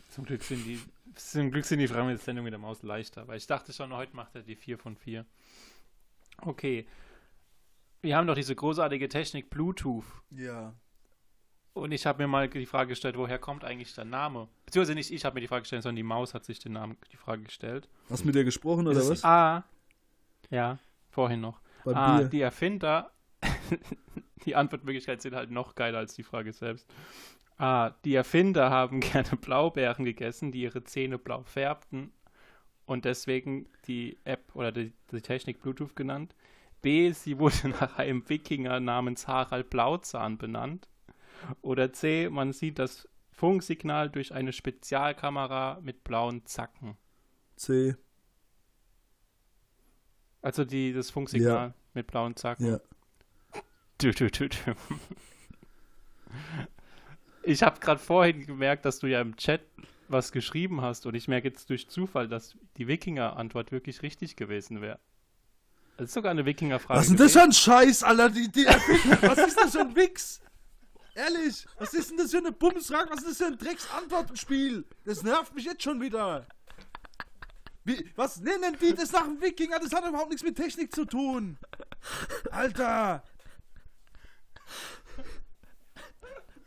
Zum 0.09 0.25
Glück 0.25 0.43
sind 0.43 0.65
die, 0.65 0.79
zum 1.15 1.51
Glück 1.51 1.65
sind 1.65 1.79
die 1.79 1.87
Fragen 1.87 2.07
mit 2.07 2.17
der 2.17 2.23
Sendung 2.23 2.43
mit 2.43 2.51
der 2.51 2.59
Maus 2.59 2.83
leichter, 2.83 3.27
weil 3.27 3.37
ich 3.37 3.47
dachte 3.47 3.71
schon, 3.71 3.93
heute 3.93 4.15
macht 4.15 4.35
er 4.35 4.41
die 4.43 4.55
4 4.55 4.77
von 4.77 4.95
4. 4.97 5.25
Okay. 6.41 6.85
Wir 8.03 8.17
haben 8.17 8.27
doch 8.27 8.35
diese 8.35 8.53
großartige 8.55 9.07
Technik 9.09 9.49
Bluetooth. 9.49 10.03
Ja. 10.29 10.73
Und 11.73 11.91
ich 11.91 12.05
habe 12.05 12.21
mir 12.21 12.27
mal 12.27 12.47
die 12.49 12.65
Frage 12.65 12.89
gestellt, 12.89 13.17
woher 13.17 13.39
kommt 13.39 13.63
eigentlich 13.63 13.95
der 13.95 14.05
Name? 14.05 14.47
Beziehungsweise 14.65 14.93
nicht 14.95 15.09
ich 15.11 15.25
habe 15.25 15.35
mir 15.35 15.41
die 15.41 15.47
Frage 15.47 15.61
gestellt, 15.61 15.81
sondern 15.83 15.95
die 15.95 16.03
Maus 16.03 16.33
hat 16.33 16.43
sich 16.45 16.59
den 16.59 16.73
Namen, 16.73 16.97
die 17.11 17.17
Frage 17.17 17.43
gestellt. 17.43 17.89
Hast 18.09 18.25
mit 18.25 18.35
dir 18.35 18.43
gesprochen 18.43 18.87
oder 18.87 18.97
was? 19.09 19.23
A. 19.23 19.63
Ja, 20.51 20.77
vorhin 21.09 21.41
noch. 21.41 21.61
Bei 21.85 21.95
Ah, 21.95 22.17
Bier. 22.19 22.27
die 22.27 22.41
Erfinder, 22.41 23.11
die 24.45 24.55
Antwortmöglichkeiten 24.55 25.21
sind 25.21 25.33
halt 25.33 25.49
noch 25.49 25.73
geiler 25.73 25.97
als 25.99 26.13
die 26.13 26.23
Frage 26.23 26.53
selbst. 26.53 26.87
Ah, 27.57 27.91
die 28.03 28.15
Erfinder 28.15 28.69
haben 28.69 28.99
gerne 28.99 29.29
Blaubeeren 29.37 30.05
gegessen, 30.05 30.51
die 30.51 30.61
ihre 30.61 30.83
Zähne 30.83 31.17
blau 31.17 31.43
färbten 31.43 32.11
und 32.85 33.05
deswegen 33.05 33.67
die 33.87 34.19
App 34.25 34.53
oder 34.55 34.71
die, 34.73 34.93
die 35.11 35.21
Technik 35.21 35.61
Bluetooth 35.61 35.95
genannt. 35.95 36.35
B, 36.83 37.11
sie 37.11 37.39
wurde 37.39 37.69
nach 37.69 37.97
einem 37.97 38.29
Wikinger 38.29 38.79
namens 38.79 39.27
Harald 39.27 39.71
Blauzahn 39.71 40.37
benannt. 40.37 40.87
Oder 41.61 41.91
C, 41.91 42.29
man 42.29 42.53
sieht 42.53 42.77
das 42.77 43.09
Funksignal 43.31 44.11
durch 44.11 44.33
eine 44.33 44.53
Spezialkamera 44.53 45.79
mit 45.81 46.03
blauen 46.03 46.45
Zacken. 46.45 46.95
C. 47.55 47.95
Also 50.41 50.63
die, 50.63 50.93
das 50.93 51.09
Funksignal 51.09 51.73
mit 51.93 52.07
blauen 52.07 52.35
Zacken. 52.35 52.67
Ja. 52.67 52.79
Dü, 54.01 54.11
dü, 54.11 54.29
dü, 54.29 54.49
dü. 54.49 54.75
Ich 57.43 57.63
habe 57.63 57.79
gerade 57.79 57.99
vorhin 57.99 58.45
gemerkt, 58.45 58.85
dass 58.85 58.99
du 58.99 59.07
ja 59.07 59.21
im 59.21 59.35
Chat 59.35 59.61
was 60.07 60.31
geschrieben 60.31 60.81
hast 60.81 61.05
und 61.05 61.15
ich 61.15 61.27
merke 61.27 61.47
jetzt 61.47 61.69
durch 61.69 61.89
Zufall, 61.89 62.27
dass 62.27 62.57
die 62.77 62.87
Wikinger-Antwort 62.87 63.71
wirklich 63.71 64.01
richtig 64.01 64.35
gewesen 64.35 64.81
wäre. 64.81 64.99
Das 65.97 66.07
ist 66.07 66.13
sogar 66.13 66.31
eine 66.31 66.45
Wikinger-Frage. 66.45 66.99
Was 66.99 67.05
ist 67.05 67.11
denn 67.11 67.17
das 67.17 67.33
für 67.33 67.41
ein 67.43 67.51
Scheiß, 67.51 68.03
Alter? 68.03 68.29
Die, 68.29 68.51
die 68.51 68.65
was 68.65 69.37
ist 69.37 69.57
das 69.57 69.71
für 69.71 69.81
ein 69.81 69.95
Wix? 69.95 70.41
Ehrlich, 71.15 71.67
was 71.77 71.93
ist 71.93 72.09
denn 72.09 72.17
das 72.17 72.31
für 72.31 72.37
eine 72.37 72.51
Bumsfrage? 72.51 73.11
Was 73.11 73.19
ist 73.19 73.29
das 73.29 73.37
für 73.37 73.45
ein 73.45 73.57
Drecksantwortenspiel? 73.57 74.85
Das 75.05 75.21
nervt 75.21 75.53
mich 75.53 75.65
jetzt 75.65 75.83
schon 75.83 76.01
wieder. 76.01 76.47
Wie, 77.83 78.11
was 78.15 78.39
nennen 78.39 78.75
die 78.81 78.95
das 78.95 79.11
nach 79.11 79.25
dem 79.25 79.39
Wikinger? 79.39 79.79
Das 79.79 79.93
hat 79.93 80.07
überhaupt 80.07 80.29
nichts 80.29 80.43
mit 80.43 80.55
Technik 80.55 80.93
zu 80.93 81.05
tun. 81.05 81.57
Alter. 82.49 83.23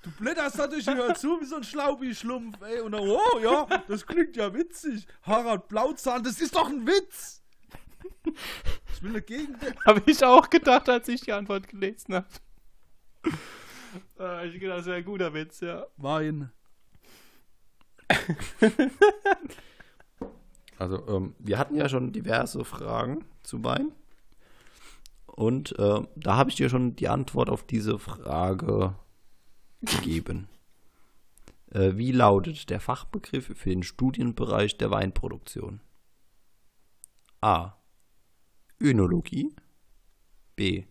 Du 0.02 0.10
blätterst 0.12 0.58
natürlich 0.58 0.86
immer 0.86 1.14
zu 1.16 1.40
wie 1.40 1.46
so 1.46 1.56
ein 1.56 1.64
Schlaubi-Schlumpf, 1.64 2.62
ey. 2.62 2.80
Und 2.80 2.92
dann, 2.92 3.08
oh 3.08 3.38
ja, 3.40 3.66
das 3.88 4.06
klingt 4.06 4.36
ja 4.36 4.54
witzig. 4.54 5.08
Harald 5.22 5.66
Blauzahn, 5.66 6.22
das 6.22 6.40
ist 6.40 6.54
doch 6.54 6.68
ein 6.68 6.86
Witz. 6.86 7.42
Ich 8.92 9.02
will 9.02 9.12
dagegen. 9.12 9.56
Habe 9.86 10.02
ich 10.06 10.24
auch 10.24 10.48
gedacht, 10.48 10.88
als 10.88 11.08
ich 11.08 11.20
die 11.22 11.32
Antwort 11.32 11.68
gelesen 11.68 12.14
habe. 12.14 12.26
Äh, 14.18 14.48
ich 14.54 14.60
gedacht, 14.60 14.80
das 14.80 14.86
wäre 14.86 14.96
ein 14.96 15.04
guter 15.04 15.34
Witz, 15.34 15.60
ja. 15.60 15.86
Wein. 15.96 16.50
Also, 20.78 21.06
ähm, 21.08 21.34
wir 21.38 21.58
hatten 21.58 21.74
ja 21.74 21.88
schon 21.88 22.12
diverse 22.12 22.62
Fragen 22.64 23.24
zu 23.42 23.64
Wein. 23.64 23.92
Und 25.26 25.78
äh, 25.78 26.02
da 26.16 26.36
habe 26.36 26.50
ich 26.50 26.56
dir 26.56 26.68
schon 26.68 26.96
die 26.96 27.08
Antwort 27.08 27.50
auf 27.50 27.62
diese 27.62 27.98
Frage 27.98 28.94
gegeben. 29.80 30.48
Äh, 31.70 31.96
wie 31.96 32.12
lautet 32.12 32.70
der 32.70 32.80
Fachbegriff 32.80 33.52
für 33.54 33.70
den 33.70 33.82
Studienbereich 33.82 34.78
der 34.78 34.90
Weinproduktion? 34.90 35.80
A. 37.40 37.74
Önologie. 38.80 39.54
B. 40.56 40.84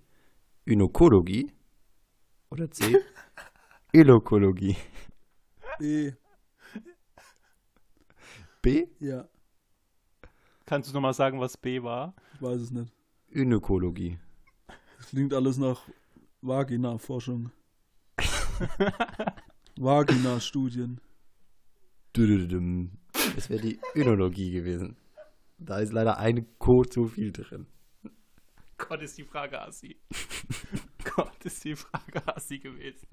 Önokologie. 0.67 1.51
Oder 2.49 2.69
C. 2.71 2.95
Ölokologie. 3.93 4.75
B. 5.79 6.13
B. 8.61 8.87
Ja, 8.99 9.27
Kannst 10.65 10.89
du 10.89 10.93
nochmal 10.95 11.13
sagen, 11.13 11.39
was 11.39 11.57
B 11.57 11.83
war? 11.83 12.15
ich 12.33 12.41
weiß 12.41 12.59
es 12.59 12.71
nicht. 12.71 12.91
Önokologie. 13.31 14.17
Das 14.97 15.09
klingt 15.09 15.31
alles 15.33 15.57
nach 15.57 15.87
Vagina-Forschung. 16.41 17.51
Vagina-Studien. 19.77 20.99
Das 22.13 23.49
wäre 23.49 23.61
die 23.61 23.79
Önologie 23.95 24.51
gewesen. 24.51 24.97
Da 25.59 25.79
ist 25.79 25.93
leider 25.93 26.17
ein 26.17 26.47
Code 26.57 26.89
zu 26.89 27.07
viel 27.07 27.31
drin. 27.31 27.67
Gott, 28.77 29.01
ist 29.01 29.17
die 29.17 29.23
Frage 29.23 29.61
assi. 29.61 29.95
Gott, 31.15 31.31
ist 31.45 31.63
die 31.63 31.75
Frage 31.75 32.21
assi 32.35 32.59
gewesen. 32.59 33.07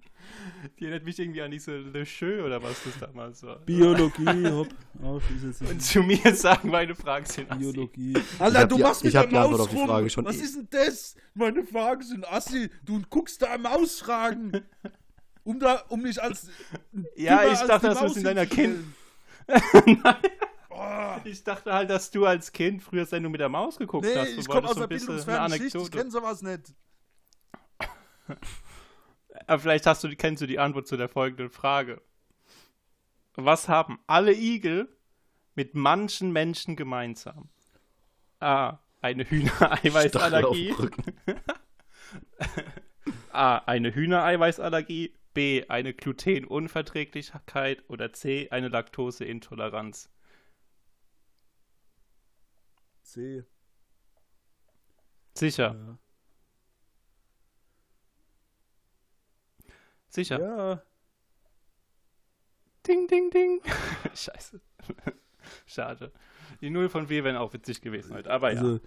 Die 0.78 0.84
erinnert 0.84 1.04
mich 1.04 1.18
irgendwie 1.18 1.42
an 1.42 1.50
diese 1.50 1.76
Le 1.78 2.04
Cheux 2.04 2.42
oder 2.44 2.62
was 2.62 2.82
das 2.84 2.98
damals 2.98 3.42
war. 3.42 3.58
Biologie, 3.60 4.48
hopp. 4.50 4.68
Oh, 5.02 5.20
Und 5.20 5.60
nicht. 5.60 5.82
zu 5.82 6.02
mir 6.02 6.34
sagen 6.34 6.68
meine 6.70 6.94
Fragen 6.94 7.26
sind 7.26 7.50
assi. 7.50 7.60
Biologie. 7.60 8.14
Alter, 8.38 8.66
du 8.66 8.76
die- 8.76 8.82
machst 8.82 9.02
mit 9.04 9.12
ich 9.12 9.16
hab 9.16 9.24
der 9.24 9.30
die 9.30 9.36
Antwort 9.38 9.58
Maus 9.58 9.66
auf 9.68 9.70
die 9.72 9.76
rum. 9.78 9.86
Frage 9.88 10.10
schon 10.10 10.24
Was 10.24 10.36
eh. 10.36 10.42
ist 10.42 10.56
denn 10.56 10.68
das? 10.70 11.16
Meine 11.34 11.64
Fragen 11.64 12.02
sind 12.02 12.28
assi. 12.28 12.70
Du 12.84 13.00
guckst 13.10 13.42
da 13.42 13.56
Mausfragen. 13.58 14.64
Um 15.44 15.58
da, 15.58 15.82
um 15.88 16.02
mich 16.02 16.22
als. 16.22 16.48
Ja, 17.16 17.50
ich 17.52 17.58
dachte, 17.60 17.88
das 17.88 18.00
muss 18.00 18.10
Maus 18.10 18.16
in 18.16 18.24
deiner 18.24 18.46
hinzustellen. 20.82 21.22
Ich 21.32 21.44
dachte 21.44 21.72
halt, 21.72 21.90
dass 21.90 22.10
du 22.10 22.26
als 22.26 22.52
Kind 22.52 22.82
früher 22.82 23.06
Sendung 23.06 23.32
mit 23.32 23.40
der 23.40 23.48
Maus 23.48 23.78
geguckt 23.78 24.06
Nee, 24.06 24.16
hast. 24.16 24.34
Du 24.34 24.40
ich 24.40 24.48
komme 24.48 24.68
wolltest 24.68 24.70
aus 24.70 24.74
so 24.74 24.80
der 24.80 24.86
ein 24.86 24.88
bisschen 24.88 25.10
eine 25.10 25.16
bildungsfernen 25.56 25.70
Schicht. 25.70 25.76
Ich 25.76 25.90
kenne 25.90 26.10
sowas 26.10 26.42
nicht. 26.42 26.74
Aber 29.46 29.58
vielleicht 29.58 29.86
hast 29.86 30.04
du, 30.04 30.14
kennst 30.16 30.42
du 30.42 30.46
die 30.46 30.58
Antwort 30.58 30.86
zu 30.86 30.96
der 30.96 31.08
folgenden 31.08 31.50
Frage. 31.50 32.00
Was 33.34 33.68
haben 33.68 33.98
alle 34.06 34.34
Igel 34.34 34.94
mit 35.54 35.74
manchen 35.74 36.32
Menschen 36.32 36.76
gemeinsam? 36.76 37.48
A. 38.40 38.78
Eine 39.00 39.28
Hühnereiweißallergie. 39.28 40.74
A. 43.32 43.56
Eine 43.58 43.94
Hühnereiweißallergie. 43.94 45.14
B. 45.34 45.64
Eine 45.68 45.94
Glutenunverträglichkeit. 45.94 47.84
Oder 47.88 48.12
C. 48.12 48.48
Eine 48.50 48.68
Laktoseintoleranz. 48.68 50.10
C. 53.12 53.44
Sicher. 55.34 55.74
Ja. 55.76 55.98
Sicher. 60.08 60.40
ja. 60.40 60.82
Ding, 62.86 63.06
ding, 63.06 63.30
ding. 63.30 63.60
Scheiße. 64.14 64.60
Schade. 65.66 66.10
Die 66.62 66.70
0 66.70 66.88
von 66.88 67.06
4 67.08 67.24
wären 67.24 67.36
auch 67.36 67.52
witzig 67.52 67.82
gewesen 67.82 68.14
heute. 68.14 68.30
Aber 68.30 68.50
ja. 68.52 68.58
Also, 68.60 68.80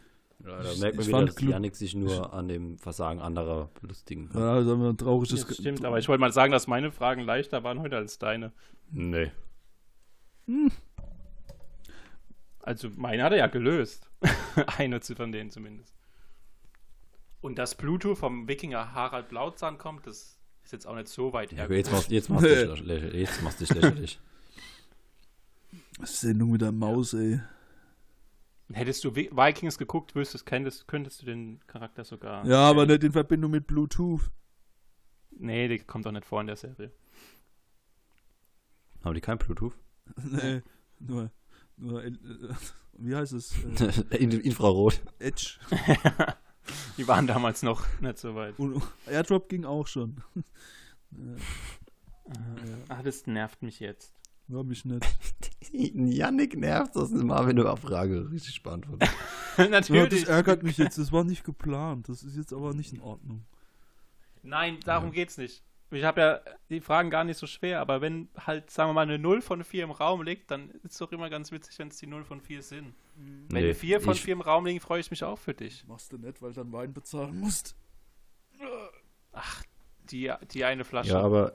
Ja, 0.43 0.61
da 0.63 0.71
Ich- 0.71 0.79
merkt 0.81 0.95
man 0.97 1.01
ich 1.03 1.07
wieder, 1.07 1.25
dass 1.25 1.41
Janik 1.41 1.75
sich 1.75 1.93
nur 1.95 2.33
an 2.33 2.47
dem 2.47 2.77
Versagen 2.79 3.21
anderer 3.21 3.69
belustigen 3.79 4.29
kann. 4.29 4.41
ja, 4.41 4.53
also 4.53 4.71
haben 4.71 4.81
wir 4.81 4.89
ein 4.89 4.97
trauriges. 4.97 5.45
Das 5.45 5.55
stimmt, 5.55 5.85
aber 5.85 5.99
ich 5.99 6.07
wollte 6.09 6.19
mal 6.21 6.33
sagen, 6.33 6.51
dass 6.51 6.65
meine 6.67 6.91
Fragen 6.91 7.21
leichter 7.21 7.63
waren 7.63 7.79
heute 7.79 7.95
als 7.95 8.17
deine. 8.17 8.51
Nee. 8.89 9.31
Also 12.59 12.89
meine 12.95 13.23
hat 13.23 13.31
er 13.31 13.37
ja 13.37 13.47
gelöst. 13.47 14.09
Eine 14.77 14.99
zu- 15.01 15.15
von 15.15 15.31
denen 15.31 15.51
zumindest. 15.51 15.93
Und 17.41 17.57
dass 17.59 17.75
Pluto 17.75 18.15
vom 18.15 18.47
Wikinger 18.47 18.93
Harald 18.93 19.29
Blautzahn 19.29 19.77
kommt, 19.77 20.07
das 20.07 20.39
ist 20.63 20.71
jetzt 20.73 20.87
auch 20.87 20.95
nicht 20.95 21.07
so 21.09 21.31
weit 21.33 21.51
her. 21.51 21.65
aber 21.65 21.75
jetzt 21.75 21.91
machst, 21.91 22.09
jetzt, 22.09 22.29
machst 22.29 22.45
du 22.45 22.49
dich 22.49 22.81
lächerlich, 22.83 23.13
jetzt 23.13 23.41
machst 23.43 23.61
du 23.61 23.65
dich 23.65 23.75
lächerlich. 23.75 24.19
Sendung 26.03 26.51
mit 26.51 26.61
der 26.61 26.71
Maus, 26.71 27.13
ey. 27.13 27.39
Hättest 28.73 29.03
du 29.03 29.09
Vi- 29.11 29.29
Vikings 29.31 29.77
geguckt, 29.77 30.15
wüsstest, 30.15 30.45
könntest, 30.45 30.87
könntest 30.87 31.21
du 31.21 31.25
den 31.27 31.59
Charakter 31.67 32.03
sogar. 32.03 32.45
Ja, 32.47 32.67
aber 32.67 32.85
nicht 32.87 33.03
in 33.03 33.11
Verbindung 33.11 33.51
mit 33.51 33.67
Bluetooth. 33.67 34.31
Nee, 35.37 35.67
die 35.67 35.79
kommt 35.79 36.05
doch 36.05 36.11
nicht 36.11 36.25
vor 36.25 36.41
in 36.41 36.47
der 36.47 36.55
Serie. 36.55 36.91
Haben 39.03 39.13
die 39.13 39.21
kein 39.21 39.37
Bluetooth? 39.37 39.77
nee, 40.23 40.61
nur. 40.99 41.29
Äh, 41.81 42.11
wie 42.97 43.15
heißt 43.15 43.33
es? 43.33 43.53
Äh, 44.11 44.17
In- 44.17 44.31
Infrarot. 44.31 45.01
Edge. 45.19 45.59
Die 46.97 47.07
waren 47.07 47.27
damals 47.27 47.61
noch 47.61 47.85
nicht 48.01 48.17
so 48.17 48.33
weit. 48.35 48.57
Und 48.57 48.81
Airdrop 49.05 49.49
ging 49.49 49.65
auch 49.65 49.85
schon. 49.85 50.23
Ah, 52.89 53.03
das 53.03 53.27
nervt 53.27 53.61
mich 53.61 53.79
jetzt. 53.79 54.13
War 54.47 54.63
mich 54.63 54.83
nicht. 54.85 55.05
Janik 55.71 56.57
nervt 56.57 56.95
das 56.95 57.11
mal, 57.11 57.45
wenn 57.47 57.55
du 57.55 57.67
Abfrage 57.67 58.31
richtig 58.31 58.63
beantwortet. 58.63 59.09
Ja, 59.57 59.67
das 59.67 59.69
Natürlich. 59.89 60.27
ärgert 60.27 60.63
mich 60.63 60.77
jetzt. 60.77 60.97
Das 60.97 61.11
war 61.11 61.23
nicht 61.23 61.43
geplant. 61.43 62.09
Das 62.09 62.23
ist 62.23 62.35
jetzt 62.35 62.53
aber 62.53 62.73
nicht 62.73 62.93
in 62.93 63.01
Ordnung. 63.01 63.45
Nein, 64.43 64.79
darum 64.85 65.11
geht's 65.11 65.37
nicht. 65.37 65.63
Ich 65.91 66.03
habe 66.03 66.19
ja 66.21 66.39
die 66.69 66.81
Fragen 66.81 67.09
gar 67.09 67.23
nicht 67.23 67.37
so 67.37 67.47
schwer, 67.47 67.79
aber 67.79 68.01
wenn 68.01 68.27
halt, 68.37 68.69
sagen 68.71 68.89
wir 68.89 68.93
mal, 68.93 69.01
eine 69.03 69.19
0 69.19 69.41
von 69.41 69.63
4 69.63 69.83
im 69.85 69.91
Raum 69.91 70.23
liegt, 70.23 70.49
dann 70.51 70.69
ist 70.83 70.93
es 70.93 70.97
doch 70.97 71.11
immer 71.11 71.29
ganz 71.29 71.51
witzig, 71.51 71.77
wenn 71.79 71.87
es 71.89 71.97
die 71.97 72.07
0 72.07 72.23
von 72.25 72.41
4 72.41 72.61
sind. 72.63 72.93
Wenn 73.15 73.63
Nee, 73.63 73.73
4 73.73 74.01
von 74.01 74.13
ich- 74.13 74.21
4 74.21 74.33
im 74.33 74.41
Raum 74.41 74.65
liegen, 74.65 74.79
freue 74.79 74.99
ich 74.99 75.09
mich 75.11 75.23
auch 75.23 75.37
für 75.37 75.53
dich. 75.53 75.85
Machst 75.87 76.11
du 76.11 76.17
nicht, 76.17 76.41
weil 76.41 76.49
du 76.53 76.61
dann 76.63 76.73
Wein 76.73 76.91
bezahlen 76.93 77.39
musst. 77.39 77.75
Die, 80.11 80.31
die 80.51 80.63
eine 80.65 80.83
Flasche. 80.83 81.11
Ja, 81.11 81.21
aber 81.21 81.53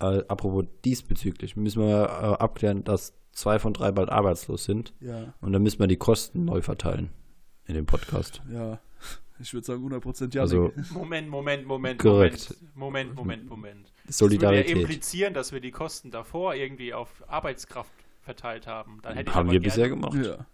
äh, 0.00 0.24
apropos 0.28 0.64
diesbezüglich, 0.84 1.56
müssen 1.56 1.82
wir 1.82 2.04
äh, 2.04 2.42
abklären, 2.42 2.82
dass 2.84 3.14
zwei 3.32 3.58
von 3.58 3.72
drei 3.72 3.92
bald 3.92 4.08
arbeitslos 4.10 4.64
sind. 4.64 4.92
Ja, 5.00 5.34
Und 5.40 5.52
dann 5.52 5.62
müssen 5.62 5.78
wir 5.78 5.86
die 5.86 5.96
Kosten 5.96 6.44
neu 6.44 6.60
verteilen 6.62 7.10
in 7.66 7.74
dem 7.74 7.86
Podcast. 7.86 8.42
ja. 8.50 8.80
Ich 9.40 9.52
würde 9.52 9.66
sagen 9.66 9.84
100% 9.92 10.34
ja. 10.34 10.42
Also 10.42 10.72
Moment, 10.92 11.28
Moment, 11.28 11.66
Moment, 11.66 12.00
Korrekt. 12.00 12.54
Moment, 12.74 13.14
Moment, 13.14 13.14
Moment, 13.16 13.48
Moment. 13.48 13.92
Das 14.06 14.20
würde 14.20 14.34
ja 14.36 14.40
Solidarität. 14.40 14.76
implizieren, 14.76 15.34
dass 15.34 15.52
wir 15.52 15.60
die 15.60 15.70
Kosten 15.70 16.10
davor 16.10 16.54
irgendwie 16.54 16.92
auf 16.94 17.08
Arbeitskraft 17.26 17.90
verteilt 18.22 18.66
haben. 18.66 19.00
Dann 19.02 19.14
hätte 19.16 19.30
ich 19.30 19.34
Haben 19.34 19.48
aber 19.48 19.52
wir 19.52 19.60
gerne- 19.60 19.72
bisher 19.74 19.88
gemacht. 19.88 20.14
ja. 20.14 20.46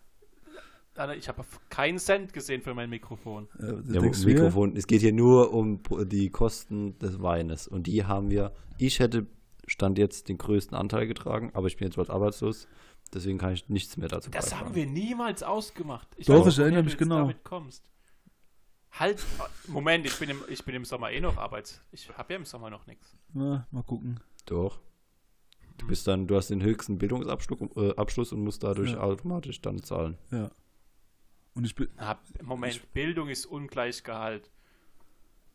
Ich 1.17 1.29
habe 1.29 1.45
keinen 1.71 1.99
Cent 1.99 2.33
gesehen 2.35 2.61
für 2.63 2.75
mein 2.75 2.91
Mikrofon. 2.91 3.49
Ja, 3.59 4.01
ja? 4.01 4.01
Mikrofon. 4.03 4.77
Es 4.77 4.87
geht 4.87 5.01
hier 5.01 5.13
nur 5.15 5.53
um 5.55 5.81
die 6.05 6.29
Kosten 6.31 6.99
des 6.99 7.23
Weines. 7.23 7.67
Und 7.69 7.87
die 7.87 8.05
haben 8.05 8.31
wir. 8.31 8.53
Ich 8.77 8.99
hätte 8.99 9.27
Stand 9.67 9.99
jetzt 9.99 10.29
den 10.29 10.37
größten 10.37 10.77
Anteil 10.77 11.07
getragen, 11.07 11.51
aber 11.55 11.69
ich 11.69 11.77
bin 11.77 11.87
jetzt 11.87 11.97
bald 11.97 12.11
arbeitslos. 12.11 12.67
Deswegen 13.15 13.39
kann 13.39 13.53
ich 13.55 13.69
nichts 13.69 13.97
mehr 13.97 14.09
dazu 14.09 14.31
Das 14.31 14.47
beitragen. 14.51 14.67
haben 14.67 14.75
wir 14.75 14.87
niemals 14.87 15.43
ausgemacht. 15.43 16.09
Ich 16.17 16.27
Doch, 16.27 16.45
weiß 16.45 16.53
ich 16.55 16.59
erinnere 16.59 16.83
mich 16.83 16.99
genau. 16.99 17.21
Damit 17.21 17.45
kommst. 17.45 17.83
Halt, 18.93 19.25
Moment, 19.69 20.05
ich 20.07 20.19
bin 20.19 20.31
im, 20.31 20.41
ich 20.49 20.65
bin 20.65 20.75
im 20.75 20.85
Sommer 20.85 21.11
eh 21.11 21.21
noch 21.21 21.37
Arbeits. 21.37 21.81
Ich 21.93 22.09
habe 22.17 22.33
ja 22.33 22.39
im 22.39 22.45
Sommer 22.45 22.71
noch 22.71 22.87
nichts. 22.87 23.17
Na, 23.33 23.67
mal 23.71 23.83
gucken. 23.83 24.21
Doch. 24.47 24.81
Du 25.79 25.87
bist 25.87 26.07
dann, 26.07 26.27
du 26.27 26.37
hast 26.37 26.51
den 26.51 26.63
höchsten 26.63 26.99
Bildungsabschluss 26.99 27.61
äh, 27.77 27.95
Abschluss 27.97 28.33
und 28.33 28.43
musst 28.45 28.63
dadurch 28.63 28.93
Ja. 28.93 29.01
automatisch 29.01 29.63
dann 29.63 29.83
zahlen. 29.83 30.19
Ja. 30.31 30.51
Und 31.55 31.65
ich 31.65 31.75
bin. 31.75 31.89
Moment, 32.43 32.93
Bildung 32.93 33.29
ist 33.29 33.47
ungleich 33.47 34.03
Gehalt. 34.05 34.51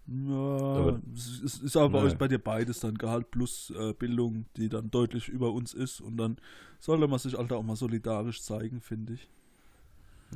Ja, 0.07 0.33
Aber- 0.33 1.01
es 1.13 1.39
ist, 1.41 1.61
ist 1.63 1.77
aber 1.77 2.03
bei, 2.03 2.13
bei 2.15 2.27
dir 2.27 2.37
beides 2.39 2.79
dann 2.79 2.95
Gehalt 2.97 3.31
plus 3.31 3.71
äh, 3.71 3.93
Bildung, 3.93 4.45
die 4.55 4.69
dann 4.69 4.89
deutlich 4.91 5.27
über 5.29 5.51
uns 5.51 5.73
ist. 5.73 5.99
Und 5.99 6.17
dann 6.17 6.37
sollte 6.79 7.07
man 7.07 7.19
sich 7.19 7.37
Alter 7.37 7.57
auch 7.57 7.63
mal 7.63 7.75
solidarisch 7.75 8.41
zeigen, 8.43 8.81
finde 8.81 9.13
ich. 9.13 9.29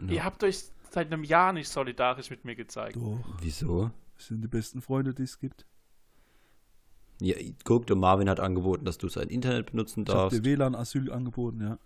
Ja. 0.08 0.14
Ihr 0.14 0.24
habt 0.24 0.44
euch 0.44 0.64
seit 0.94 1.08
einem 1.12 1.24
Jahr 1.24 1.54
nicht 1.54 1.70
solidarisch 1.70 2.30
mit 2.30 2.46
mir 2.46 2.56
gezeigt. 2.56 2.96
Doch. 2.96 3.20
Wieso? 3.42 3.92
Das 4.16 4.28
sind 4.28 4.42
die 4.42 4.48
besten 4.48 4.82
Freunde, 4.82 5.14
die 5.14 5.24
es 5.24 5.40
gibt. 5.40 5.66
Ja, 7.22 7.36
guck, 7.66 7.86
der 7.88 7.96
Marvin 7.96 8.30
hat 8.30 8.40
angeboten, 8.40 8.86
dass 8.86 8.98
du 8.98 9.10
sein 9.10 9.28
Internet 9.30 9.72
benutzen 9.72 10.04
Ich 10.04 10.10
habe 10.10 10.20
darfst. 10.30 10.40
dir 10.40 10.44
WLAN-Asyl 10.46 11.12
angeboten, 11.12 11.62
ja. 11.62 11.78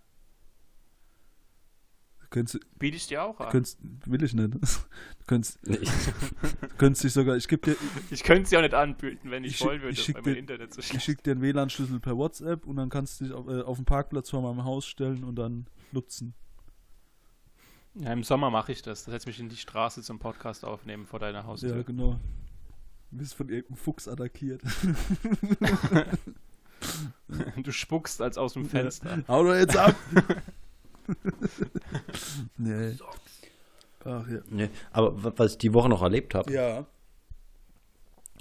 Du 2.20 2.26
könntest, 2.30 2.78
Biete 2.78 2.96
ich 2.96 3.06
dir 3.06 3.22
auch 3.22 3.38
an. 3.40 3.50
könntest, 3.50 3.78
will 4.06 4.22
ich 4.22 4.34
nicht. 4.34 4.54
Du 5.18 5.24
könntest, 5.26 5.58
Nee, 5.66 5.76
ich- 5.76 5.90
du 6.60 6.68
könntest 6.76 7.04
dich 7.04 7.12
sogar, 7.14 7.36
ich 7.36 7.48
gebe 7.48 7.62
dir, 7.70 7.76
Ich 8.10 8.22
könnte 8.22 8.42
es 8.42 8.50
dir 8.50 8.58
auch 8.58 8.62
nicht 8.62 8.74
anbieten, 8.74 9.30
wenn 9.30 9.42
ich, 9.44 9.54
Ich 9.54 9.60
wollen 9.64 9.80
würde, 9.80 9.92
ich 9.94 10.02
schick 10.04 10.22
dir- 10.22 10.36
Internet 10.36 10.74
so 10.74 10.80
ich 10.80 10.86
schlecht 10.88 11.04
schicke 11.04 11.22
dir 11.22 11.30
einen 11.32 11.40
WLAN-Schlüssel 11.42 11.98
per 12.00 12.16
WhatsApp 12.16 12.66
und 12.66 12.76
dann 12.76 12.90
kannst 12.90 13.20
du 13.20 13.24
dich 13.24 13.32
auf, 13.32 13.48
äh, 13.48 13.62
auf 13.62 13.76
den 13.78 13.86
Parkplatz 13.86 14.30
vor 14.30 14.42
meinem 14.42 14.64
Haus 14.64 14.84
stellen 14.86 15.24
und 15.24 15.36
dann 15.36 15.66
nutzen. 15.92 16.34
Ja, 17.94 18.12
im 18.12 18.24
Sommer 18.24 18.50
mache 18.50 18.72
ich 18.72 18.82
das. 18.82 19.04
Da 19.04 19.12
setze 19.12 19.28
mich 19.28 19.38
in 19.38 19.48
die 19.48 19.56
Straße 19.56 20.02
zum 20.02 20.18
Podcast 20.18 20.64
aufnehmen 20.64 21.06
vor 21.06 21.20
deiner 21.20 21.40
Ja, 21.40 21.44
Haustür. 21.46 21.84
genau. 21.84 22.18
Du 23.10 23.18
bist 23.18 23.34
von 23.34 23.48
irgendeinem 23.48 23.76
Fuchs 23.76 24.08
attackiert. 24.08 24.62
Du 27.62 27.72
spuckst 27.72 28.20
als 28.20 28.36
aus 28.36 28.52
dem 28.52 28.66
Fenster. 28.68 29.22
Hau 29.26 29.42
doch 29.44 29.54
jetzt 29.54 29.74
ab! 29.76 29.94
nee. 32.58 32.94
Ach 34.04 34.28
ja. 34.28 34.40
nee. 34.50 34.68
Aber 34.92 35.24
wa- 35.24 35.32
was 35.36 35.52
ich 35.52 35.58
die 35.58 35.72
Woche 35.72 35.88
noch 35.88 36.02
erlebt 36.02 36.34
habe, 36.34 36.52
Ja. 36.52 36.84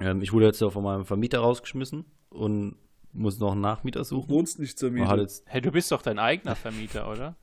ähm, 0.02 0.22
ich 0.22 0.34
wurde 0.34 0.48
jetzt 0.48 0.60
so 0.60 0.70
von 0.70 0.84
meinem 0.84 1.06
Vermieter 1.06 1.40
rausgeschmissen 1.40 2.04
und 2.32 2.76
muss 3.14 3.40
noch 3.40 3.54
einen 3.54 3.62
Nachmieter 3.62 4.00
Du 4.02 4.06
suchen. 4.06 4.30
wohnst 4.30 4.60
nicht 4.60 4.78
zur 4.78 4.92
Miete. 4.92 5.28
Hey, 5.46 5.62
du 5.62 5.72
bist 5.72 5.90
doch 5.92 6.02
dein 6.02 6.20
eigener 6.20 6.56
Vermieter, 6.58 7.10
oder? 7.10 7.36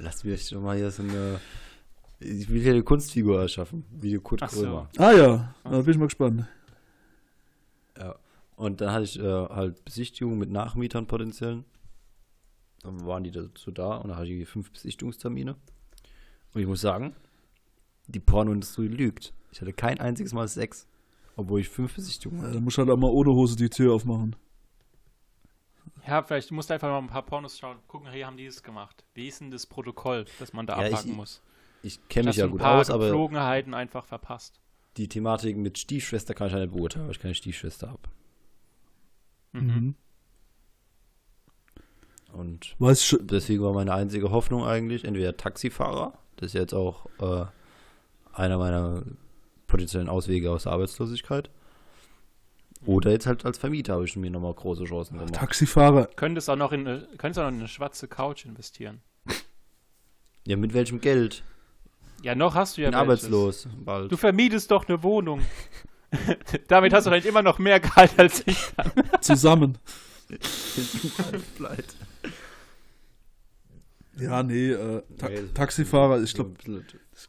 Lass 0.00 0.24
mich 0.24 0.48
schon 0.48 0.62
mal 0.62 0.76
hier 0.76 0.90
so 0.90 1.02
eine. 1.02 1.40
Ich 2.18 2.50
will 2.50 2.60
hier 2.60 2.72
eine 2.72 2.82
Kunstfigur 2.82 3.40
erschaffen, 3.40 3.84
wie 3.90 4.14
Kurt 4.18 4.42
Ach 4.42 4.50
so. 4.50 4.62
Krömer. 4.62 4.90
Ah 4.98 5.12
ja, 5.12 5.54
da 5.64 5.80
bin 5.80 5.90
ich 5.90 5.98
mal 5.98 6.06
gespannt. 6.06 6.46
Ja. 7.96 8.14
Und 8.56 8.82
dann 8.82 8.92
hatte 8.92 9.04
ich 9.04 9.18
äh, 9.18 9.22
halt 9.22 9.82
Besichtigungen 9.86 10.38
mit 10.38 10.50
Nachmietern 10.50 11.06
potenziellen. 11.06 11.64
Dann 12.82 13.06
waren 13.06 13.24
die 13.24 13.30
dazu 13.30 13.70
da 13.70 13.96
und 13.96 14.08
dann 14.08 14.18
hatte 14.18 14.28
ich 14.28 14.46
fünf 14.48 14.70
Besichtigungstermine. 14.70 15.56
Und 16.52 16.60
ich 16.60 16.66
muss 16.66 16.82
sagen, 16.82 17.14
die 18.06 18.20
Pornoindustrie 18.20 18.88
lügt. 18.88 19.32
Ich 19.52 19.60
hatte 19.62 19.72
kein 19.72 19.98
einziges 19.98 20.34
Mal 20.34 20.46
Sex, 20.46 20.86
obwohl 21.36 21.60
ich 21.60 21.68
fünf 21.70 21.94
Besichtigungen 21.94 22.40
Ja, 22.42 22.46
hatte. 22.48 22.56
dann 22.56 22.64
musst 22.64 22.76
du 22.76 22.82
halt 22.82 22.90
auch 22.90 22.98
mal 22.98 23.10
ohne 23.10 23.30
Hose 23.30 23.56
die 23.56 23.70
Tür 23.70 23.94
aufmachen. 23.94 24.36
Ja, 26.06 26.22
vielleicht 26.22 26.50
musst 26.50 26.70
du 26.70 26.74
einfach 26.74 26.88
mal 26.88 26.98
ein 26.98 27.06
paar 27.08 27.22
Pornos 27.24 27.58
schauen. 27.58 27.76
Gucken, 27.86 28.10
hier 28.10 28.26
haben 28.26 28.36
die 28.36 28.46
es 28.46 28.62
gemacht. 28.62 29.04
Wie 29.14 29.28
ist 29.28 29.40
denn 29.40 29.50
das 29.50 29.66
Protokoll, 29.66 30.24
das 30.38 30.52
man 30.52 30.66
da 30.66 30.80
Ja, 30.80 30.86
ich- 30.88 30.94
abhaken 30.94 31.14
muss? 31.16 31.42
Ich 31.82 31.98
kenne 32.08 32.28
mich 32.28 32.36
ja 32.36 32.46
gut 32.46 32.60
aus, 32.62 32.90
aber 32.90 33.04
Geflogenheiten 33.06 33.72
einfach 33.74 34.04
verpasst. 34.04 34.60
die 34.96 35.08
Thematik 35.08 35.56
mit 35.56 35.78
Stiefschwester 35.78 36.34
kann 36.34 36.48
ich 36.48 36.52
ja 36.52 36.58
nicht 36.58 36.72
beurteilen, 36.74 37.06
weil 37.06 37.12
ich 37.12 37.20
keine 37.20 37.34
Stiefschwester 37.34 37.88
habe. 37.88 38.02
Mhm. 39.52 39.94
Und 42.32 42.76
Weißt 42.78 43.04
schon. 43.06 43.26
deswegen 43.26 43.62
war 43.62 43.72
meine 43.72 43.92
einzige 43.94 44.30
Hoffnung 44.30 44.64
eigentlich 44.64 45.04
entweder 45.04 45.36
Taxifahrer, 45.36 46.18
das 46.36 46.48
ist 46.48 46.54
jetzt 46.54 46.74
auch 46.74 47.06
äh, 47.20 47.46
einer 48.32 48.58
meiner 48.58 49.02
potenziellen 49.66 50.08
Auswege 50.08 50.50
aus 50.50 50.64
der 50.64 50.72
Arbeitslosigkeit, 50.72 51.50
oder 52.86 53.10
jetzt 53.10 53.26
halt 53.26 53.44
als 53.44 53.58
Vermieter 53.58 53.94
habe 53.94 54.04
ich 54.04 54.16
mir 54.16 54.30
nochmal 54.30 54.54
große 54.54 54.84
Chancen 54.84 55.18
gemacht. 55.18 55.34
Taxifahrer. 55.34 56.08
Könntest 56.16 56.48
auch 56.48 56.56
noch 56.56 56.72
in 56.72 56.86
eine, 56.86 57.08
könntest 57.18 57.38
auch 57.38 57.44
noch 57.44 57.50
in 57.50 57.58
eine 57.58 57.68
schwarze 57.68 58.08
Couch 58.08 58.44
investieren. 58.46 59.00
Ja, 60.46 60.56
mit 60.56 60.72
welchem 60.72 61.00
Geld? 61.00 61.42
Ja, 62.22 62.34
noch 62.34 62.54
hast 62.54 62.76
du 62.76 62.82
ja 62.82 62.88
Ich 62.88 62.94
bin 62.96 63.08
welches. 63.08 63.24
arbeitslos 63.26 63.68
bald. 63.84 64.10
Du 64.10 64.16
vermietest 64.16 64.70
doch 64.70 64.88
eine 64.88 65.02
Wohnung. 65.02 65.42
Damit 66.68 66.92
hast 66.92 67.06
du 67.06 67.10
halt 67.10 67.24
immer 67.24 67.42
noch 67.42 67.58
mehr 67.58 67.80
Gehalt 67.80 68.18
als 68.18 68.42
ich. 68.46 68.58
Zusammen. 69.20 69.78
Pleite. 71.56 71.84
Ja, 74.20 74.42
nee, 74.42 74.70
äh, 74.70 75.02
Ta 75.18 75.28
Nee, 75.28 75.40
Taxifahrer, 75.54 76.22
ich 76.22 76.34
glaube, 76.34 76.54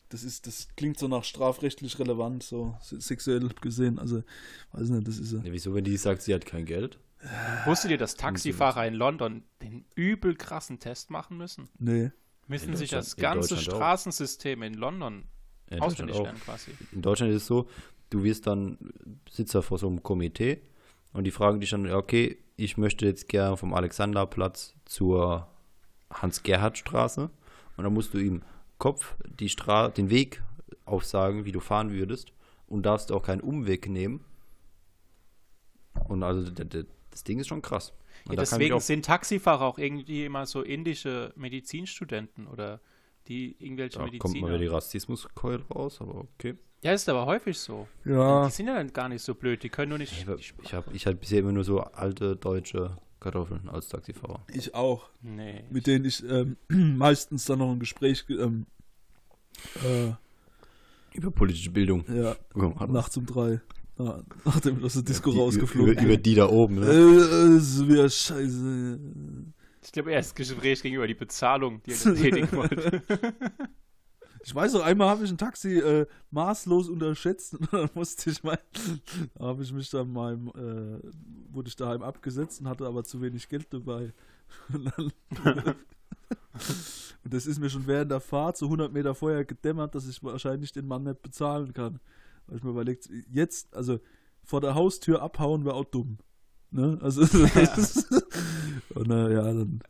das 0.10 0.24
ist, 0.24 0.48
das 0.48 0.68
klingt 0.76 0.98
so 1.00 1.08
nach 1.08 1.24
strafrechtlich 1.24 1.98
relevant, 2.00 2.44
so 2.44 2.76
se- 2.82 3.00
sexuell 3.02 3.50
gesehen. 3.62 4.00
Also, 4.00 4.24
weiß 4.74 4.90
nicht, 4.90 5.08
das 5.08 5.18
ist 5.20 5.34
ja. 5.34 5.40
ja, 5.44 5.52
wieso, 5.52 5.74
wenn 5.74 5.84
die 5.84 5.98
sagt, 5.98 6.22
sie 6.22 6.34
hat 6.34 6.46
kein 6.46 6.66
Geld? 6.66 7.00
Wusstet 7.66 7.92
ihr, 7.92 7.98
dass 7.98 8.16
Taxifahrer 8.16 8.88
in 8.88 8.94
London 8.96 9.44
den 9.62 9.86
übel 9.96 10.36
krassen 10.36 10.80
Test 10.80 11.12
machen 11.12 11.38
müssen? 11.38 11.70
Nee. 11.78 12.12
Müssen 12.48 12.76
sich 12.76 12.90
das 12.90 13.12
Deutschland- 13.16 13.18
in 13.36 13.40
ganze 13.40 13.56
Deutschland 13.56 13.74
auch. 13.74 13.78
Straßensystem 13.80 14.64
in 14.64 14.74
London 14.74 15.24
in 15.68 15.78
Deutschland 15.80 15.84
auswendig 15.84 16.16
auch. 16.18 16.24
lernen 16.24 16.40
quasi. 16.40 16.72
In 16.92 17.02
Deutschland 17.02 17.32
ist 17.34 17.44
es 17.44 17.48
so, 17.48 17.68
du 18.10 18.24
wirst 18.24 18.48
dann 18.48 18.78
Sitzer 19.30 19.62
vor 19.62 19.78
so 19.78 19.88
einem 19.88 20.02
Komitee 20.04 20.62
und 21.14 21.24
die 21.26 21.32
fragen 21.32 21.60
dich 21.62 21.70
dann, 21.70 21.90
okay, 21.92 22.38
ich 22.58 22.78
möchte 22.78 23.06
jetzt 23.06 23.30
gerne 23.30 23.56
vom 23.56 23.74
Alexanderplatz 23.74 24.74
zur 24.86 25.48
Hans-Gerhardt-Straße 26.14 27.30
und 27.78 27.84
dann 27.84 27.94
musst 27.94 28.14
du 28.14 28.18
ihm 28.20 28.42
Kopf 28.78 29.16
die 29.40 29.50
Stra 29.50 29.90
den 29.90 30.10
Weg 30.10 30.42
aufsagen, 30.86 31.46
wie 31.46 31.52
du 31.52 31.60
fahren 31.60 31.92
würdest 31.92 32.34
und 32.68 32.84
darfst 32.84 33.12
auch 33.12 33.24
keinen 33.24 33.42
Umweg 33.42 33.88
nehmen. 33.90 34.26
Und 36.08 36.24
also 36.24 36.50
das 36.52 37.24
Ding 37.24 37.40
ist 37.40 37.48
schon 37.48 37.62
krass. 37.62 37.94
Und 38.26 38.34
Ja, 38.34 38.40
deswegen 38.40 38.80
sind 38.80 39.06
Taxifahrer 39.06 39.66
auch 39.66 39.78
irgendwie 39.78 40.26
immer 40.26 40.46
so 40.46 40.62
indische 40.62 41.34
Medizinstudenten 41.36 42.48
oder 42.48 42.80
die 43.28 43.56
irgendwelche 43.60 43.98
da 43.98 44.00
kommt 44.00 44.14
Mediziner. 44.14 44.42
mal 44.42 44.48
wieder 44.50 44.60
die 44.60 44.68
Rassismuskeule 44.68 45.64
raus, 45.74 46.02
aber 46.02 46.16
okay. 46.16 46.56
ja, 46.84 46.92
ist 46.94 47.08
aber 47.08 47.26
häufig 47.26 47.58
so. 47.58 47.88
Ja, 48.06 48.46
Die 48.46 48.52
sind 48.52 48.68
ja 48.68 48.76
dann 48.76 48.92
gar 48.94 49.10
nicht 49.10 49.22
so 49.24 49.36
blöd, 49.36 49.62
die 49.64 49.70
können 49.70 49.90
nur 49.90 49.98
nicht. 49.98 50.12
Ich 50.14 50.28
habe 50.28 50.40
ich 50.40 50.74
hab, 50.74 50.94
ich 50.94 51.06
hab 51.08 51.20
bisher 51.20 51.40
immer 51.40 51.52
nur 51.52 51.64
so 51.64 51.82
alte 51.82 52.36
deutsche 52.36 52.98
Kartoffeln 53.22 53.70
als 53.70 53.88
Taxifahrer. 53.88 54.44
ich 54.54 54.76
auch. 54.76 55.10
nee. 55.22 55.64
Mit 55.70 55.88
denen 55.88 56.04
ich 56.06 56.22
ähm, 56.28 56.58
meistens 56.98 57.46
dann 57.46 57.60
noch 57.60 57.72
ein 57.72 57.80
Gespräch 57.80 58.26
ge- 58.28 58.42
ähm, 58.42 58.66
äh, 59.86 60.12
Über 61.14 61.32
politische 61.32 61.72
Bildung. 61.72 62.04
ja, 62.14 62.36
nachts 62.88 63.16
um 63.18 63.26
drei. 63.26 63.62
Ja, 64.00 64.24
nachdem 64.46 64.84
aus 64.84 64.94
der 64.94 65.04
Disco 65.04 65.32
Die- 65.32 65.38
rausgeflogen 65.38 65.94
Über, 65.94 66.02
über 66.04 66.18
die 66.18 66.36
da 66.36 66.50
oben, 66.50 66.78
Äh, 66.82 66.86
ne? 66.88 67.56
ist 67.58 67.88
wieder 67.88 68.10
scheiße. 68.10 69.00
Ich 69.84 69.92
glaube, 69.92 70.12
erst 70.12 70.36
Gespräch 70.36 70.82
gegenüber 70.82 71.08
die 71.08 71.14
Bezahlung, 71.16 71.82
die 71.84 71.92
er 71.92 72.16
tätigen 72.16 72.52
wollte. 72.54 73.02
Ich 74.44 74.56
weiß 74.56 74.74
noch, 74.74 74.82
einmal 74.82 75.10
habe 75.10 75.24
ich 75.24 75.30
ein 75.30 75.38
Taxi 75.38 75.78
äh, 75.80 76.08
maßlos 76.32 76.90
unterschätzt 76.90 77.54
und 77.56 77.68
dann 77.74 77.90
musste 77.94 78.30
ich 78.30 78.44
mal, 78.44 78.60
da 79.36 79.46
habe 79.46 79.64
ich 79.64 79.72
mich 79.72 79.90
dann 79.90 80.12
meinem, 80.12 80.48
äh, 80.50 81.54
wurde 81.54 81.68
ich 81.68 81.76
daheim 81.76 82.02
abgesetzt 82.02 82.62
und 82.62 82.68
hatte 82.68 82.86
aber 82.86 83.04
zu 83.04 83.22
wenig 83.22 83.50
Geld 83.50 83.68
dabei. 83.72 84.14
Und, 84.74 84.92
dann, 84.98 85.12
und 87.24 87.34
das 87.34 87.46
ist 87.46 87.58
mir 87.60 87.70
schon 87.70 87.88
während 87.88 88.12
der 88.12 88.20
Fahrt 88.20 88.58
so 88.58 88.66
100 88.66 88.92
Meter 88.92 89.16
vorher 89.16 89.46
gedämmert, 89.46 89.96
dass 89.96 90.10
ich 90.10 90.22
wahrscheinlich 90.22 90.74
den 90.74 90.88
Mann 90.88 91.04
nicht 91.04 91.22
bezahlen 91.22 91.72
kann. 91.72 92.02
Weil 92.48 92.58
ich 92.58 92.64
mir 92.64 92.72
überlegt, 92.72 93.10
jetzt, 93.32 93.74
also 93.74 94.02
vor 94.44 94.60
der 94.60 94.76
Haustür 94.76 95.22
abhauen 95.22 95.64
wäre 95.64 95.76
auch 95.76 95.86
dumm. 95.86 96.18
Ne? 96.72 97.00
Also, 97.02 97.22
und 97.22 99.10
äh, 99.10 99.34
ja, 99.34 99.44
dann 99.44 99.82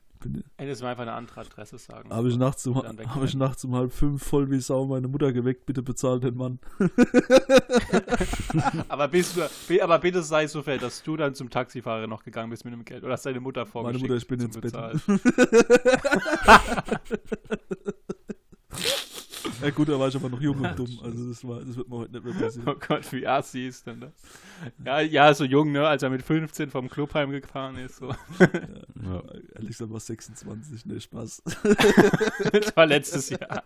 Hättest 0.58 0.82
du 0.82 0.86
mir 0.86 0.92
einfach 0.92 1.04
eine 1.04 1.14
andere 1.14 1.42
Adresse 1.42 1.78
sagen. 1.78 2.10
habe 2.10 2.30
ich, 2.30 2.38
nachts 2.38 2.66
um, 2.68 2.78
hab 2.78 3.24
ich 3.24 3.36
nachts 3.36 3.66
um 3.66 3.76
halb 3.76 3.94
fünf 3.94 4.24
voll 4.24 4.50
wie 4.50 4.60
Sau 4.60 4.86
meine 4.86 5.08
Mutter 5.08 5.34
geweckt, 5.34 5.66
bitte 5.66 5.82
bezahlt 5.82 6.24
den 6.24 6.36
Mann. 6.36 6.60
aber, 8.88 9.08
bist 9.08 9.38
du, 9.38 9.84
aber 9.84 10.00
bitte 10.00 10.24
sei 10.24 10.48
so 10.48 10.62
fair, 10.62 10.78
dass 10.78 11.04
du 11.04 11.18
dann 11.18 11.36
zum 11.36 11.50
Taxifahrer 11.50 12.08
noch 12.08 12.24
gegangen 12.24 12.50
bist 12.50 12.66
mit 12.66 12.74
dem 12.74 12.86
Geld. 12.86 13.04
Oder 13.04 13.14
hast 13.14 13.26
deine 13.26 13.40
Mutter 13.40 13.62
Meine 13.62 13.72
vorgeschickt 13.72 14.10
Mutter, 14.10 14.16
ich 14.16 14.28
bin 14.28 14.40
ins 14.40 14.60
Bett. 14.60 14.74
Ja 19.62 19.70
gut, 19.70 19.90
da 19.90 20.00
war 20.00 20.08
ich 20.08 20.16
aber 20.16 20.30
noch 20.30 20.42
jung 20.42 20.60
und 20.60 20.78
dumm, 20.78 21.00
also 21.04 21.30
das, 21.30 21.48
war, 21.48 21.64
das 21.64 21.76
wird 21.76 21.88
mir 21.88 21.98
heute 21.98 22.14
nicht 22.14 22.24
mehr 22.24 22.34
passieren. 22.34 22.68
Oh 22.68 22.76
Gott, 22.76 23.12
wie 23.12 23.28
assi 23.28 23.68
ist 23.68 23.86
denn 23.86 24.02
das? 24.02 24.12
Ja, 24.84 25.00
ja, 25.00 25.34
so 25.34 25.44
jung, 25.44 25.72
ne? 25.72 25.88
Als 25.88 26.04
er 26.04 26.10
mit 26.10 26.24
15 26.24 26.70
vom 26.72 26.90
Club 26.90 27.14
heimgefahren 27.14 27.78
ist. 27.78 27.98
So. 27.98 28.10
Ja. 29.04 29.24
Ehrlich 29.56 29.70
gesagt 29.70 29.92
war 29.92 30.00
26, 30.00 30.86
ne 30.86 31.02
Spaß. 31.02 31.42
Das 32.52 32.76
war 32.76 32.86
letztes 32.86 33.30
Jahr. 33.30 33.64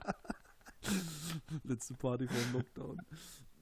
Letzte 1.63 1.93
Party 1.95 2.27
vor 2.27 2.37
dem 2.37 2.53
Lockdown. 2.53 3.01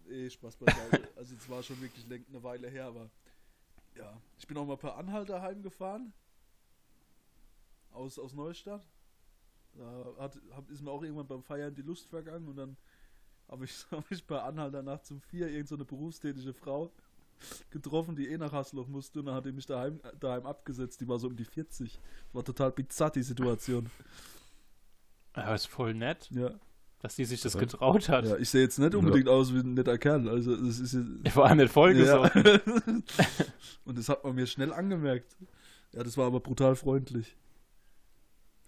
Eh, 0.10 0.30
Spaß 0.30 0.58
beiseite. 0.58 1.10
Also 1.16 1.36
es 1.36 1.50
war 1.50 1.64
schon 1.64 1.82
wirklich 1.82 2.06
eine 2.06 2.44
Weile 2.44 2.70
her, 2.70 2.86
aber 2.86 3.10
ja. 3.96 4.22
Ich 4.38 4.48
bin 4.48 4.58
auch 4.58 4.66
mal 4.66 4.78
per 4.78 4.98
Anhalter 4.98 5.42
heimgefahren. 5.42 6.14
Aus, 7.92 8.20
aus 8.20 8.34
Neustadt. 8.34 8.88
Da 9.76 10.06
hat, 10.20 10.40
hab, 10.52 10.70
ist 10.70 10.82
mir 10.82 10.92
auch 10.92 11.02
irgendwann 11.04 11.28
beim 11.28 11.42
Feiern 11.44 11.74
die 11.74 11.82
Lust 11.82 12.08
vergangen 12.08 12.48
und 12.48 12.56
dann 12.58 12.78
habe 13.50 13.66
ich, 13.66 13.86
hab 13.92 14.10
ich 14.12 14.26
per 14.28 14.44
Anhalter 14.44 14.84
nachts 14.84 15.10
um 15.12 15.20
vier 15.22 15.48
irgend 15.50 15.68
so 15.70 15.76
eine 15.76 15.86
berufstätige 15.86 16.54
Frau 16.54 16.92
getroffen, 17.72 18.16
die 18.16 18.28
eh 18.30 18.38
nach 18.38 18.54
Hasloch 18.54 18.88
musste 18.88 19.20
und 19.20 19.26
dann 19.26 19.36
hat 19.36 19.46
die 19.46 19.52
mich 19.52 19.66
daheim, 19.66 20.00
daheim 20.20 20.46
abgesetzt. 20.46 21.02
Die 21.02 21.08
war 21.08 21.20
so 21.20 21.28
um 21.28 21.36
die 21.36 21.44
40. 21.46 22.00
War 22.32 22.44
total 22.44 22.72
bizarr, 22.72 23.10
die 23.12 23.24
Situation. 23.24 23.90
Aber 25.34 25.56
ist 25.56 25.66
voll 25.66 25.94
nett, 25.96 26.30
Ja. 26.32 26.52
dass 27.00 27.16
die 27.16 27.26
sich 27.26 27.42
das 27.42 27.56
Ja. 27.56 27.60
getraut 27.60 28.08
hat. 28.08 28.26
ja 28.26 28.38
ich 28.38 28.50
sehe 28.50 28.62
jetzt 28.62 28.78
nicht 28.80 28.96
unbedingt 28.96 29.28
aus 29.28 29.54
wie 29.54 29.58
ein 29.60 29.74
netter 29.74 29.98
Kerl. 29.98 30.30
Also 30.30 30.56
das 30.56 30.80
ist 30.80 30.94
jetzt, 30.94 31.08
Vor 31.34 31.46
allem 31.48 31.58
nicht 31.58 31.74
vollgesoffen. 31.74 32.44
Ja. 32.46 32.60
Und 33.86 33.98
das 33.98 34.08
hat 34.08 34.24
man 34.24 34.36
mir 34.36 34.46
schnell 34.48 34.72
angemerkt. 34.72 35.36
Ja, 35.92 36.04
das 36.04 36.16
war 36.18 36.28
aber 36.28 36.40
brutal 36.40 36.76
freundlich. 36.76 37.36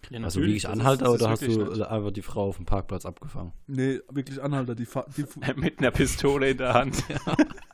Ja, 0.09 0.21
Also 0.21 0.39
wirklich 0.41 0.63
das 0.63 0.73
ist- 0.73 0.79
Anhalter 0.79 1.05
das 1.05 1.13
ist 1.15 1.21
oder 1.21 1.29
hast 1.31 1.41
du 1.43 1.47
nett. 1.79 1.81
einfach 1.81 2.11
die 2.11 2.21
Frau 2.21 2.47
auf 2.49 2.57
dem 2.57 2.65
Parkplatz 2.65 3.05
abgefangen? 3.05 3.51
Nee, 3.67 3.99
wirklich 4.11 4.41
Anhalter. 4.41 4.75
Die, 4.75 4.85
fa- 4.85 5.05
die, 5.17 5.25
Mit 5.59 5.79
einer 5.79 5.91
Pistole 5.91 6.51
in 6.51 6.57
der 6.57 6.73
Hand. 6.73 7.03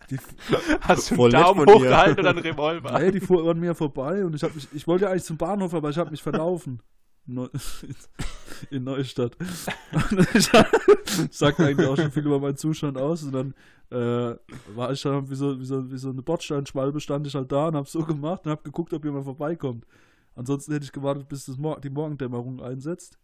die, 0.10 0.18
Hast 0.82 1.12
du 1.12 1.16
Voll 1.16 1.34
einen 1.36 1.44
Daumen 1.44 1.66
hochgehalten 1.68 2.20
oder 2.20 2.30
einen 2.32 2.40
Revolver? 2.40 3.00
nee, 3.00 3.12
die 3.12 3.20
fuhr 3.20 3.50
an 3.50 3.60
mir 3.60 3.76
vorbei 3.76 4.24
und 4.26 4.36
ich, 4.36 4.44
hab 4.44 4.54
mich, 4.56 4.68
ich 4.74 4.88
wollte 4.88 5.06
ja 5.06 5.12
eigentlich 5.12 5.24
zum 5.24 5.38
Bahnhof, 5.38 5.74
aber 5.74 5.90
ich 5.90 5.98
habe 5.98 6.12
mich 6.12 6.22
verlaufen. 6.24 6.82
Neu, 7.28 7.48
in 8.72 8.84
Neustadt. 8.84 9.38
Ich 10.34 10.50
sagt 11.38 11.60
eigentlich 11.60 11.88
auch 11.88 11.96
schon 11.96 12.12
viel 12.12 12.26
über 12.26 12.40
meinen 12.40 12.58
Zustand 12.58 12.98
aus. 12.98 13.24
Und 13.24 13.32
dann 13.34 13.54
äh, 13.92 14.36
war 14.76 14.92
ich 14.92 15.02
dann 15.02 15.30
wie 15.30 15.36
so, 15.36 15.60
wie 15.60 15.66
so, 15.66 15.92
wie 15.92 15.98
so 15.98 16.10
eine 16.10 16.22
Bordsteinschwalbe, 16.22 17.00
stand 17.00 17.28
ich 17.28 17.36
halt 17.36 17.52
da 17.52 17.68
und 17.68 17.76
habe 17.76 17.88
so 17.88 18.04
gemacht 18.04 18.46
und 18.46 18.52
habe 18.52 18.64
geguckt, 18.64 18.94
ob 18.94 19.04
jemand 19.06 19.26
vorbeikommt. 19.26 19.86
Ansonsten 20.36 20.72
hätte 20.74 20.86
ich 20.86 20.92
gewartet, 20.92 21.28
bis 21.28 21.46
das 21.46 21.58
Mor 21.58 21.80
die 21.82 21.90
Morgendämmerung 21.90 22.62
einsetzt. 22.62 23.18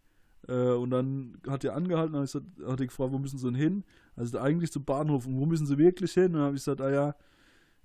Äh, 0.48 0.72
und 0.72 0.92
dann 0.92 1.38
hat 1.48 1.64
er 1.64 1.76
angehalten 1.76 2.16
und 2.16 2.24
ich 2.24 2.32
gesagt, 2.32 2.46
hat 2.66 2.80
er 2.80 2.88
gefragt, 2.88 3.12
wo 3.12 3.20
müssen 3.20 3.38
sie 3.38 3.46
denn 3.46 3.56
hin? 3.56 3.84
Also 4.16 4.40
eigentlich 4.40 4.72
zum 4.72 4.84
Bahnhof. 4.84 5.26
Und 5.26 5.38
wo 5.38 5.46
müssen 5.46 5.66
sie 5.66 5.78
wirklich 5.78 6.14
hin? 6.14 6.28
Und 6.28 6.34
dann 6.34 6.42
habe 6.44 6.56
ich 6.56 6.64
gesagt, 6.64 6.82
ah 6.82 6.92
ja, 6.92 7.16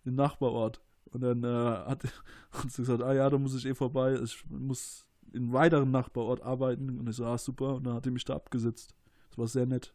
im 0.04 0.14
Nachbarort. 0.14 0.80
Und 1.12 1.20
dann 1.22 1.44
äh, 1.44 1.46
hat, 1.46 2.04
hat 2.50 2.70
sie 2.70 2.82
gesagt, 2.82 3.02
ah 3.02 3.14
ja, 3.14 3.28
da 3.28 3.38
muss 3.38 3.54
ich 3.54 3.66
eh 3.66 3.74
vorbei. 3.74 4.18
Ich 4.22 4.44
muss 4.48 5.06
in 5.32 5.44
einem 5.44 5.52
weiteren 5.52 5.90
Nachbarort 5.90 6.42
arbeiten. 6.42 6.98
Und 6.98 7.08
ich 7.08 7.16
so, 7.16 7.24
ah 7.24 7.38
super. 7.38 7.76
Und 7.76 7.84
dann 7.84 7.94
hat 7.94 8.06
er 8.06 8.12
mich 8.12 8.24
da 8.24 8.34
abgesetzt. 8.34 8.94
Das 9.30 9.38
war 9.38 9.46
sehr 9.46 9.66
nett. 9.66 9.94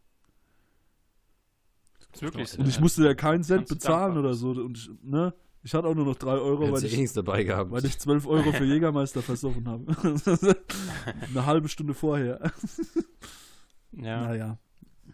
ist 2.12 2.22
wirklich 2.22 2.58
Und 2.58 2.68
ich 2.68 2.80
musste 2.80 3.04
ja 3.04 3.14
keinen 3.14 3.44
Cent 3.44 3.68
bezahlen 3.68 4.16
oder 4.16 4.34
so. 4.34 4.50
Und 4.50 4.78
ich, 4.78 4.90
ne? 5.02 5.34
Ich 5.62 5.74
hatte 5.74 5.88
auch 5.88 5.94
nur 5.94 6.04
noch 6.06 6.16
drei 6.16 6.32
Euro, 6.34 6.66
Hättest 6.66 6.82
weil 6.82 6.88
ich, 6.90 6.94
eh 6.96 7.00
nichts 7.00 7.12
dabei 7.14 7.42
gehabt. 7.44 7.70
weil 7.70 7.84
ich 7.84 7.98
12 7.98 8.26
Euro 8.26 8.52
für 8.52 8.64
Jägermeister 8.64 9.22
versoffen 9.22 9.68
habe. 9.68 9.86
Eine 11.28 11.46
halbe 11.46 11.68
Stunde 11.68 11.94
vorher. 11.94 12.52
Ja. 13.92 14.20
Naja. 14.20 14.58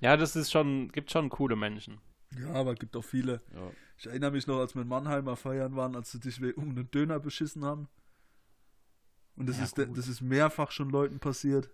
ja, 0.01 0.17
das 0.17 0.35
ist 0.35 0.51
schon, 0.51 0.91
gibt 0.91 1.11
schon 1.13 1.31
coole 1.31 1.55
Menschen. 1.55 1.99
Ja, 2.39 2.53
aber 2.55 2.73
es 2.73 2.79
gibt 2.81 2.97
auch 2.97 3.05
viele. 3.05 3.41
Ja. 3.55 3.71
Ich 3.97 4.07
erinnere 4.07 4.33
mich 4.33 4.49
noch, 4.49 4.59
als 4.59 4.75
wir 4.75 4.83
in 4.83 4.89
Mannheimer 4.89 5.37
feiern 5.37 5.77
waren, 5.77 5.95
als 5.95 6.11
sie 6.11 6.19
dich 6.19 6.43
um 6.57 6.71
einen 6.71 6.91
Döner 6.91 7.21
beschissen 7.21 7.65
haben. 7.65 7.89
Und 9.37 9.49
das, 9.49 9.59
Ja, 9.59 9.65
ist, 9.65 9.77
gut. 9.77 9.97
das 9.97 10.09
ist 10.09 10.21
mehrfach 10.21 10.73
schon 10.73 10.91
Leuten 10.91 11.21
passiert. 11.21 11.71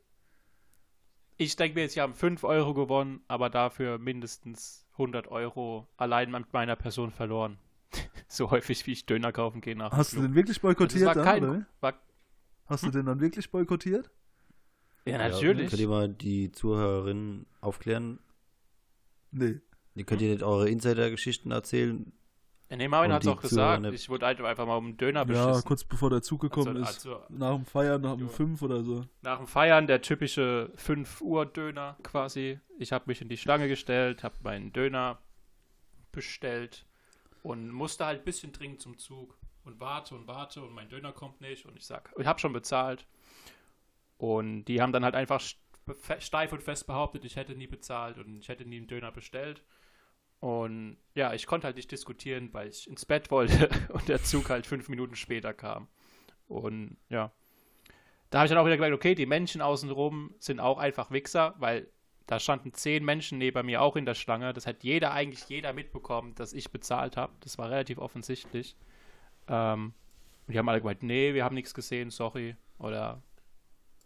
Ich 1.39 1.57
denke 1.57 1.75
mir 1.77 1.83
jetzt, 1.83 1.95
sie 1.95 2.03
haben 2.03 2.15
5 2.15 2.45
Euro 2.45 2.75
gewonnen, 2.75 3.23
aber 3.27 3.49
dafür 3.49 3.97
mindestens 3.99 4.87
100 4.93 5.29
Euro 5.29 5.89
allein 5.97 6.31
mit 6.31 6.53
meiner 6.53 6.77
Person 6.77 7.11
verloren. 7.11 7.59
So 8.33 8.51
häufig, 8.51 8.87
wie 8.87 8.93
ich 8.93 9.07
Döner 9.07 9.33
kaufen 9.33 9.61
gehe 9.61 9.77
nach 9.77 9.91
dem 9.91 9.99
Hast 9.99 10.15
du 10.17 10.21
den 10.23 10.35
wirklich 10.35 10.61
boykottiert 10.61 11.05
war 11.07 11.15
dann, 11.15 11.25
kein- 11.25 11.45
oder? 11.45 11.67
war- 11.81 11.95
Hast 12.67 12.85
du 12.85 12.91
den 12.91 13.07
dann 13.07 13.21
wirklich 13.21 13.51
boykottiert? 13.51 14.11
Ja, 15.05 15.13
Ja, 15.13 15.29
natürlich. 15.29 15.69
Könnt 15.71 15.81
ihr 15.83 15.89
mal 15.89 16.09
die 16.09 16.53
Zuhörerinnen 16.53 17.47
aufklären? 17.61 18.21
Nee. 19.33 19.61
Ihr 19.95 20.05
könnt 20.05 20.23
ihr 20.23 20.31
nicht 20.31 20.43
eure 20.45 20.69
Insider-Geschichten 20.69 21.51
erzählen? 21.51 22.13
Ja, 22.69 22.77
nee, 22.77 22.87
Marvin 22.87 23.13
hat 23.13 23.23
es 23.23 23.29
auch 23.29 23.41
gesagt. 23.41 23.85
Ich 23.87 24.09
wurde 24.09 24.27
halt 24.27 24.41
einfach 24.41 24.65
mal 24.67 24.77
um 24.77 24.85
einen 24.87 24.97
Döner 24.97 25.21
Ja, 25.21 25.25
beschissen. 25.25 25.65
kurz 25.65 25.83
bevor 25.83 26.11
der 26.11 26.23
Zug 26.23 26.41
gekommen 26.41 26.77
Also- 26.77 26.83
ist. 26.83 27.07
also- 27.07 27.23
nach 27.29 27.57
dem 27.57 27.65
Feiern, 27.65 28.01
nach 28.01 28.13
dem 28.13 28.27
Jo. 28.27 28.29
5 28.29 28.63
oder 28.63 28.85
so. 28.85 29.05
Nach 29.23 29.39
dem 29.39 29.49
Feiern 29.49 29.89
der 29.89 30.03
typische 30.03 30.71
5 30.77 31.21
Uhr 31.21 31.47
Döner 31.47 31.97
quasi. 32.05 32.61
Ich 32.79 32.93
habe 32.93 33.07
mich 33.09 33.21
in 33.21 33.29
die 33.29 33.37
Schlange 33.37 33.67
gestellt, 33.67 34.23
habe 34.23 34.37
meinen 34.45 34.73
Döner 34.73 35.19
bestellt 36.13 36.87
und 37.43 37.71
musste 37.71 38.07
halt 38.07 38.21
ein 38.21 38.25
bisschen 38.25 38.53
dringend 38.53 38.81
zum 38.81 38.99
Zug 38.99 39.39
und 39.65 39.81
warte 39.81 40.15
und 40.15 40.27
warte 40.27 40.63
und 40.63 40.73
mein 40.73 40.89
Döner 40.89 41.13
kommt 41.13 41.41
nicht 41.41 41.67
und 41.67 41.77
ich 41.77 41.87
sag, 41.87 42.13
ich 42.19 42.27
habe 42.27 42.39
schon 42.39 42.53
bezahlt. 42.53 43.07
Und 44.17 44.67
die 44.67 44.83
haben 44.83 44.93
dann 44.93 45.05
halt 45.05 45.15
einfach 45.15 45.41
steif 46.19 46.53
und 46.53 46.63
fest 46.63 46.87
behauptet, 46.87 47.25
ich 47.25 47.37
hätte 47.37 47.55
nie 47.55 47.67
bezahlt 47.67 48.19
und 48.19 48.39
ich 48.39 48.49
hätte 48.49 48.67
nie 48.67 48.77
einen 48.77 48.87
Döner 48.87 49.13
bestellt. 49.13 49.65
Und 50.41 50.97
ja, 51.15 51.35
ich 51.35 51.47
konnte 51.47 51.67
halt 51.67 51.77
nicht 51.77 51.91
diskutieren, 51.91 52.53
weil 52.53 52.69
ich 52.69 52.89
ins 52.89 53.05
Bett 53.05 53.31
wollte 53.31 53.69
und 53.93 54.09
der 54.09 54.23
Zug 54.23 54.51
halt 54.51 54.67
fünf 54.67 54.89
Minuten 54.89 55.17
später 55.17 55.53
kam. 55.53 55.89
Und 56.49 56.97
ja, 57.09 57.33
da 58.31 58.39
habe 58.39 58.47
ich 58.47 58.51
dann 58.51 58.59
auch 58.59 58.67
wieder 58.67 58.77
gemerkt, 58.77 58.95
okay, 58.95 59.15
die 59.15 59.27
Menschen 59.27 59.61
außenrum 59.61 60.35
sind 60.39 60.61
auch 60.61 60.79
einfach 60.79 61.11
Wichser, 61.11 61.55
weil 61.59 61.91
da 62.31 62.39
standen 62.39 62.73
zehn 62.73 63.05
Menschen 63.05 63.39
neben 63.39 63.67
mir 63.67 63.83
auch 63.83 63.97
in 63.97 64.07
der 64.07 64.15
Schlange. 64.15 64.53
Das 64.53 64.65
hat 64.67 64.85
jeder, 64.85 65.13
eigentlich 65.13 65.49
jeder 65.49 65.73
mitbekommen, 65.73 66.33
dass 66.37 66.53
ich 66.53 66.71
bezahlt 66.71 67.17
habe. 67.17 67.33
Das 67.41 67.59
war 67.59 67.69
relativ 67.71 67.99
offensichtlich. 67.99 68.77
Ähm, 69.49 69.93
und 70.47 70.53
die 70.55 70.59
haben 70.59 70.69
alle 70.69 70.81
gesagt, 70.81 71.03
nee, 71.03 71.35
wir 71.35 71.45
haben 71.45 71.55
nichts 71.57 71.75
gesehen, 71.75 72.11
sorry. 72.11 72.55
Oder 72.79 73.21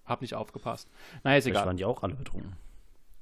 hab 0.07 0.23
nicht 0.23 0.35
aufgepasst. 0.35 0.89
Naja, 1.23 1.37
ist 1.37 1.45
Vielleicht 1.45 1.57
egal. 1.57 1.67
waren 1.67 1.77
die 1.77 1.85
auch 1.85 2.03
alle 2.03 2.15
betrunken. 2.15 2.57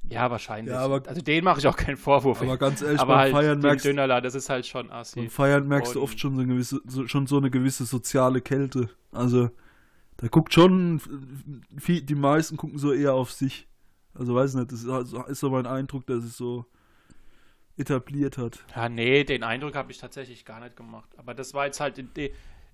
Ja, 0.08 0.30
wahrscheinlich. 0.30 0.72
Ja, 0.72 0.80
aber- 0.80 1.02
also 1.08 1.20
denen 1.20 1.44
mache 1.44 1.58
ich 1.58 1.66
auch 1.66 1.76
keinen 1.76 1.96
Vorwurf. 1.96 2.40
Aber 2.40 2.56
ganz 2.56 2.80
ehrlich, 2.82 3.00
aber 3.00 3.14
beim 3.14 3.20
halt 3.22 3.32
Feiern 3.32 3.58
den 3.60 3.66
merkst, 3.68 3.84
Dönerladen, 3.84 4.22
das 4.24 4.34
ist 4.36 4.48
halt 4.50 4.66
schon 4.66 4.88
assi. 4.90 5.18
beim 5.20 5.30
Feiern 5.30 5.66
merkst 5.66 5.94
du 5.96 5.98
Und- 5.98 6.04
oft 6.04 6.20
schon 6.20 6.34
so, 6.36 6.42
eine 6.42 6.48
gewisse, 6.52 6.80
so, 6.86 7.08
schon 7.08 7.26
so 7.26 7.38
eine 7.38 7.50
gewisse 7.50 7.86
soziale 7.86 8.40
Kälte. 8.40 8.88
Also, 9.10 9.50
da 10.18 10.28
guckt 10.28 10.54
schon, 10.54 11.00
viel, 11.76 12.02
die 12.02 12.14
meisten 12.14 12.56
gucken 12.56 12.78
so 12.78 12.92
eher 12.92 13.14
auf 13.14 13.32
sich. 13.32 13.66
Also, 14.14 14.34
weiß 14.34 14.54
nicht, 14.54 14.70
das 14.72 14.82
ist, 14.82 15.12
ist 15.28 15.40
so 15.40 15.50
mein 15.50 15.66
Eindruck, 15.66 16.06
dass 16.06 16.24
es 16.24 16.36
so 16.36 16.66
etabliert 17.76 18.38
hat. 18.38 18.64
Ja, 18.74 18.88
nee, 18.88 19.24
den 19.24 19.42
Eindruck 19.42 19.74
habe 19.74 19.90
ich 19.90 19.98
tatsächlich 19.98 20.44
gar 20.44 20.60
nicht 20.60 20.76
gemacht. 20.76 21.10
Aber 21.16 21.34
das 21.34 21.54
war 21.54 21.66
jetzt 21.66 21.80
halt. 21.80 22.02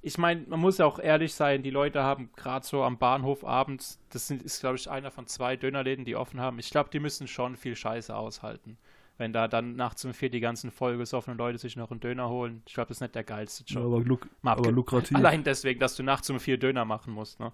Ich 0.01 0.17
meine, 0.17 0.45
man 0.47 0.61
muss 0.61 0.79
ja 0.79 0.87
auch 0.87 1.01
ehrlich 1.01 1.35
sein, 1.35 1.63
die 1.65 1.71
Leute 1.71 2.03
haben 2.05 2.31
gerade 2.37 2.65
so 2.65 2.85
am 2.85 2.99
Bahnhof 2.99 3.45
abends, 3.45 4.01
das 4.11 4.29
sind, 4.29 4.45
ist, 4.45 4.61
glaube 4.61 4.77
ich, 4.77 4.89
einer 4.89 5.11
von 5.11 5.27
zwei 5.27 5.57
Dönerläden, 5.57 6.05
die 6.05 6.15
offen 6.15 6.41
haben. 6.41 6.61
Ich 6.61 6.71
glaube, 6.71 6.89
die 6.93 7.01
müssen 7.01 7.27
schon 7.27 7.57
viel 7.57 7.75
Scheiße 7.75 8.15
aushalten. 8.15 8.79
Wenn 9.17 9.33
da 9.33 9.49
dann 9.49 9.75
nachts 9.75 10.05
um 10.05 10.15
vier 10.15 10.31
die 10.31 10.39
ganzen 10.39 10.71
vollgesoffenen 10.71 11.37
Leute 11.37 11.59
sich 11.59 11.75
noch 11.75 11.91
einen 11.91 11.99
Döner 11.99 12.29
holen. 12.29 12.63
Ich 12.67 12.75
glaube, 12.75 12.87
das 12.89 12.99
ist 12.99 13.01
nicht 13.01 13.17
der 13.17 13.25
geilste 13.25 13.65
Ja, 13.67 13.81
Job. 13.81 13.87
aber, 13.93 14.05
luk 14.05 14.29
aber 14.45 14.71
lukrativ. 14.71 15.17
Allein 15.17 15.43
deswegen, 15.43 15.81
dass 15.81 15.97
du 15.97 16.05
nachts 16.05 16.31
um 16.31 16.39
vier 16.39 16.59
Döner 16.59 16.85
machen 16.85 17.13
musst. 17.13 17.41
Ne? 17.41 17.51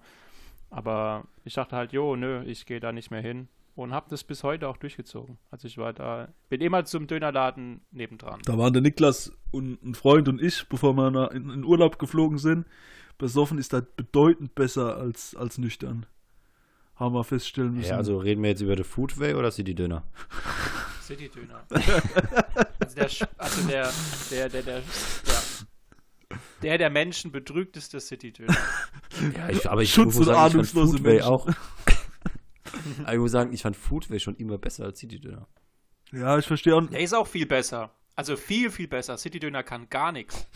Aber 0.68 1.24
ich 1.45 1.55
dachte 1.55 1.76
halt, 1.76 1.95
jo, 1.95 2.14
nö, 2.16 2.43
ich 2.45 2.66
gehe 2.66 2.80
da 2.80 2.93
nicht 2.93 3.11
mehr 3.11 3.22
hin. 3.22 3.49
Und 3.77 3.93
habe 3.93 4.07
das 4.09 4.22
bis 4.22 4.45
heute 4.45 4.68
auch 4.68 4.77
durchgezogen. 4.77 5.39
Also 5.51 5.66
ich 5.66 5.79
war 5.79 5.93
da, 5.93 6.29
bin 6.49 6.61
immer 6.61 6.85
zum 6.85 7.09
Dönerladen 7.09 7.81
nebendran. 7.91 8.41
Da 8.45 8.57
waren 8.57 8.72
der 8.72 8.83
Niklas 8.83 9.33
und 9.51 9.83
ein 9.83 9.95
Freund 9.95 10.29
und 10.29 10.41
ich, 10.41 10.66
bevor 10.68 10.95
wir 10.95 11.11
nach- 11.11 11.31
in, 11.33 11.51
in 11.51 11.64
Urlaub 11.64 11.99
geflogen 11.99 12.39
sind. 12.39 12.66
Besoffen 13.18 13.59
ist 13.59 13.72
das 13.72 13.85
bedeutend 13.97 14.55
besser 14.55 14.97
als, 14.97 15.35
als 15.35 15.59
nüchtern. 15.59 16.07
Haben 16.95 17.14
wir 17.14 17.25
feststellen 17.25 17.75
müssen. 17.75 17.91
Ja, 17.91 17.97
also 17.97 18.16
reden 18.18 18.43
wir 18.43 18.51
jetzt 18.51 18.61
über 18.61 18.77
die 18.77 18.85
Foodway 18.85 19.35
oder 19.35 19.51
City 19.51 19.75
Döner? 19.75 20.05
City-Döner. 21.03 21.64
also 21.68 22.95
der, 22.97 23.11
Sch- 23.11 23.29
also 23.37 23.68
der, 23.68 23.93
der, 24.31 24.49
der, 24.49 24.62
der, 24.62 24.79
ja. 24.79 26.37
der, 26.62 26.79
der 26.79 26.91
Menschen 26.91 27.31
betrügt, 27.31 27.77
ist 27.77 27.93
der 27.93 28.01
City-Döner. 28.01 28.57
Ja, 29.37 29.49
ich, 29.51 29.68
aber 29.68 29.83
ich 29.83 29.93
Schutz- 29.93 30.16
und 30.16 30.31
ahnungslose 30.31 30.97
Foodway 30.97 31.14
Menschen. 31.16 31.29
auch. 31.29 31.47
Aber 33.05 33.12
ich 33.14 33.18
muss 33.20 33.32
sagen, 33.32 33.53
ich 33.53 33.62
fand 33.62 33.76
Foodway 33.76 34.18
schon 34.20 34.37
immer 34.37 34.59
besser 34.59 34.85
als 34.85 34.99
City 34.99 35.18
Döner. 35.20 35.47
ja, 36.12 36.39
ich 36.39 36.47
verstehe 36.47 36.74
auch. 36.76 36.87
Der 36.89 37.01
ist 37.01 37.14
auch 37.14 37.26
viel 37.26 37.47
besser. 37.47 37.91
Also 38.16 38.37
viel, 38.37 38.70
viel 38.70 38.87
besser. 38.87 39.18
City-Döner 39.18 39.64
kann 39.64 39.89
gar 39.91 40.12
nichts. 40.12 40.47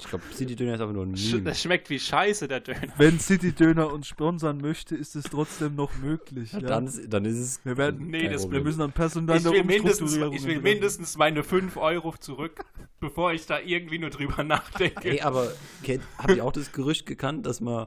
Ich 0.00 0.06
glaube, 0.08 0.24
City 0.32 0.56
Döner 0.56 0.74
ist 0.74 0.80
einfach 0.80 0.94
nur 0.94 1.04
ein 1.06 1.12
Meme. 1.12 1.42
das 1.42 1.60
schmeckt 1.62 1.88
wie 1.90 2.00
Scheiße, 2.00 2.48
der 2.48 2.58
Döner. 2.60 2.92
Wenn 2.96 3.20
City 3.20 3.52
Döner 3.52 3.92
uns 3.92 4.08
sponsern 4.08 4.58
möchte, 4.58 4.96
ist 4.96 5.14
es 5.14 5.24
trotzdem 5.24 5.76
noch 5.76 5.94
möglich. 5.98 6.52
Ja, 6.52 6.60
Dann, 6.60 6.86
ist- 6.88 7.12
dann 7.12 7.24
ist 7.26 7.38
es. 7.38 7.60
Wir 7.64 7.76
werden- 7.76 8.08
Nee, 8.08 8.28
das- 8.28 8.50
wir 8.50 8.60
müssen 8.62 8.80
dann 8.80 8.90
personelle 8.92 9.38
Ich 9.38 9.44
will, 9.44 9.62
mindestens, 9.62 10.16
ich 10.16 10.44
will 10.44 10.60
mindestens 10.62 11.16
meine 11.16 11.44
5 11.44 11.76
Euro 11.76 12.16
zurück, 12.18 12.64
bevor 12.98 13.32
ich 13.34 13.46
da 13.46 13.60
irgendwie 13.60 13.98
nur 13.98 14.10
drüber 14.10 14.42
nachdenke, 14.42 15.10
Ey, 15.10 15.20
aber 15.20 15.52
kennt, 15.84 16.02
habt 16.18 16.34
ihr 16.34 16.44
auch 16.44 16.52
das 16.52 16.72
Gerücht 16.72 17.06
gekannt, 17.06 17.46
dass 17.46 17.60
man. 17.60 17.86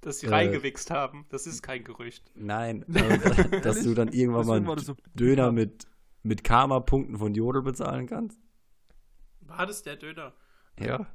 Dass 0.00 0.20
sie 0.20 0.26
äh, 0.26 0.30
reingewichst 0.30 0.90
haben. 0.90 1.26
Das 1.30 1.46
ist 1.46 1.62
kein 1.62 1.84
Gerücht. 1.84 2.30
Nein, 2.34 2.84
äh, 2.94 3.60
dass 3.60 3.82
du 3.82 3.94
dann 3.94 4.08
irgendwann 4.08 4.46
mal 4.46 4.56
einen 4.58 4.78
so- 4.78 4.96
Döner 5.14 5.52
mit, 5.52 5.86
mit 6.22 6.44
Karma-Punkten 6.44 7.16
von 7.18 7.34
Jodel 7.34 7.62
bezahlen 7.62 8.06
kannst? 8.06 8.40
War 9.40 9.66
das 9.66 9.82
der 9.82 9.96
Döner? 9.96 10.34
Ja. 10.78 11.06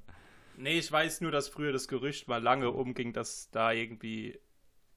Nee, 0.58 0.78
ich 0.80 0.92
weiß 0.92 1.22
nur, 1.22 1.32
dass 1.32 1.48
früher 1.48 1.72
das 1.72 1.88
Gerücht 1.88 2.28
mal 2.28 2.42
lange 2.42 2.72
umging, 2.72 3.14
dass 3.14 3.50
da 3.52 3.72
irgendwie 3.72 4.40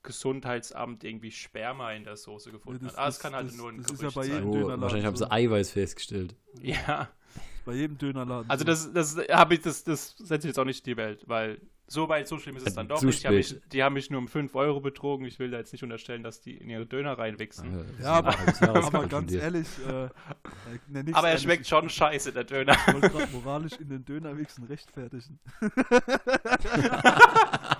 Gesundheitsamt 0.03 1.03
irgendwie 1.03 1.32
Sperma 1.32 1.93
in 1.93 2.05
der 2.05 2.16
Soße 2.16 2.51
gefunden 2.53 2.84
Ja, 2.84 2.91
das- 2.91 2.97
hat. 2.97 3.05
Ah, 3.05 3.09
es 3.09 3.14
das- 3.16 3.22
kann 3.22 3.34
halt 3.34 3.49
das- 3.49 3.57
nur 3.57 3.70
ein 3.70 3.78
das 3.82 3.91
ist 3.93 3.99
Gerücht 3.99 4.16
ja 4.16 4.20
bei 4.20 4.26
sein. 4.26 4.34
jedem 4.37 4.49
Oh, 4.49 4.53
Dönerladen 4.53 4.80
wahrscheinlich 4.82 5.07
haben 5.07 5.16
so. 5.16 5.24
sie 5.24 5.30
Eiweiß 5.32 5.70
festgestellt. 5.70 6.37
Ja, 6.62 7.09
Bei 7.64 7.74
jedem 7.74 7.99
Dönerladen. 7.99 8.49
also 8.49 8.62
so. 8.64 8.66
das, 8.66 8.93
das 8.93 9.28
habe 9.28 9.55
ich, 9.55 9.61
das, 9.61 9.82
das 9.84 10.16
setze 10.18 10.47
ich 10.47 10.51
jetzt 10.51 10.59
auch 10.59 10.64
nicht 10.64 10.87
in 10.87 10.93
die 10.93 10.97
Welt, 10.97 11.24
weil 11.26 11.61
so 11.87 12.09
weit, 12.09 12.26
so 12.26 12.39
schlimm 12.39 12.57
ist 12.57 12.66
es 12.66 12.74
dann 12.74 12.89
doch 12.89 13.01
nicht. 13.03 13.22
Die 13.22 13.28
haben, 13.28 13.37
mich, 13.37 13.49
spät. 13.49 13.62
die 13.72 13.82
haben 13.82 13.93
mich 13.95 14.11
nur 14.11 14.18
um 14.18 14.28
5 14.28 14.55
Euro 14.55 14.80
betrogen. 14.80 15.26
Ich 15.26 15.39
will 15.39 15.51
da 15.51 15.59
jetzt 15.59 15.72
nicht 15.72 15.84
unterstellen, 15.84 16.22
dass 16.22 16.41
die 16.41 16.57
in 16.57 16.68
ihre 16.68 16.87
Döner 16.87 17.18
reinwichsen. 17.18 17.87
Ja, 18.03 18.14
aber, 18.14 18.34
aber 18.61 18.84
aber 18.84 19.07
ganz 19.07 19.32
ehrlich, 19.32 19.68
äh, 19.87 20.05
äh, 20.05 20.09
ne, 20.89 21.05
Aber 21.12 21.28
er 21.28 21.39
schmeckt 21.39 21.66
schon 21.66 21.89
scheiße, 21.89 22.32
der 22.32 22.45
Döner. 22.45 22.76
Ich 22.87 22.95
wollte 22.95 23.11
gerade 23.11 23.32
moralisch 23.32 23.74
in 23.74 23.89
den 23.89 24.05
Dönerwichsen 24.05 24.64
rechtfertigen. 24.64 25.39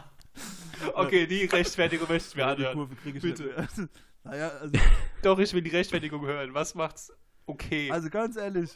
Okay, 0.95 1.27
die 1.27 1.45
Rechtfertigung 1.45 2.09
möchte 2.09 2.29
ich 2.31 2.37
mir 2.37 2.43
Die 2.43 2.49
anhören. 2.49 2.75
Kurve 2.75 2.95
kriege 2.97 3.19
ich 3.19 3.23
Bitte. 3.23 3.55
naja, 4.25 4.49
also, 4.61 4.73
Doch, 5.23 5.39
ich 5.39 5.53
will 5.53 5.63
die 5.63 5.71
Rechtfertigung 5.71 6.25
hören. 6.25 6.55
Was 6.55 6.75
macht's 6.75 7.13
okay? 7.47 7.91
also 7.91 8.11
ganz 8.11 8.37
ehrlich, 8.37 8.71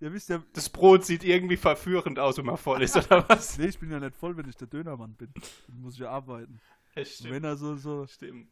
ihr 0.00 0.12
wisst 0.12 0.28
ja, 0.28 0.42
das 0.52 0.68
Brot 0.68 1.04
sieht 1.04 1.24
irgendwie 1.24 1.56
verführend 1.56 2.18
aus, 2.18 2.38
wenn 2.38 2.46
man 2.46 2.56
voll 2.56 2.82
ist, 2.82 2.96
oder 2.96 3.24
was? 3.28 3.58
nee, 3.58 3.66
ich 3.66 3.78
bin 3.78 3.90
ja 3.90 4.00
nicht 4.00 4.16
voll, 4.16 4.36
wenn 4.36 4.48
ich 4.48 4.56
der 4.56 4.68
Dönermann 4.68 5.14
bin. 5.14 5.32
Dann 5.68 5.80
muss 5.80 5.94
ich 5.94 6.00
ja 6.00 6.10
arbeiten. 6.10 6.60
Ja, 6.94 7.02
Und 7.02 7.08
stimmt, 7.08 7.30
wenn 7.30 7.44
er 7.44 7.56
so, 7.56 7.76
so 7.76 8.06
stimmt. 8.06 8.48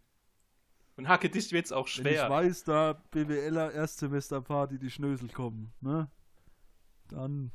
Und 0.97 1.09
Hacke 1.09 1.28
dicht 1.28 1.53
wird's 1.53 1.72
auch 1.72 1.88
wenn 1.97 2.07
ich 2.07 2.18
schwer. 2.18 2.30
weiß, 2.30 2.64
da 2.64 2.92
BWLer 3.11 3.72
Erstsemesterparty 3.72 4.78
die 4.78 4.90
Schnösel 4.90 5.28
kommen, 5.28 5.72
ne? 5.80 6.09
Dann. 7.09 7.51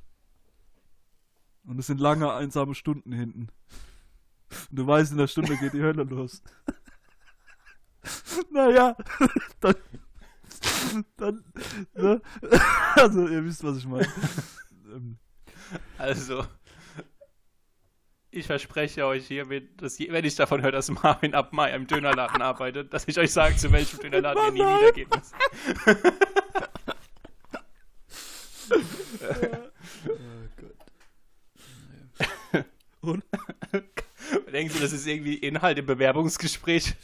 Und 1.63 1.79
es 1.79 1.87
sind 1.87 1.99
lange, 1.99 2.33
einsame 2.33 2.75
Stunden 2.75 3.11
hinten. 3.11 3.49
Und 4.71 4.79
du 4.79 4.87
weißt, 4.87 5.11
in 5.11 5.17
der 5.17 5.27
Stunde 5.27 5.57
geht 5.57 5.73
die 5.73 5.81
Hölle 5.81 6.03
los. 6.03 6.41
naja, 8.51 8.97
dann. 9.59 9.75
Dann. 11.17 11.43
Ne? 11.93 12.21
Also, 12.95 13.27
ihr 13.27 13.43
wisst, 13.45 13.63
was 13.63 13.77
ich 13.77 13.85
meine. 13.85 14.07
Ähm, 14.91 15.19
Also, 15.99 16.43
ich 18.31 18.47
verspreche 18.47 19.05
euch 19.05 19.27
hiermit, 19.27 19.81
dass 19.81 19.99
je, 19.99 20.11
wenn 20.11 20.25
ich 20.25 20.35
davon 20.35 20.63
höre, 20.63 20.71
dass 20.71 20.89
Marvin 20.89 21.35
ab 21.35 21.53
Mai 21.53 21.73
im 21.73 21.85
Dönerladen 21.85 22.41
arbeitet, 22.41 22.91
dass 22.91 23.07
ich 23.07 23.19
euch 23.19 23.31
sage, 23.31 23.55
zu 23.55 23.71
welchem 23.71 23.99
Dönerladen 23.99 24.43
ihr 24.45 24.51
nie 24.51 24.59
wieder 24.59 24.91
gehen 24.91 25.09
müsst. 25.15 25.35
Und? 33.01 33.23
Denken 34.51 34.73
Sie, 34.73 34.79
das 34.79 34.91
ist 34.91 35.07
irgendwie 35.07 35.35
Inhalt 35.35 35.77
im 35.77 35.85
Bewerbungsgespräch? 35.85 36.95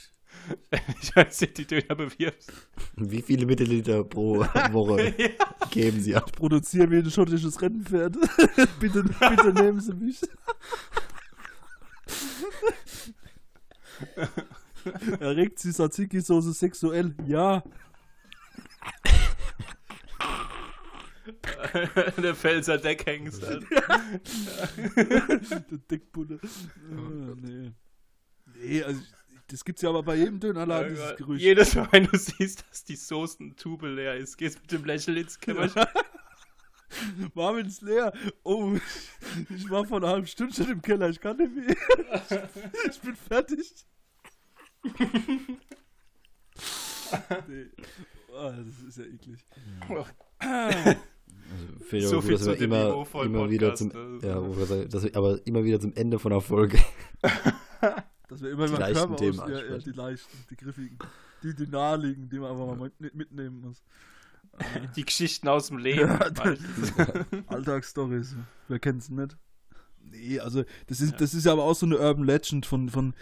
Wenn 0.69 0.81
ich 1.01 1.15
als 1.15 1.37
die 1.39 1.65
Döner 1.65 1.95
bewirbst. 1.95 2.51
Wie 2.95 3.21
viele 3.21 3.45
Milliliter 3.45 4.03
pro 4.03 4.39
Woche 4.71 5.13
geben 5.71 5.99
sie 5.99 6.15
ab? 6.15 6.31
produziere 6.31 6.89
wie 6.91 6.97
ein 6.97 7.11
schottisches 7.11 7.61
Rennpferd. 7.61 8.15
bitte, 8.79 9.03
bitte 9.03 9.53
nehmen 9.53 9.79
Sie 9.79 9.93
mich. 9.93 10.21
Erregt 15.19 15.59
Sie 15.59 15.71
Tzatziki-Soße 15.71 16.53
sexuell? 16.53 17.15
Ja. 17.25 17.63
Der 22.21 22.35
Pfälzer 22.35 22.77
Deckhengst. 22.77 23.41
Der 23.41 23.61
Dickbulle. 25.89 26.39
Ah, 26.43 27.35
nee. 27.41 27.71
Nee, 28.53 28.83
also 28.83 29.01
das 29.47 29.63
gibt's 29.63 29.81
ja 29.81 29.89
aber 29.89 30.03
bei 30.03 30.15
jedem 30.15 30.39
Dönerladen, 30.39 30.89
dieses 30.95 31.15
Gerücht. 31.17 31.43
Jedes 31.43 31.75
Mal, 31.75 31.87
wenn 31.91 32.05
du 32.05 32.17
siehst, 32.17 32.65
dass 32.69 32.83
die 32.83 32.95
Soßentube 32.95 33.87
leer 33.89 34.15
ist, 34.15 34.37
gehst 34.37 34.59
mit 34.61 34.71
dem 34.71 34.85
Lächeln 34.85 35.17
ins 35.17 35.39
Kämmerchen. 35.39 35.85
Marvin 37.33 37.65
ist 37.65 37.81
leer. 37.81 38.13
Oh, 38.43 38.75
ich 39.49 39.69
war 39.69 39.85
vor 39.85 39.97
einer 39.97 40.09
halben 40.09 40.27
Stunde 40.27 40.53
schon 40.53 40.69
im 40.69 40.81
Keller. 40.81 41.09
Ich 41.09 41.19
kann 41.19 41.37
nicht 41.37 41.55
mehr. 41.55 41.75
Ich 42.89 42.99
bin 43.01 43.15
fertig. 43.15 43.85
Nee. 47.47 47.65
Ah, 48.33 48.51
das 48.51 48.87
ist 48.87 48.97
ja 48.97 49.05
eklig. 49.05 49.39
Also, 50.39 50.99
finde 51.81 51.97
ich 51.97 52.07
So 52.07 52.21
viel 52.21 52.37
zu 52.37 52.53
immer, 52.53 53.05
immer 53.23 53.49
wieder 53.49 53.75
zum, 53.75 53.91
also. 53.91 54.27
ja, 54.27 54.41
wo 54.41 54.57
wir 54.57 54.65
sagen, 54.65 54.89
dass 54.89 55.03
wir 55.03 55.15
aber 55.15 55.45
immer 55.45 55.63
wieder 55.63 55.79
zum 55.79 55.93
Ende 55.95 56.19
von 56.19 56.31
der 56.31 56.41
Folge. 56.41 56.77
Dass 58.28 58.41
wir 58.41 58.51
immer 58.51 58.67
Die 58.67 58.73
über 58.73 58.91
Körper 58.91 59.15
Themen 59.17 59.39
aus, 59.39 59.49
ja, 59.49 59.63
ja, 59.63 59.78
die 59.78 59.91
leichten, 59.91 60.38
die 60.49 60.55
griffigen, 60.57 60.97
die, 61.43 61.53
die 61.55 61.67
naheliegen, 61.67 62.30
die 62.30 62.39
man 62.39 62.51
einfach 62.51 62.76
mal 62.76 62.91
mit- 62.99 63.15
mitnehmen 63.15 63.61
muss. 63.61 63.84
Die 64.95 65.03
Geschichten 65.03 65.49
aus 65.49 65.67
dem 65.67 65.80
Leben. 65.80 66.07
Ja. 66.07 66.19
Alltagsstories, 67.47 68.36
wer 68.69 68.80
kennt's 68.80 69.09
nicht? 69.09 69.36
Nee, 70.01 70.39
also 70.39 70.63
das 70.88 71.01
ist, 71.01 71.19
das 71.19 71.34
ist 71.34 71.45
ja 71.45 71.51
aber 71.51 71.63
auch 71.63 71.73
so 71.73 71.86
eine 71.86 71.97
Urban 71.97 72.23
Legend 72.26 72.65
von, 72.65 72.89
von 72.89 73.13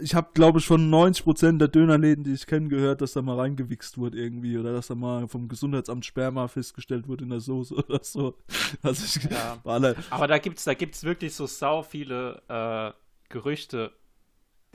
ich 0.00 0.14
habe, 0.14 0.30
glaube 0.34 0.58
ich, 0.58 0.66
von 0.66 0.90
90% 0.90 1.58
der 1.58 1.68
Dönerläden, 1.68 2.24
die 2.24 2.32
ich 2.32 2.46
kenne, 2.46 2.68
gehört, 2.68 3.00
dass 3.02 3.12
da 3.12 3.22
mal 3.22 3.36
reingewichst 3.38 3.98
wurde 3.98 4.18
irgendwie 4.18 4.58
oder 4.58 4.72
dass 4.72 4.88
da 4.88 4.94
mal 4.94 5.28
vom 5.28 5.46
Gesundheitsamt 5.48 6.04
Sperma 6.04 6.48
festgestellt 6.48 7.06
wurde 7.06 7.24
in 7.24 7.30
der 7.30 7.40
Soße 7.40 7.74
oder 7.88 8.02
so. 8.02 8.36
Also 8.82 9.04
ich, 9.04 9.30
Ja. 9.30 9.58
alle, 9.64 9.94
Aber 10.10 10.26
da 10.26 10.38
gibt's, 10.38 10.64
da 10.64 10.74
gibt's 10.74 11.04
wirklich 11.04 11.34
so 11.34 11.46
sau 11.46 11.82
viele 11.82 12.42
äh, 12.48 12.92
Gerüchte 13.28 13.92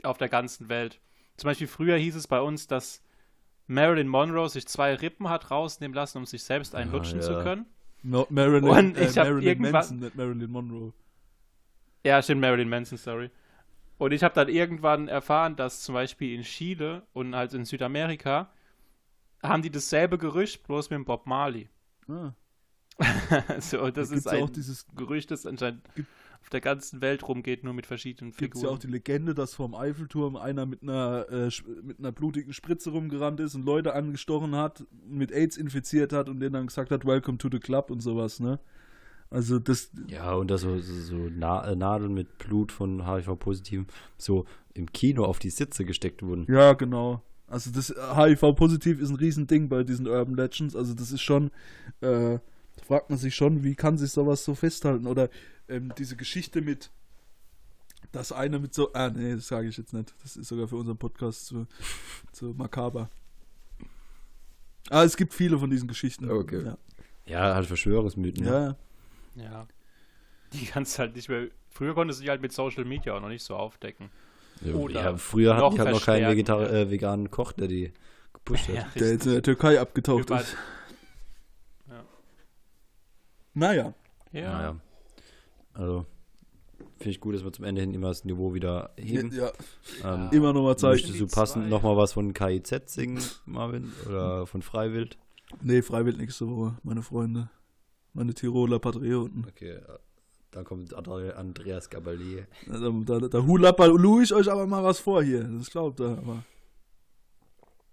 auf 0.02 0.18
der 0.18 0.28
ganzen 0.28 0.68
Welt. 0.68 1.00
Zum 1.36 1.48
Beispiel 1.48 1.66
früher 1.66 1.96
hieß 1.96 2.14
es 2.16 2.26
bei 2.26 2.40
uns, 2.40 2.66
dass 2.66 3.02
Marilyn 3.66 4.08
Monroe 4.08 4.48
sich 4.48 4.66
zwei 4.66 4.94
Rippen 4.94 5.28
hat 5.28 5.50
rausnehmen 5.50 5.94
lassen, 5.94 6.18
um 6.18 6.26
sich 6.26 6.42
selbst 6.42 6.74
Ah, 6.74 6.78
einlutschen 6.78 7.20
ja. 7.20 7.26
zu 7.26 7.34
können. 7.42 7.66
Ma- 8.02 8.26
Marilyn, 8.30 8.64
Und 8.68 8.96
äh, 8.96 9.04
ich 9.08 9.18
hab 9.18 9.26
Marilyn 9.26 9.46
irgendwann- 9.48 9.72
Manson, 9.72 9.98
nicht 9.98 10.14
Marilyn 10.16 10.50
Monroe. 10.50 10.92
Ja, 12.04 12.22
stimmt, 12.22 12.40
Marilyn 12.40 12.68
Manson, 12.68 12.96
sorry. 12.98 13.30
Und 13.98 14.12
ich 14.12 14.22
habe 14.22 14.34
dann 14.34 14.48
irgendwann 14.48 15.08
erfahren, 15.08 15.56
dass 15.56 15.82
zum 15.82 15.94
Beispiel 15.94 16.34
in 16.34 16.42
Chile 16.42 17.02
und 17.12 17.34
halt 17.34 17.52
in 17.54 17.64
Südamerika 17.64 18.50
haben 19.42 19.62
die 19.62 19.70
dasselbe 19.70 20.16
Gerücht, 20.18 20.62
bloß 20.66 20.90
mit 20.90 20.96
dem 20.98 21.04
Bob 21.04 21.26
Marley. 21.26 21.68
Ah, 22.08 22.32
so, 23.60 23.90
das 23.90 24.08
da 24.10 24.14
ist 24.16 24.26
ja 24.26 24.32
auch 24.32 24.46
ein 24.48 24.52
dieses 24.52 24.86
Gerücht, 24.96 25.30
das 25.30 25.46
anscheinend 25.46 25.82
Gibt- 25.94 26.08
auf 26.42 26.50
der 26.50 26.60
ganzen 26.60 27.00
Welt 27.00 27.26
rumgeht, 27.26 27.64
nur 27.64 27.74
mit 27.74 27.86
verschiedenen 27.86 28.30
gibt 28.32 28.54
es 28.54 28.62
ja 28.62 28.68
Figuren. 28.68 28.74
auch 28.74 28.78
die 28.78 28.86
Legende, 28.86 29.34
dass 29.34 29.54
vorm 29.54 29.74
Eiffelturm 29.74 30.36
einer 30.36 30.66
mit 30.66 30.82
einer, 30.82 31.26
äh, 31.30 31.50
mit 31.82 31.98
einer 31.98 32.12
blutigen 32.12 32.52
Spritze 32.52 32.90
rumgerannt 32.90 33.40
ist 33.40 33.54
und 33.54 33.64
Leute 33.64 33.94
angestochen 33.94 34.54
hat, 34.56 34.84
mit 35.06 35.30
AIDS 35.32 35.56
infiziert 35.56 36.12
hat 36.12 36.28
und 36.28 36.40
denen 36.40 36.54
dann 36.54 36.66
gesagt 36.66 36.90
hat, 36.90 37.04
Welcome 37.04 37.38
to 37.38 37.48
the 37.50 37.58
Club 37.58 37.90
und 37.90 38.00
sowas, 38.00 38.40
ne? 38.40 38.58
Also 39.30 39.58
das, 39.58 39.90
Ja, 40.08 40.32
und 40.34 40.50
da 40.50 40.56
so, 40.56 40.78
so, 40.78 41.28
Na 41.30 41.66
äh, 41.70 41.76
Nadeln 41.76 42.14
mit 42.14 42.38
Blut 42.38 42.72
von 42.72 43.06
HIV-Positiven 43.06 43.86
so 44.16 44.46
im 44.72 44.90
Kino 44.90 45.24
auf 45.24 45.38
die 45.38 45.50
Sitze 45.50 45.84
gesteckt 45.84 46.22
wurden. 46.22 46.46
ja, 46.48 46.72
genau. 46.72 47.22
Also 47.46 47.70
das 47.70 47.88
HIV-positiv 47.88 49.00
ist 49.00 49.08
ein 49.08 49.16
Riesending 49.16 49.70
bei 49.70 49.82
diesen 49.82 50.06
Urban 50.06 50.34
Legends. 50.34 50.76
Also 50.76 50.92
das 50.94 51.12
ist 51.12 51.22
schon, 51.22 51.50
äh, 52.02 52.38
da 52.78 52.84
fragt 52.84 53.10
man 53.10 53.18
sich 53.18 53.34
schon, 53.34 53.62
wie 53.64 53.74
kann 53.74 53.98
sich 53.98 54.10
sowas 54.10 54.44
so 54.44 54.54
festhalten? 54.54 55.06
Oder 55.06 55.28
ähm, 55.68 55.92
diese 55.98 56.16
Geschichte 56.16 56.60
mit, 56.62 56.90
dass 58.12 58.32
einer 58.32 58.58
mit 58.58 58.74
so, 58.74 58.92
ah 58.92 59.10
nee, 59.10 59.34
das 59.34 59.48
sage 59.48 59.68
ich 59.68 59.76
jetzt 59.76 59.92
nicht. 59.92 60.14
Das 60.22 60.36
ist 60.36 60.48
sogar 60.48 60.68
für 60.68 60.76
unseren 60.76 60.96
Podcast 60.98 61.46
zu, 61.46 61.66
zu 62.32 62.54
makaber. 62.56 63.10
Ah, 64.90 65.04
es 65.04 65.16
gibt 65.16 65.34
viele 65.34 65.58
von 65.58 65.70
diesen 65.70 65.88
Geschichten. 65.88 66.30
Okay. 66.30 66.64
Ja. 66.64 66.78
Ja, 67.26 67.54
halt 67.54 67.66
Verschwörungsmythen. 67.66 68.44
ne? 68.44 68.76
ja. 69.36 69.42
Ja. 69.42 69.66
Die 70.54 70.64
kannst 70.64 70.96
du 70.96 71.00
halt 71.00 71.14
nicht 71.14 71.28
mehr. 71.28 71.48
Früher 71.68 71.94
konntest 71.94 72.20
du 72.20 72.24
die 72.24 72.30
halt 72.30 72.40
mit 72.40 72.52
Social 72.52 72.84
Media 72.86 73.14
auch 73.14 73.20
noch 73.20 73.28
nicht 73.28 73.44
so 73.44 73.54
aufdecken. 73.54 74.10
Ja, 74.62 74.74
Oder 74.74 74.94
ja, 75.02 75.16
früher 75.16 75.54
hatte 75.56 75.74
ich 75.74 75.80
halt 75.80 75.90
noch 75.92 76.04
keinen 76.04 76.28
Vegetar 76.30 76.62
ja. 76.62 76.68
äh, 76.70 76.90
veganen 76.90 77.30
Koch, 77.30 77.52
der 77.52 77.68
die 77.68 77.92
gepusht 78.32 78.66
hat. 78.68 78.74
Ja, 78.74 78.88
Der 78.98 79.12
jetzt 79.12 79.26
in 79.26 79.32
der 79.32 79.42
Türkei 79.42 79.78
abgetaucht 79.78 80.24
Überall- 80.24 80.42
ist. 80.42 80.56
Ja. 83.60 83.66
Naja. 83.66 83.94
Ja. 84.32 84.52
Naja. 84.52 84.76
Also, 85.74 86.06
finde 86.98 87.10
ich 87.10 87.20
gut, 87.20 87.34
dass 87.34 87.44
wir 87.44 87.52
zum 87.52 87.64
Ende 87.64 87.80
hin 87.80 87.94
immer 87.94 88.08
das 88.08 88.24
Niveau 88.24 88.52
wieder 88.54 88.90
heben. 88.96 89.32
Ja, 89.32 89.50
Ähm, 90.04 90.28
immer 90.32 90.52
noch 90.52 90.62
mal 90.62 90.76
zeigen. 90.76 90.94
Möchtest 90.94 91.20
du 91.20 91.26
passend 91.26 91.68
nochmal 91.68 91.96
was 91.96 92.12
von 92.12 92.32
KIZ 92.34 92.82
singen, 92.86 93.22
Marvin? 93.46 93.92
Oder 94.06 94.46
von 94.46 94.62
Freiwild? 94.62 95.16
Nee, 95.62 95.82
freiwillig 95.82 96.18
nächste 96.18 96.48
Woche, 96.48 96.76
meine 96.82 97.02
Freunde. 97.02 97.48
Meine 98.12 98.34
Tiroler 98.34 98.78
Patrioten. 98.80 99.46
Okay, 99.48 99.78
dann 100.50 100.64
kommt 100.64 100.92
Andre- 100.94 101.36
Andreas 101.36 101.88
Gabalier. 101.88 102.46
Da, 102.66 103.18
da, 103.18 103.28
da 103.28 103.46
hulappalu 103.46 104.22
ich 104.22 104.34
euch 104.34 104.50
aber 104.50 104.66
mal 104.66 104.82
was 104.82 104.98
vor 104.98 105.22
hier. 105.22 105.44
Das 105.44 105.70
glaubt 105.70 106.00
er 106.00 106.18
aber. 106.18 106.42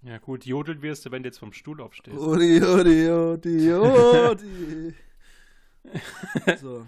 ja, 0.01 0.17
gut, 0.17 0.45
jodeln 0.45 0.81
wirst 0.81 1.05
du, 1.05 1.11
wenn 1.11 1.23
du 1.23 1.27
jetzt 1.29 1.37
vom 1.37 1.53
Stuhl 1.53 1.79
aufstehst. 1.81 2.17
Odi, 2.17 2.61
odi, 2.63 3.09
odi, 3.09 3.73
odi. 3.73 4.93
so. 6.61 6.85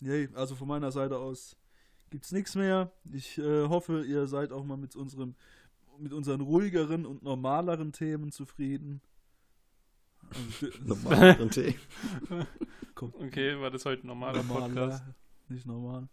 Yay, 0.00 0.28
also 0.34 0.54
von 0.54 0.68
meiner 0.68 0.90
Seite 0.92 1.16
aus 1.18 1.56
gibt's 2.10 2.32
nichts 2.32 2.54
mehr. 2.54 2.90
Ich 3.12 3.38
äh, 3.38 3.66
hoffe, 3.68 4.04
ihr 4.04 4.26
seid 4.26 4.52
auch 4.52 4.64
mal 4.64 4.76
mit 4.76 4.94
unserem 4.96 5.34
mit 5.98 6.12
unseren 6.12 6.40
ruhigeren 6.40 7.04
und 7.04 7.24
normaleren 7.24 7.92
Themen 7.92 8.30
zufrieden. 8.30 9.00
Also, 10.30 10.66
d- 10.66 10.78
Normal. 10.84 11.48
Tee. 11.50 11.74
kommt 12.94 13.16
Okay, 13.16 13.60
war 13.60 13.70
das 13.72 13.84
heute 13.84 14.04
ein 14.04 14.06
normaler 14.06 14.42
normaler, 14.44 14.68
Podcast? 14.68 15.04
nicht 15.48 15.66
normal. 15.66 16.08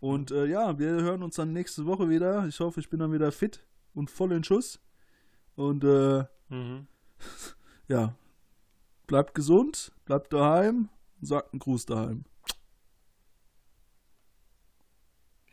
Und 0.00 0.30
äh, 0.30 0.44
ja, 0.44 0.78
wir 0.78 0.90
hören 0.90 1.22
uns 1.22 1.36
dann 1.36 1.54
nächste 1.54 1.86
Woche 1.86 2.10
wieder. 2.10 2.46
Ich 2.46 2.60
hoffe, 2.60 2.80
ich 2.80 2.90
bin 2.90 3.00
dann 3.00 3.12
wieder 3.14 3.32
fit 3.32 3.64
und 3.94 4.10
voll 4.10 4.32
in 4.32 4.44
Schuss. 4.44 4.78
Und 5.56 5.84
äh, 5.84 6.24
Mhm. 6.50 6.86
ja, 7.88 8.14
bleibt 9.06 9.34
gesund, 9.34 9.92
bleibt 10.04 10.32
daheim 10.32 10.88
und 11.20 11.26
sagt 11.26 11.52
einen 11.52 11.60
Gruß 11.60 11.86
daheim. 11.86 12.24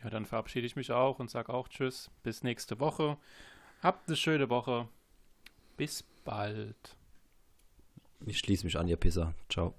Ja, 0.03 0.09
dann 0.09 0.25
verabschiede 0.25 0.65
ich 0.65 0.75
mich 0.75 0.91
auch 0.91 1.19
und 1.19 1.29
sage 1.29 1.53
auch 1.53 1.67
Tschüss. 1.67 2.09
Bis 2.23 2.43
nächste 2.43 2.79
Woche. 2.79 3.17
Habt 3.81 4.07
eine 4.07 4.17
schöne 4.17 4.49
Woche. 4.49 4.87
Bis 5.77 6.03
bald. 6.23 6.97
Ich 8.25 8.39
schließe 8.39 8.65
mich 8.65 8.77
an, 8.77 8.87
ihr 8.87 8.97
Pisser. 8.97 9.33
Ciao. 9.49 9.75